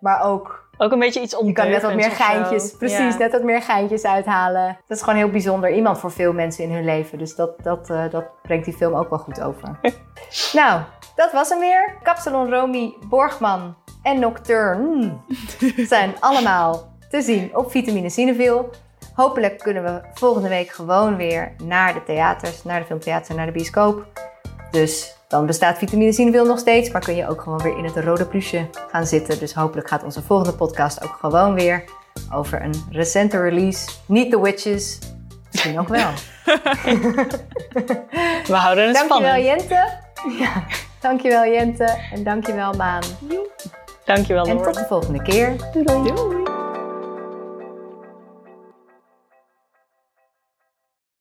Maar 0.00 0.22
ook 0.24 0.59
Ook 0.82 0.92
een 0.92 0.98
beetje 0.98 1.20
iets 1.20 1.36
Je 1.44 1.52
kan 1.52 1.68
net 1.68 1.82
wat 1.82 1.94
meer 1.94 2.10
geintjes, 2.10 2.76
precies, 2.76 3.12
Ja. 3.12 3.18
net 3.18 3.32
wat 3.32 3.42
meer 3.42 3.62
geintjes 3.62 4.04
uithalen. 4.04 4.78
Dat 4.86 4.96
is 4.96 5.02
gewoon 5.02 5.18
heel 5.18 5.30
bijzonder 5.30 5.72
iemand 5.72 5.98
voor 5.98 6.10
veel 6.12 6.32
mensen 6.32 6.64
in 6.64 6.72
hun 6.72 6.84
leven. 6.84 7.18
Dus 7.18 7.34
dat, 7.34 7.62
dat, 7.62 7.90
eh, 7.90 8.10
dat 8.10 8.24
brengt 8.42 8.64
die 8.64 8.74
film 8.74 8.94
ook 8.94 9.10
wel 9.10 9.18
goed 9.18 9.40
over. 9.40 9.78
nou, 10.52 10.80
dat 11.14 11.32
was 11.32 11.48
hem 11.48 11.58
weer. 11.58 11.94
Kapsalon 12.02 12.50
Romy, 12.50 12.94
Borgman 13.08 13.76
en 14.02 14.18
Nocturne 14.20 15.12
zijn 15.92 16.12
allemaal 16.20 16.92
te 17.10 17.22
zien 17.22 17.56
op 17.56 17.70
Vitamine 17.70 18.10
Cineville. 18.10 18.64
Hopelijk 19.14 19.58
kunnen 19.58 19.82
we 19.84 20.00
volgende 20.14 20.48
week 20.48 20.70
gewoon 20.70 21.16
weer 21.16 21.52
naar 21.62 21.94
de 21.94 22.02
theaters, 22.02 22.64
naar 22.64 22.80
de 22.80 22.86
filmtheaters 22.86 23.28
en 23.28 23.36
naar 23.36 23.46
de 23.46 23.52
bioscoop. 23.52 24.04
Dus 24.70 25.16
dan 25.30 25.46
bestaat 25.46 25.78
Vitamine 25.78 26.12
Cineville 26.12 26.46
nog 26.46 26.58
steeds, 26.58 26.90
maar 26.90 27.00
kun 27.00 27.16
je 27.16 27.28
ook 27.28 27.40
gewoon 27.42 27.62
weer 27.62 27.78
in 27.78 27.84
het 27.84 27.96
rode 27.96 28.26
plusje 28.26 28.68
gaan 28.90 29.06
zitten. 29.06 29.38
Dus 29.38 29.54
hopelijk 29.54 29.88
gaat 29.88 30.02
onze 30.04 30.22
volgende 30.22 30.52
podcast 30.52 31.02
ook 31.04 31.16
gewoon 31.20 31.54
weer 31.54 31.84
over 32.34 32.62
een 32.62 32.74
recente 32.90 33.40
release. 33.40 33.88
Niet 34.06 34.30
The 34.30 34.40
Witches, 34.42 34.98
misschien 35.50 35.78
ook 35.80 35.88
wel. 35.88 36.08
We 38.46 38.54
houden 38.54 38.86
het 38.86 38.94
Dankjewel 38.94 39.18
spannend. 39.18 39.44
Jente. 39.44 39.98
Ja, 40.38 40.64
dankjewel 41.00 41.44
Jente 41.52 41.96
en 42.12 42.24
dankjewel 42.24 42.72
Maan. 42.72 43.02
Dankjewel 44.04 44.44
En 44.44 44.54
Noor. 44.56 44.64
tot 44.64 44.74
de 44.74 44.84
volgende 44.88 45.22
keer. 45.22 45.56
Doei. 45.72 46.49